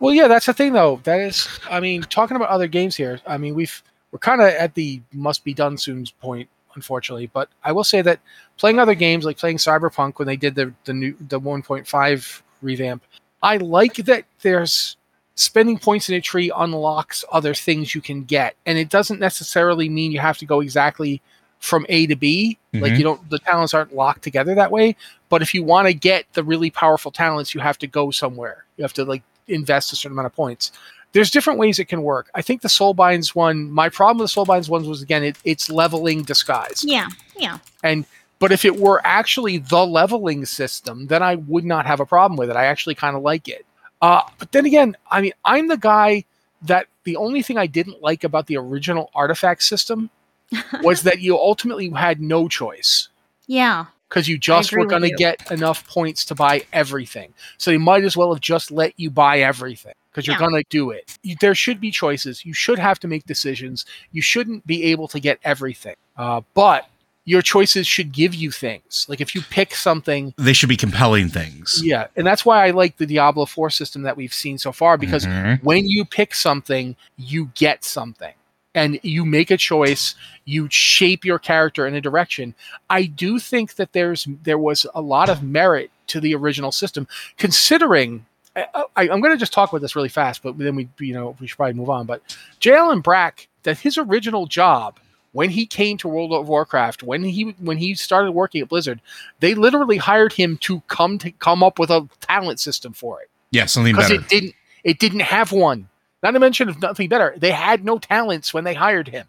Well, 0.00 0.12
yeah, 0.12 0.26
that's 0.26 0.46
the 0.46 0.52
thing, 0.52 0.72
though. 0.72 1.00
That 1.04 1.20
is, 1.20 1.46
I 1.70 1.78
mean, 1.78 2.02
talking 2.02 2.36
about 2.36 2.48
other 2.48 2.66
games 2.66 2.96
here. 2.96 3.20
I 3.24 3.38
mean, 3.38 3.54
we've 3.54 3.82
we're 4.10 4.18
kind 4.18 4.40
of 4.40 4.48
at 4.48 4.74
the 4.74 5.00
must 5.12 5.44
be 5.44 5.54
done 5.54 5.78
soon 5.78 6.04
point, 6.20 6.48
unfortunately. 6.74 7.30
But 7.32 7.50
I 7.62 7.70
will 7.70 7.84
say 7.84 8.02
that 8.02 8.18
playing 8.56 8.80
other 8.80 8.96
games, 8.96 9.24
like 9.24 9.38
playing 9.38 9.58
Cyberpunk 9.58 10.18
when 10.18 10.26
they 10.26 10.36
did 10.36 10.56
the 10.56 10.74
the 10.86 10.92
new 10.92 11.14
the 11.28 11.38
1.5 11.40 12.42
revamp, 12.62 13.04
I 13.44 13.58
like 13.58 13.94
that 14.06 14.24
there's 14.40 14.96
spending 15.34 15.78
points 15.78 16.08
in 16.08 16.14
a 16.14 16.20
tree 16.20 16.50
unlocks 16.54 17.24
other 17.32 17.54
things 17.54 17.94
you 17.94 18.00
can 18.00 18.24
get, 18.24 18.54
and 18.66 18.78
it 18.78 18.88
doesn't 18.90 19.20
necessarily 19.20 19.88
mean 19.88 20.12
you 20.12 20.20
have 20.20 20.38
to 20.38 20.46
go 20.46 20.60
exactly 20.60 21.20
from 21.58 21.86
A 21.88 22.06
to 22.08 22.16
B. 22.16 22.58
Like 22.74 22.94
Mhm. 22.94 22.98
you 22.98 23.04
don't, 23.04 23.30
the 23.30 23.38
talents 23.38 23.72
aren't 23.72 23.94
locked 23.94 24.22
together 24.22 24.54
that 24.56 24.72
way. 24.72 24.96
But 25.28 25.42
if 25.42 25.54
you 25.54 25.62
want 25.62 25.86
to 25.86 25.94
get 25.94 26.24
the 26.32 26.42
really 26.42 26.70
powerful 26.70 27.12
talents, 27.12 27.54
you 27.54 27.60
have 27.60 27.78
to 27.78 27.86
go 27.86 28.10
somewhere. 28.10 28.64
You 28.76 28.82
have 28.82 28.92
to 28.94 29.04
like 29.04 29.22
invest 29.46 29.92
a 29.92 29.96
certain 29.96 30.12
amount 30.16 30.26
of 30.26 30.34
points. 30.34 30.72
There's 31.12 31.30
different 31.30 31.58
ways 31.60 31.78
it 31.78 31.84
can 31.84 32.02
work. 32.02 32.30
I 32.34 32.42
think 32.42 32.62
the 32.62 32.68
Soul 32.68 32.94
Binds 32.94 33.34
one, 33.36 33.70
my 33.70 33.88
problem 33.90 34.18
with 34.18 34.24
the 34.24 34.32
Soul 34.32 34.44
Binds 34.44 34.68
ones 34.68 34.88
was 34.88 35.02
again, 35.02 35.22
it, 35.22 35.36
it's 35.44 35.70
leveling 35.70 36.22
disguise. 36.24 36.84
yeah, 36.86 37.06
yeah. 37.36 37.58
And 37.84 38.06
but 38.40 38.50
if 38.50 38.64
it 38.64 38.76
were 38.80 39.00
actually 39.04 39.58
the 39.58 39.86
leveling 39.86 40.44
system, 40.46 41.06
then 41.06 41.22
I 41.22 41.36
would 41.36 41.64
not 41.64 41.86
have 41.86 42.00
a 42.00 42.06
problem 42.06 42.36
with 42.36 42.50
it. 42.50 42.56
I 42.56 42.64
actually 42.64 42.96
kind 42.96 43.14
of 43.16 43.22
like 43.22 43.46
it. 43.46 43.64
Uh, 44.02 44.22
but 44.38 44.52
then 44.52 44.66
again, 44.66 44.96
I 45.10 45.20
mean, 45.22 45.32
I'm 45.44 45.68
the 45.68 45.76
guy 45.78 46.24
that 46.62 46.86
the 47.04 47.16
only 47.16 47.42
thing 47.42 47.56
I 47.56 47.66
didn't 47.66 48.02
like 48.02 48.24
about 48.24 48.46
the 48.48 48.56
original 48.56 49.10
artifact 49.14 49.62
system 49.62 50.10
was 50.82 51.02
that 51.02 51.20
you 51.20 51.36
ultimately 51.36 51.88
had 51.90 52.20
no 52.20 52.48
choice 52.48 53.08
yeah. 53.46 53.86
because 54.08 54.28
you 54.28 54.36
just 54.38 54.72
were 54.72 54.86
going 54.86 55.02
to 55.02 55.10
get 55.14 55.50
enough 55.50 55.88
points 55.88 56.24
to 56.26 56.34
buy 56.34 56.62
everything. 56.72 57.32
So 57.58 57.70
they 57.70 57.78
might 57.78 58.04
as 58.04 58.16
well 58.16 58.32
have 58.34 58.40
just 58.42 58.70
let 58.70 58.92
you 58.98 59.08
buy 59.10 59.40
everything 59.40 59.94
because 60.10 60.26
you're 60.26 60.34
Yeah. 60.34 60.48
going 60.48 60.62
to 60.62 60.68
do 60.68 60.90
it. 60.90 61.16
You, 61.22 61.36
there 61.40 61.54
should 61.54 61.80
be 61.80 61.90
choices. 61.90 62.44
You 62.44 62.52
should 62.52 62.78
have 62.78 62.98
to 63.00 63.08
make 63.08 63.24
decisions. 63.24 63.86
You 64.12 64.20
shouldn't 64.20 64.66
be 64.66 64.84
able 64.84 65.08
to 65.08 65.20
get 65.20 65.38
everything. 65.42 65.96
Uh, 66.16 66.42
but 66.54 66.86
your 67.24 67.42
choices 67.42 67.86
should 67.86 68.12
give 68.12 68.34
you 68.34 68.50
things. 68.50 69.06
Like 69.08 69.20
if 69.20 69.34
you 69.34 69.42
pick 69.42 69.74
something, 69.74 70.34
They 70.36 70.52
should 70.52 70.68
be 70.68 70.76
compelling 70.76 71.28
things. 71.28 71.80
yeah. 71.84 72.08
And 72.16 72.26
that's 72.26 72.44
why 72.44 72.66
I 72.66 72.70
like 72.70 72.96
the 72.96 73.06
Diablo 73.06 73.46
4 73.46 73.70
system 73.70 74.02
that 74.02 74.16
we've 74.16 74.34
seen 74.34 74.58
so 74.58 74.72
far 74.72 74.96
because 74.98 75.24
Mhm. 75.24 75.62
when 75.62 75.86
you 75.86 76.04
pick 76.04 76.34
something, 76.34 76.96
you 77.16 77.50
get 77.54 77.84
something. 77.84 78.32
And 78.74 78.98
you 79.02 79.26
make 79.26 79.50
a 79.50 79.58
choice, 79.58 80.14
you 80.46 80.66
shape 80.70 81.24
your 81.26 81.38
character 81.38 81.86
in 81.86 81.94
a 81.94 82.00
direction. 82.00 82.54
I 82.88 83.02
do 83.04 83.38
think 83.38 83.74
that 83.74 83.92
there's 83.92 84.26
there 84.44 84.56
was 84.58 84.86
a 84.94 85.02
lot 85.02 85.28
of 85.28 85.42
merit 85.42 85.90
to 86.06 86.20
the 86.20 86.34
original 86.34 86.72
system, 86.72 87.06
considering. 87.36 88.24
I, 88.56 88.66
I, 88.96 89.02
I'm 89.08 89.20
going 89.20 89.32
to 89.32 89.36
just 89.38 89.52
talk 89.52 89.70
about 89.70 89.80
this 89.82 89.94
really 89.96 90.08
fast, 90.08 90.42
but 90.42 90.56
then 90.58 90.74
we 90.74 90.88
you 91.00 91.12
know 91.12 91.36
we 91.38 91.46
should 91.46 91.56
probably 91.58 91.74
move 91.74 91.90
on. 91.90 92.06
But 92.06 92.22
J. 92.60 92.74
Allen 92.74 93.00
Brack, 93.00 93.48
that 93.64 93.78
his 93.78 93.98
original 93.98 94.46
job 94.46 94.98
when 95.32 95.50
he 95.50 95.66
came 95.66 95.96
to 95.98 96.08
World 96.08 96.32
of 96.32 96.48
Warcraft, 96.48 97.02
when 97.02 97.24
he 97.24 97.54
when 97.58 97.78
he 97.78 97.94
started 97.94 98.32
working 98.32 98.60
at 98.62 98.68
Blizzard, 98.68 99.00
they 99.40 99.54
literally 99.54 99.96
hired 99.96 100.32
him 100.34 100.56
to 100.58 100.80
come 100.88 101.18
to 101.18 101.30
come 101.32 101.62
up 101.62 101.78
with 101.78 101.90
a 101.90 102.08
talent 102.20 102.60
system 102.60 102.92
for 102.92 103.20
it 103.20 103.28
Yeah, 103.50 103.66
something 103.66 103.94
better. 103.96 104.08
because 104.18 104.24
it 104.24 104.28
didn't 104.28 104.54
it 104.84 104.98
didn't 104.98 105.20
have 105.20 105.52
one. 105.52 105.88
Not 106.22 106.32
to 106.32 106.38
mention 106.40 106.68
if 106.68 106.78
nothing 106.80 107.08
better, 107.08 107.34
they 107.36 107.50
had 107.50 107.84
no 107.84 107.98
talents 107.98 108.54
when 108.54 108.64
they 108.64 108.74
hired 108.74 109.08
him. 109.08 109.26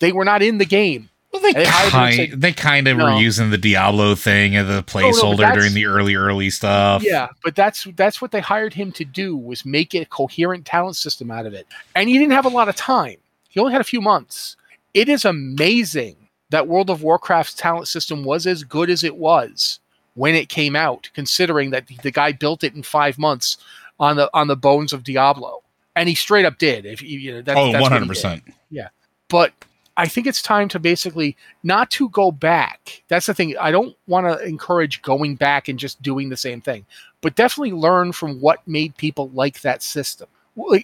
They 0.00 0.12
were 0.12 0.24
not 0.26 0.42
in 0.42 0.58
the 0.58 0.66
game. 0.66 1.08
Well, 1.32 1.40
they 1.42 1.52
They 1.52 1.64
hired 1.64 1.92
him 1.92 2.00
and 2.00 2.16
kind 2.16 2.30
said- 2.30 2.40
they 2.40 2.52
kind 2.52 2.86
of 2.88 2.96
No. 2.98 3.04
were 3.14 3.20
using 3.20 3.50
the 3.50 3.58
Diablo 3.58 4.14
thing 4.14 4.54
as 4.56 4.68
a 4.68 4.82
placeholder 4.82 5.38
that's- 5.38 5.56
during 5.56 5.74
the 5.74 5.86
early 5.86 6.14
early 6.16 6.50
stuff. 6.50 7.02
Yeah, 7.04 7.28
but 7.42 7.54
that's 7.56 7.86
that's 7.96 8.20
what 8.20 8.30
they 8.30 8.40
hired 8.40 8.74
him 8.74 8.92
to 8.92 9.04
do 9.04 9.36
was 9.36 9.64
make 9.64 9.94
a 9.94 10.04
coherent 10.04 10.64
talent 10.66 10.96
system 10.96 11.30
out 11.30 11.46
of 11.46 11.54
it. 11.54 11.66
And 11.94 12.08
he 12.08 12.18
didn't 12.18 12.32
have 12.34 12.44
a 12.44 12.50
lot 12.50 12.68
of 12.68 12.76
time. 12.76 13.16
He 13.48 13.58
only 13.60 13.72
had 13.72 13.80
a 13.80 13.84
few 13.84 14.00
months. 14.00 14.56
It 14.94 15.08
is 15.08 15.24
amazing 15.24 16.16
that 16.50 16.68
World 16.68 16.88
of 16.90 17.02
Warcraft's 17.02 17.54
talent 17.54 17.88
system 17.88 18.24
was 18.24 18.46
as 18.46 18.62
good 18.64 18.88
as 18.90 19.02
it 19.02 19.16
was 19.16 19.80
when 20.14 20.34
it 20.36 20.48
came 20.48 20.76
out, 20.76 21.10
considering 21.14 21.70
that 21.70 21.88
the 22.02 22.12
guy 22.12 22.30
built 22.32 22.62
it 22.62 22.74
in 22.74 22.82
five 22.84 23.18
months 23.18 23.56
on 23.98 24.16
the 24.16 24.30
on 24.32 24.46
the 24.46 24.56
bones 24.56 24.92
of 24.92 25.02
Diablo, 25.04 25.62
and 25.96 26.08
he 26.08 26.14
straight 26.14 26.44
up 26.44 26.58
did. 26.58 26.86
If 26.86 27.02
you, 27.02 27.18
you 27.18 27.32
know, 27.34 27.42
that, 27.42 27.56
Oh, 27.56 27.70
what 27.80 27.92
he 27.92 27.98
100%. 27.98 28.42
yeah. 28.70 28.88
But 29.28 29.52
I 29.96 30.06
think 30.06 30.26
it's 30.26 30.42
time 30.42 30.68
to 30.70 30.78
basically 30.78 31.36
not 31.62 31.90
to 31.92 32.08
go 32.10 32.30
back. 32.32 33.02
That's 33.08 33.26
the 33.26 33.34
thing. 33.34 33.56
I 33.58 33.70
don't 33.70 33.96
want 34.06 34.26
to 34.26 34.44
encourage 34.46 35.02
going 35.02 35.34
back 35.36 35.68
and 35.68 35.78
just 35.78 36.00
doing 36.02 36.28
the 36.28 36.36
same 36.36 36.60
thing, 36.60 36.86
but 37.20 37.34
definitely 37.36 37.72
learn 37.72 38.12
from 38.12 38.40
what 38.40 38.66
made 38.66 38.96
people 38.96 39.30
like 39.30 39.60
that 39.62 39.82
system. 39.82 40.28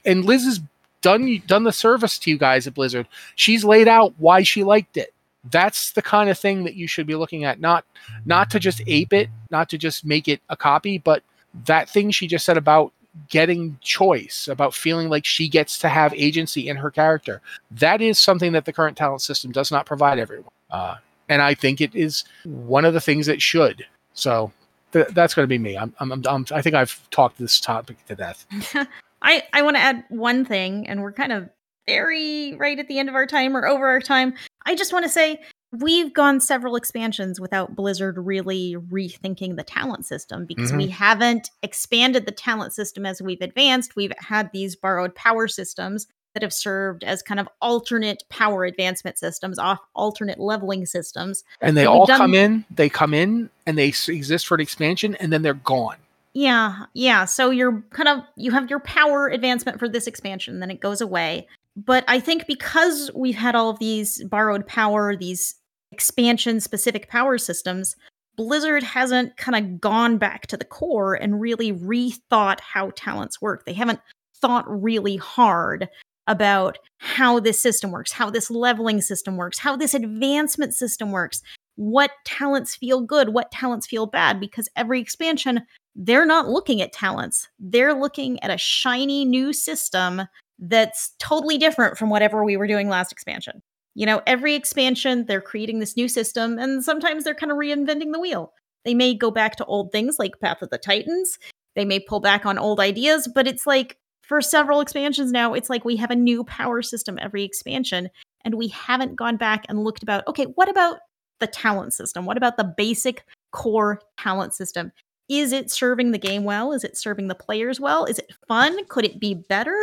And 0.04 0.24
Liz 0.24 0.44
has 0.44 0.61
done 1.03 1.42
done 1.46 1.64
the 1.64 1.72
service 1.72 2.18
to 2.20 2.30
you 2.30 2.38
guys 2.38 2.66
at 2.66 2.74
Blizzard. 2.74 3.09
She's 3.34 3.64
laid 3.64 3.88
out 3.88 4.14
why 4.18 4.42
she 4.42 4.64
liked 4.64 4.96
it. 4.96 5.12
That's 5.51 5.92
the 5.92 6.03
kind 6.03 6.28
of 6.28 6.38
thing 6.38 6.64
that 6.64 6.74
you 6.74 6.86
should 6.86 7.07
be 7.07 7.14
looking 7.14 7.44
at. 7.44 7.61
Not 7.61 7.84
not 8.24 8.51
to 8.51 8.59
just 8.59 8.82
ape 8.86 9.12
it, 9.12 9.28
not 9.51 9.68
to 9.70 9.78
just 9.78 10.05
make 10.05 10.28
it 10.28 10.40
a 10.48 10.57
copy, 10.57 10.98
but 10.98 11.22
that 11.64 11.88
thing 11.88 12.11
she 12.11 12.26
just 12.26 12.44
said 12.44 12.57
about 12.57 12.92
getting 13.28 13.76
choice, 13.80 14.48
about 14.48 14.74
feeling 14.74 15.09
like 15.09 15.24
she 15.24 15.48
gets 15.48 15.78
to 15.78 15.88
have 15.88 16.14
agency 16.14 16.68
in 16.68 16.76
her 16.76 16.90
character. 16.90 17.40
That 17.70 18.01
is 18.01 18.18
something 18.18 18.53
that 18.53 18.64
the 18.64 18.72
current 18.72 18.96
talent 18.96 19.22
system 19.22 19.51
does 19.51 19.70
not 19.70 19.86
provide 19.86 20.18
everyone. 20.18 20.53
Uh, 20.70 20.96
and 21.28 21.42
I 21.42 21.55
think 21.55 21.80
it 21.80 21.94
is 21.94 22.24
one 22.44 22.84
of 22.84 22.94
the 22.94 23.01
things 23.01 23.26
that 23.26 23.42
should. 23.42 23.84
So 24.12 24.53
th- 24.92 25.09
that's 25.09 25.34
going 25.34 25.44
to 25.44 25.48
be 25.48 25.59
me. 25.59 25.76
I'm, 25.76 25.94
I'm, 25.98 26.12
I'm, 26.26 26.46
I 26.53 26.62
think 26.62 26.74
I've 26.74 27.09
talked 27.11 27.38
this 27.38 27.61
topic 27.61 28.05
to 28.07 28.14
death. 28.14 28.46
I 29.22 29.42
I 29.52 29.62
want 29.62 29.76
to 29.76 29.80
add 29.80 30.04
one 30.08 30.44
thing, 30.44 30.86
and 30.88 31.02
we're 31.02 31.12
kind 31.12 31.32
of 31.32 31.48
very 31.86 32.54
right 32.54 32.78
at 32.78 32.88
the 32.88 32.98
end 32.98 33.08
of 33.08 33.14
our 33.14 33.26
time 33.26 33.56
or 33.56 33.66
over 33.66 33.86
our 33.86 34.00
time. 34.00 34.34
I 34.66 34.74
just 34.74 34.92
want 34.92 35.04
to 35.04 35.08
say 35.08 35.40
we've 35.72 36.12
gone 36.12 36.40
several 36.40 36.76
expansions 36.76 37.40
without 37.40 37.76
Blizzard 37.76 38.18
really 38.18 38.76
rethinking 38.90 39.56
the 39.56 39.62
talent 39.62 40.04
system 40.04 40.44
because 40.44 40.72
we 40.72 40.84
mm-hmm. 40.84 40.92
haven't 40.92 41.50
expanded 41.62 42.26
the 42.26 42.32
talent 42.32 42.72
system 42.72 43.06
as 43.06 43.22
we've 43.22 43.40
advanced. 43.40 43.94
We've 43.94 44.12
had 44.18 44.50
these 44.52 44.74
borrowed 44.74 45.14
power 45.14 45.46
systems 45.46 46.06
that 46.34 46.42
have 46.42 46.52
served 46.52 47.02
as 47.04 47.22
kind 47.22 47.40
of 47.40 47.48
alternate 47.60 48.24
power 48.28 48.64
advancement 48.64 49.18
systems, 49.18 49.58
off 49.58 49.78
alternate 49.94 50.38
leveling 50.38 50.86
systems. 50.86 51.44
And 51.60 51.76
they 51.76 51.86
all 51.86 52.06
done- 52.06 52.18
come 52.18 52.34
in, 52.34 52.64
they 52.70 52.88
come 52.88 53.14
in 53.14 53.50
and 53.66 53.76
they 53.76 53.88
exist 53.88 54.46
for 54.46 54.54
an 54.54 54.60
expansion 54.60 55.16
and 55.16 55.32
then 55.32 55.42
they're 55.42 55.54
gone. 55.54 55.96
Yeah, 56.35 56.85
yeah. 56.95 57.24
So 57.24 57.51
you're 57.51 57.85
kind 57.91 58.09
of 58.09 58.20
you 58.37 58.53
have 58.53 58.70
your 58.70 58.81
power 58.81 59.28
advancement 59.28 59.78
for 59.78 59.89
this 59.89 60.07
expansion, 60.07 60.61
then 60.61 60.70
it 60.70 60.81
goes 60.81 61.01
away. 61.01 61.49
But 61.76 62.05
I 62.09 62.20
think 62.20 62.47
because 62.47 63.11
we've 63.14 63.37
had 63.37 63.55
all 63.55 63.70
of 63.70 63.78
these 63.78 64.22
borrowed 64.24 64.66
power, 64.66 65.16
these 65.16 65.55
expansion 65.93 66.61
specific 66.61 67.09
power 67.09 67.37
systems, 67.37 67.97
Blizzard 68.37 68.83
hasn't 68.83 69.37
kind 69.37 69.57
of 69.57 69.81
gone 69.81 70.18
back 70.18 70.47
to 70.49 70.57
the 70.57 70.64
core 70.64 71.14
and 71.14 71.41
really 71.41 71.72
rethought 71.72 72.61
how 72.61 72.91
talents 72.95 73.41
work. 73.41 73.64
They 73.66 73.72
haven't 73.72 74.01
thought 74.41 74.64
really 74.68 75.16
hard 75.16 75.89
about 76.26 76.78
how 76.99 77.41
this 77.41 77.59
system 77.59 77.91
works, 77.91 78.12
how 78.12 78.31
this 78.31 78.51
leveling 78.51 79.01
system 79.01 79.37
works, 79.37 79.59
how 79.59 79.76
this 79.76 79.95
advancement 79.95 80.74
system 80.74 81.11
works, 81.11 81.43
what 81.74 82.12
talents 82.24 82.76
feel 82.76 83.01
good, 83.01 83.31
what 83.31 83.51
talents 83.51 83.87
feel 83.87 84.07
bad, 84.07 84.39
because 84.39 84.68
every 84.76 85.01
expansion 85.01 85.62
they're 85.95 86.26
not 86.26 86.49
looking 86.49 86.80
at 86.80 86.93
talents. 86.93 87.49
They're 87.59 87.95
looking 87.95 88.43
at 88.43 88.51
a 88.51 88.59
shiny 88.59 89.24
new 89.24 89.53
system 89.53 90.22
that's 90.59 91.12
totally 91.18 91.59
different 91.59 91.99
from 91.99 92.11
whatever 92.11 92.45
we 92.45 92.57
were 92.57 92.66
doing 92.66 92.88
last 92.88 93.12
expansion. 93.12 93.62
You 93.95 94.07
know, 94.07 94.22
every 94.26 94.55
expansion, 94.55 95.26
they're 95.26 95.41
creating 95.41 95.80
this 95.80 95.97
new 95.97 96.09
system, 96.09 96.59
and 96.59 96.84
sometimes 96.84 97.24
they're 97.24 97.34
kind 97.34 97.51
of 97.51 97.59
reinventing 97.59 98.12
the 98.12 98.20
wheel. 98.20 98.53
They 98.84 98.95
may 98.95 99.14
go 99.14 99.30
back 99.30 99.57
to 99.57 99.64
old 99.64 99.93
things 99.93 100.18
like 100.18 100.41
Path 100.41 100.62
of 100.62 100.70
the 100.70 100.78
Titans. 100.78 101.38
They 101.74 101.84
may 101.84 102.01
pull 102.01 102.20
back 102.20 102.47
on 102.47 102.59
old 102.59 102.80
ideas, 102.80 103.28
but 103.34 103.47
it's 103.47 103.66
like 103.66 103.97
for 104.22 104.41
several 104.41 104.80
expansions 104.80 105.32
now, 105.32 105.55
it's 105.55 105.68
like 105.68 105.84
we 105.84 105.97
have 105.97 106.11
a 106.11 106.16
new 106.16 106.45
power 106.45 106.82
system 106.82 107.18
every 107.20 107.43
expansion, 107.43 108.11
and 108.45 108.55
we 108.55 108.68
haven't 108.68 109.16
gone 109.16 109.36
back 109.36 109.66
and 109.68 109.82
looked 109.82 110.03
about, 110.03 110.26
okay, 110.28 110.45
what 110.45 110.68
about 110.68 110.99
the 111.41 111.47
talent 111.47 111.93
system? 111.93 112.26
What 112.26 112.36
about 112.36 112.57
the 112.57 112.72
basic 112.76 113.24
core 113.51 114.01
talent 114.18 114.55
system? 114.55 114.93
Is 115.31 115.53
it 115.53 115.70
serving 115.70 116.11
the 116.11 116.18
game 116.18 116.43
well? 116.43 116.72
Is 116.72 116.83
it 116.83 116.97
serving 116.97 117.28
the 117.28 117.37
players 117.37 117.78
well? 117.78 118.05
Is 118.05 118.18
it 118.18 118.33
fun? 118.49 118.85
Could 118.89 119.05
it 119.05 119.20
be 119.20 119.35
better? 119.35 119.81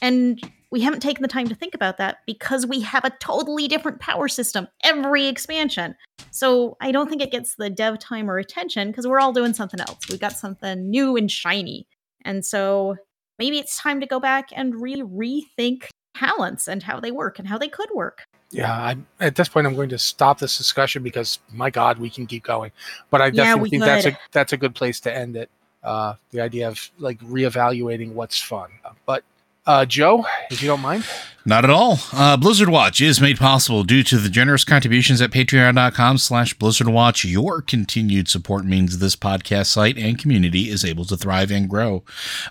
And 0.00 0.40
we 0.70 0.80
haven't 0.80 1.00
taken 1.00 1.20
the 1.20 1.28
time 1.28 1.48
to 1.48 1.54
think 1.54 1.74
about 1.74 1.98
that 1.98 2.18
because 2.26 2.66
we 2.66 2.80
have 2.80 3.04
a 3.04 3.12
totally 3.20 3.68
different 3.68 4.00
power 4.00 4.26
system 4.26 4.66
every 4.82 5.26
expansion. 5.26 5.94
So 6.30 6.78
I 6.80 6.92
don't 6.92 7.10
think 7.10 7.20
it 7.20 7.30
gets 7.30 7.56
the 7.56 7.68
dev 7.68 7.98
time 7.98 8.30
or 8.30 8.38
attention 8.38 8.88
because 8.88 9.06
we're 9.06 9.20
all 9.20 9.34
doing 9.34 9.52
something 9.52 9.80
else. 9.80 10.08
We 10.08 10.16
got 10.16 10.32
something 10.32 10.88
new 10.90 11.14
and 11.16 11.30
shiny. 11.30 11.86
And 12.24 12.44
so 12.44 12.96
maybe 13.38 13.58
it's 13.58 13.78
time 13.78 14.00
to 14.00 14.06
go 14.06 14.18
back 14.18 14.48
and 14.56 14.80
really 14.80 15.02
rethink 15.02 15.88
talents 16.16 16.68
and 16.68 16.82
how 16.82 17.00
they 17.00 17.12
work 17.12 17.38
and 17.38 17.46
how 17.46 17.58
they 17.58 17.68
could 17.68 17.90
work. 17.94 18.24
Yeah, 18.50 18.72
I, 18.72 18.96
at 19.20 19.34
this 19.34 19.48
point, 19.48 19.66
I'm 19.66 19.74
going 19.74 19.88
to 19.88 19.98
stop 19.98 20.38
this 20.38 20.56
discussion 20.56 21.02
because, 21.02 21.40
my 21.52 21.68
God, 21.68 21.98
we 21.98 22.08
can 22.08 22.26
keep 22.26 22.44
going. 22.44 22.70
But 23.10 23.20
I 23.20 23.30
definitely 23.30 23.62
we 23.62 23.70
think 23.70 23.84
that's 23.84 24.06
a 24.06 24.18
that's 24.32 24.52
a 24.52 24.56
good 24.56 24.74
place 24.74 25.00
to 25.00 25.14
end 25.14 25.36
it. 25.36 25.50
Uh, 25.82 26.14
the 26.30 26.40
idea 26.40 26.68
of 26.68 26.90
like 26.98 27.18
reevaluating 27.20 28.12
what's 28.12 28.40
fun. 28.40 28.70
But 29.04 29.24
uh, 29.66 29.84
Joe, 29.86 30.24
if 30.50 30.62
you 30.62 30.68
don't 30.68 30.80
mind, 30.80 31.04
Not 31.44 31.62
at 31.64 31.70
all. 31.70 31.98
Uh, 32.12 32.36
Blizzard 32.36 32.68
Watch 32.68 33.00
is 33.00 33.20
made 33.20 33.38
possible 33.38 33.84
due 33.84 34.02
to 34.02 34.18
the 34.18 34.28
generous 34.28 34.64
contributions 34.64 35.20
at 35.20 35.30
patreon.com 35.30 36.18
slash 36.18 36.54
Blizzard 36.54 36.88
Watch. 36.88 37.24
Your 37.24 37.62
continued 37.62 38.26
support 38.28 38.64
means 38.64 38.98
this 38.98 39.14
podcast 39.14 39.66
site 39.66 39.96
and 39.96 40.18
community 40.18 40.70
is 40.70 40.84
able 40.84 41.04
to 41.04 41.16
thrive 41.16 41.52
and 41.52 41.68
grow. 41.68 42.02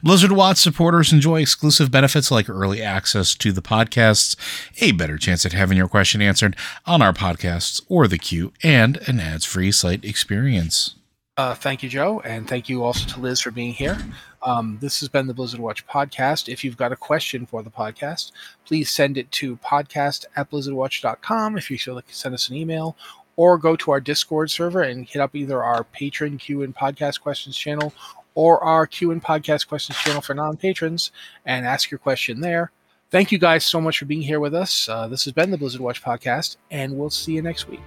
Blizzard 0.01 0.31
Watch 0.31 0.57
supporters 0.57 1.11
enjoy 1.11 1.41
exclusive 1.41 1.91
benefits 1.91 2.31
like 2.31 2.49
early 2.49 2.81
access 2.81 3.35
to 3.35 3.51
the 3.51 3.61
podcasts, 3.61 4.37
a 4.81 4.93
better 4.93 5.17
chance 5.17 5.45
at 5.45 5.51
having 5.53 5.77
your 5.77 5.89
question 5.89 6.21
answered 6.21 6.55
on 6.85 7.01
our 7.01 7.13
podcasts 7.13 7.81
or 7.89 8.07
the 8.07 8.17
queue, 8.17 8.53
and 8.63 8.97
an 9.07 9.19
ads-free 9.19 9.73
site 9.73 10.05
experience. 10.05 10.95
uh, 11.37 11.53
thank 11.53 11.83
you, 11.83 11.89
Joe, 11.89 12.21
and 12.21 12.47
thank 12.47 12.69
you 12.69 12.83
also 12.83 13.05
to 13.09 13.19
Liz 13.19 13.41
for 13.41 13.51
being 13.51 13.73
here. 13.73 13.97
Um, 14.45 14.77
this 14.79 14.99
has 14.99 15.09
been 15.09 15.25
the 15.25 15.33
Blizzard 15.33 15.59
Watch 15.59 15.85
podcast. 15.87 16.47
If 16.47 16.63
you've 16.63 16.77
got 16.77 16.91
a 16.91 16.95
question 16.95 17.47
for 17.47 17.63
the 17.63 17.71
podcast, 17.71 18.31
please 18.63 18.91
send 18.91 19.17
it 19.17 19.29
to 19.31 19.57
podcast 19.57 20.25
at 20.35 20.51
blizzardwatch.com 20.51 21.57
if 21.57 21.71
you 21.71 21.79
feel 21.79 21.95
like 21.95 22.05
send 22.09 22.35
us 22.35 22.47
an 22.49 22.55
email 22.55 22.95
or 23.37 23.57
go 23.57 23.75
to 23.75 23.91
our 23.91 23.99
Discord 23.99 24.51
server 24.51 24.83
and 24.83 25.07
hit 25.07 25.19
up 25.19 25.35
either 25.35 25.63
our 25.63 25.83
patron 25.83 26.37
Q 26.37 26.61
and 26.61 26.75
podcast 26.75 27.21
questions 27.21 27.57
channel 27.57 27.91
or 28.35 28.63
our 28.63 28.85
Q 28.85 29.11
and 29.11 29.23
podcast 29.23 29.67
questions 29.67 29.97
channel 29.97 30.21
for 30.21 30.35
non 30.35 30.57
patrons 30.57 31.11
and 31.45 31.65
ask 31.65 31.89
your 31.89 31.99
question 31.99 32.39
there. 32.39 32.71
Thank 33.09 33.31
you 33.31 33.37
guys 33.39 33.65
so 33.65 33.81
much 33.81 33.97
for 33.97 34.05
being 34.05 34.21
here 34.21 34.39
with 34.39 34.53
us. 34.53 34.87
Uh, 34.87 35.07
this 35.07 35.25
has 35.25 35.33
been 35.33 35.51
the 35.51 35.57
Blizzard 35.57 35.81
Watch 35.81 36.03
podcast, 36.03 36.57
and 36.69 36.97
we'll 36.97 37.09
see 37.09 37.33
you 37.33 37.41
next 37.41 37.67
week. 37.67 37.81